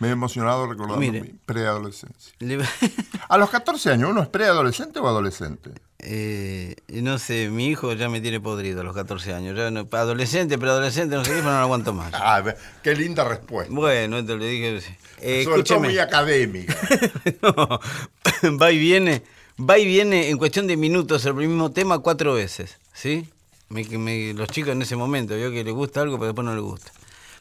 Me 0.02 0.08
he 0.08 0.12
emocionado 0.12 0.66
recordando 0.68 0.98
Mire. 1.00 1.22
mi 1.22 1.30
preadolescencia. 1.46 2.34
Le- 2.40 2.58
A 3.30 3.38
los 3.38 3.52
14 3.52 3.92
años, 3.92 4.10
¿uno 4.10 4.24
es 4.24 4.28
preadolescente 4.30 5.00
o 5.00 5.08
adolescente? 5.08 5.70
Eh, 6.00 6.76
no 6.90 7.20
sé, 7.20 7.50
mi 7.50 7.68
hijo 7.68 7.94
ya 7.94 8.10
me 8.10 8.20
tiene 8.20 8.40
podrido 8.40 8.82
a 8.82 8.84
los 8.84 8.96
14 8.96 9.34
años. 9.36 9.56
Ya 9.56 9.70
no- 9.70 9.88
adolescente, 9.92 10.58
preadolescente, 10.58 11.16
no 11.16 11.24
sé 11.24 11.30
qué, 11.30 11.38
pero 11.38 11.52
no 11.52 11.58
lo 11.60 11.64
aguanto 11.66 11.94
más. 11.94 12.12
Ah, 12.16 12.44
qué 12.82 12.96
linda 12.96 13.24
respuesta. 13.24 13.72
Bueno, 13.72 14.18
esto 14.18 14.36
le 14.38 14.48
dije. 14.48 14.80
Eh, 15.20 15.44
Sobre 15.44 15.62
todo 15.64 15.80
muy 15.82 15.98
académica. 16.00 16.76
No, 17.44 18.58
va 18.60 18.72
y 18.72 18.80
viene, 18.80 19.22
va 19.60 19.78
y 19.78 19.86
viene 19.86 20.30
en 20.30 20.38
cuestión 20.40 20.66
de 20.66 20.78
minutos 20.78 21.24
el 21.26 21.36
mismo 21.36 21.72
tema 21.72 22.00
cuatro 22.00 22.34
veces, 22.34 22.78
¿sí? 22.92 23.30
Me- 23.70 23.86
que 23.86 24.00
me- 24.00 24.34
los 24.34 24.50
chicos 24.50 24.72
en 24.72 24.82
ese 24.82 24.96
momento 24.96 25.36
vio 25.36 25.52
que 25.52 25.64
les 25.64 25.74
gusta 25.76 26.02
algo, 26.02 26.16
pero 26.18 26.28
después 26.28 26.46
no 26.46 26.56
les 26.56 26.64
gusta. 26.64 26.92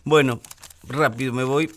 Bueno, 0.04 0.40
rápido 0.86 1.32
me 1.32 1.44
voy. 1.44 1.70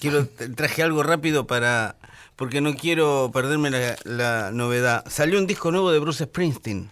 Quiero 0.00 0.26
traje 0.56 0.82
algo 0.82 1.02
rápido 1.02 1.46
para 1.46 1.96
porque 2.36 2.60
no 2.60 2.74
quiero 2.74 3.30
perderme 3.32 3.70
la, 3.70 3.96
la 4.04 4.50
novedad. 4.52 5.04
Salió 5.08 5.38
un 5.38 5.46
disco 5.46 5.70
nuevo 5.70 5.90
de 5.92 5.98
Bruce 5.98 6.24
Springsteen. 6.24 6.90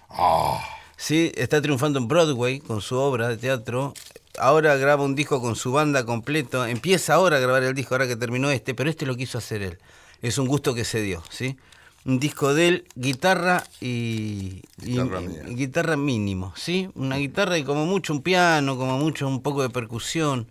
Sí, 0.96 1.32
está 1.34 1.60
triunfando 1.62 1.98
en 1.98 2.08
Broadway 2.08 2.60
con 2.60 2.80
su 2.82 2.96
obra 2.96 3.28
de 3.28 3.36
teatro. 3.36 3.94
Ahora 4.38 4.76
graba 4.76 5.02
un 5.04 5.14
disco 5.14 5.40
con 5.40 5.56
su 5.56 5.72
banda 5.72 6.04
completo. 6.04 6.64
Empieza 6.66 7.14
ahora 7.14 7.38
a 7.38 7.40
grabar 7.40 7.62
el 7.62 7.74
disco, 7.74 7.94
ahora 7.94 8.06
que 8.06 8.16
terminó 8.16 8.50
este, 8.50 8.74
pero 8.74 8.90
este 8.90 9.06
lo 9.06 9.16
quiso 9.16 9.38
hacer 9.38 9.62
él. 9.62 9.78
Es 10.22 10.38
un 10.38 10.46
gusto 10.46 10.74
que 10.74 10.84
se 10.84 11.00
dio, 11.00 11.22
¿sí? 11.30 11.56
Un 12.04 12.18
disco 12.20 12.54
de 12.54 12.68
él, 12.68 12.84
guitarra 12.94 13.64
y, 13.80 14.62
Guitarra 14.78 15.20
y- 15.22 15.28
mía. 15.28 15.42
guitarra 15.48 15.96
mínimo, 15.96 16.52
¿sí? 16.56 16.88
Una 16.94 17.16
guitarra 17.16 17.58
y 17.58 17.64
como 17.64 17.86
mucho 17.86 18.12
un 18.12 18.22
piano, 18.22 18.76
como 18.76 18.98
mucho 18.98 19.26
un 19.26 19.42
poco 19.42 19.62
de 19.62 19.70
percusión. 19.70 20.50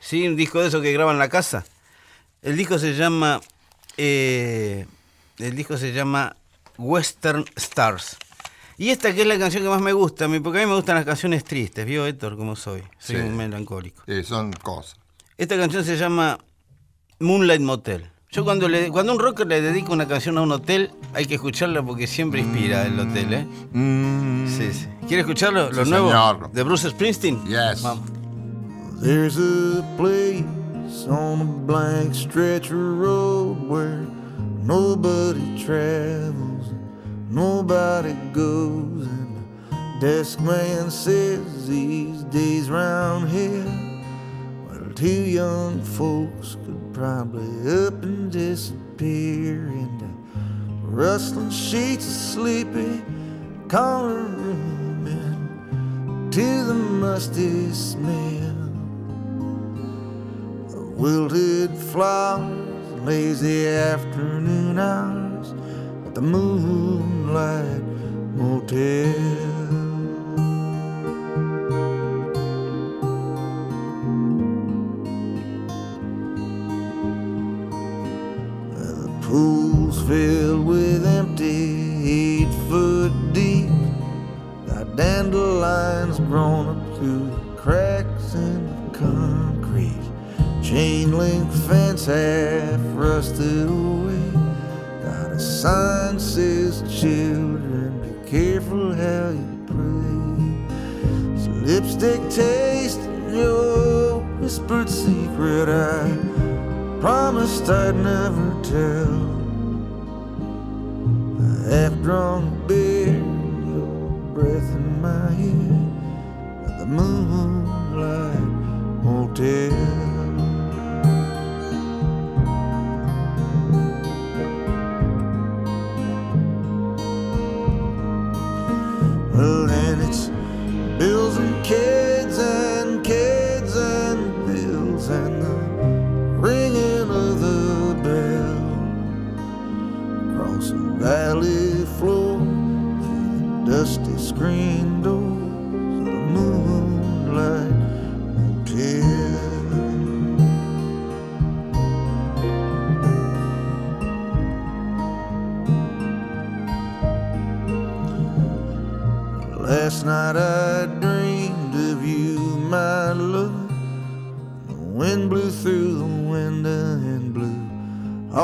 ¿Sí? 0.00 0.26
Un 0.26 0.34
disco 0.36 0.60
de 0.60 0.68
eso 0.68 0.80
que 0.80 0.92
graba 0.92 1.12
en 1.12 1.18
la 1.18 1.28
casa. 1.28 1.64
El 2.42 2.56
disco 2.56 2.78
se 2.78 2.94
llama. 2.94 3.40
eh, 3.96 4.86
el 5.38 5.56
disco 5.56 5.76
se 5.76 5.92
llama 5.92 6.34
Western 6.78 7.44
Stars. 7.56 8.16
Y 8.78 8.88
esta 8.90 9.14
que 9.14 9.22
es 9.22 9.26
la 9.26 9.38
canción 9.38 9.62
que 9.62 9.68
más 9.68 9.80
me 9.80 9.92
gusta, 9.92 10.24
a 10.24 10.28
mí, 10.28 10.40
porque 10.40 10.60
a 10.60 10.62
mí 10.62 10.68
me 10.68 10.74
gustan 10.76 10.96
las 10.96 11.04
canciones 11.04 11.44
tristes, 11.44 11.84
¿vio 11.86 12.06
Héctor 12.06 12.36
cómo 12.36 12.56
soy? 12.56 12.82
Soy 12.98 13.16
Sí. 13.16 13.22
un 13.22 13.36
melancólico. 13.36 14.02
Eh, 14.06 14.22
son 14.24 14.52
cosas. 14.52 14.96
Esta 15.36 15.56
canción 15.56 15.84
se 15.84 15.96
llama 15.96 16.38
Moonlight 17.20 17.60
Motel. 17.60 18.08
Yo 18.30 18.44
cuando 18.44 18.66
le, 18.68 18.88
cuando 18.88 19.12
un 19.12 19.18
rocker 19.18 19.46
le 19.46 19.60
dedica 19.60 19.92
una 19.92 20.08
canción 20.08 20.38
a 20.38 20.42
un 20.42 20.52
hotel, 20.52 20.90
hay 21.12 21.26
que 21.26 21.34
escucharla 21.34 21.82
porque 21.82 22.06
siempre 22.06 22.40
inspira 22.40 22.86
el 22.86 22.98
hotel, 22.98 23.32
¿eh? 23.34 23.46
Mm, 23.72 24.48
Sí, 24.48 24.72
sí. 24.72 24.86
¿Quiere 25.06 25.20
escucharlo? 25.20 25.68
Sí, 25.68 25.76
Lo 25.76 25.84
nuevo 25.84 26.08
señor. 26.08 26.50
de 26.52 26.62
Bruce 26.62 26.88
Springsteen. 26.90 27.44
Yes. 27.44 27.82
Vamos. 27.82 28.04
There's 29.02 29.36
a 29.36 29.82
place 29.98 30.44
on 30.92 31.40
a 31.40 31.44
blank 31.44 32.14
stretch 32.14 32.66
of 32.66 32.76
road 32.76 33.60
where 33.66 34.06
nobody 34.62 35.64
travels, 35.64 36.72
nobody 37.28 38.12
goes. 38.32 39.06
And 39.06 39.36
the 39.70 40.00
desk 40.00 40.38
man 40.40 40.90
says 40.90 41.66
these 41.66 42.22
days 42.24 42.68
round 42.70 43.30
here, 43.30 43.64
well, 44.68 44.92
two 44.94 45.08
young 45.08 45.82
folks 45.82 46.56
could 46.64 46.92
probably 46.92 47.86
up 47.86 48.02
and 48.02 48.30
disappear 48.30 49.66
into 49.68 50.08
rustling 50.82 51.50
sheets 51.50 52.06
of 52.06 52.12
sleepy 52.12 53.02
corner 53.68 54.24
room 54.24 55.06
and 55.06 56.32
to 56.32 56.64
the 56.64 56.74
musty 56.74 57.72
smell 57.72 58.61
wilted 61.02 61.76
flowers, 61.76 63.02
lazy 63.02 63.66
afternoon 63.66 64.78
hours 64.78 65.50
at 66.06 66.14
the 66.14 66.22
Moonlight 66.22 67.82
Motel. 68.36 69.81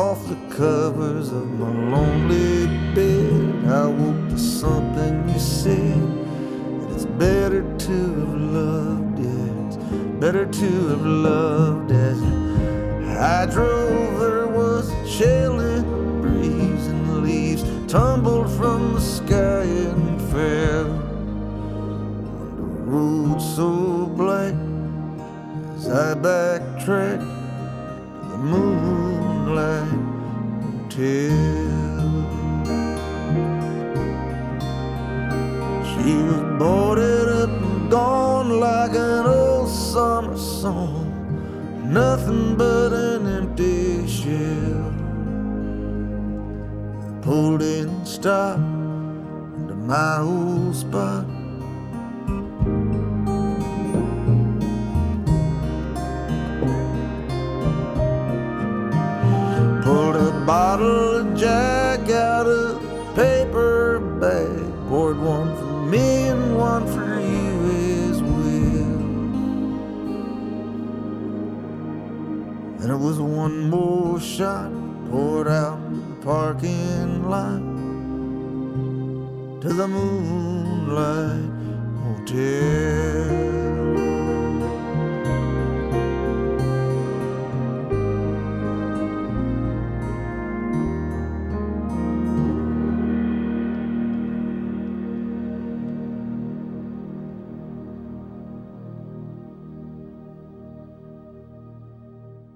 Off 0.09 0.27
the 0.27 0.57
covers 0.57 1.29
of 1.33 1.47
my 1.59 1.71
lonely 1.91 2.67
bed. 2.95 3.71
I 3.71 3.87
woke 3.87 4.31
to 4.31 4.39
something 4.39 5.29
you 5.29 5.39
said. 5.39 6.01
that 6.81 6.95
It's 6.95 7.05
better 7.05 7.63
to 7.87 7.99
have 8.21 8.41
loved, 8.59 9.19
yeah. 9.19 9.67
It's 9.67 9.77
better 10.19 10.47
to 10.47 10.71
have 10.89 11.05
loved 11.05 11.91
as 11.91 12.19
I 13.19 13.53
drove. 13.53 14.19
There 14.19 14.47
was 14.47 14.91
a 14.91 15.07
chilling 15.07 16.23
breeze 16.23 16.87
and 16.87 17.07
the 17.11 17.19
leaves 17.29 17.65
tumbled 17.87 18.51
from 18.53 18.95
the 18.95 19.03
sky 19.03 19.65
and 19.91 20.21
fell 20.33 20.91
on 22.41 22.57
the 22.57 22.83
road 22.93 23.43
so 23.43 24.07
black 24.07 24.55
as 25.77 25.87
I 25.91 26.15
backtracked 26.15 27.21
to 27.21 28.29
the 28.31 28.39
hotel. 29.59 31.39
She 35.89 36.15
was 36.29 36.59
boarded 36.59 37.29
up 37.29 37.51
and 37.51 37.91
gone 37.91 38.61
like 38.61 38.95
an 38.95 39.27
old 39.27 39.69
summer 39.69 40.37
song. 40.37 41.07
Nothing 41.85 42.57
but 42.57 42.93
an 42.93 43.27
empty 43.27 44.07
shell. 44.07 44.93
Pulled 47.23 47.63
in, 47.63 48.05
stopped 48.05 48.61
to 49.69 49.75
my 49.75 50.19
old 50.19 50.77
spot. 50.77 51.38
Bottle 60.49 61.17
of 61.17 61.37
Jack 61.37 62.09
out 62.09 62.47
of 62.47 62.81
paper 63.15 64.01
bag. 64.19 64.89
Poured 64.89 65.19
one 65.19 65.55
for 65.59 65.83
me 65.85 66.29
and 66.29 66.57
one 66.57 66.87
for 66.87 67.21
you 67.21 68.09
as 68.09 68.23
well. 68.23 68.95
And 72.81 72.91
it 72.91 72.97
was 72.97 73.19
one 73.21 73.69
more 73.69 74.19
shot 74.19 74.73
poured 75.11 75.49
out 75.49 75.81
in 75.89 76.01
the 76.09 76.25
parking 76.25 77.29
lot 77.29 77.61
to 79.61 79.69
the 79.69 79.87
moonlight 79.87 81.45
hotel. 82.05 83.78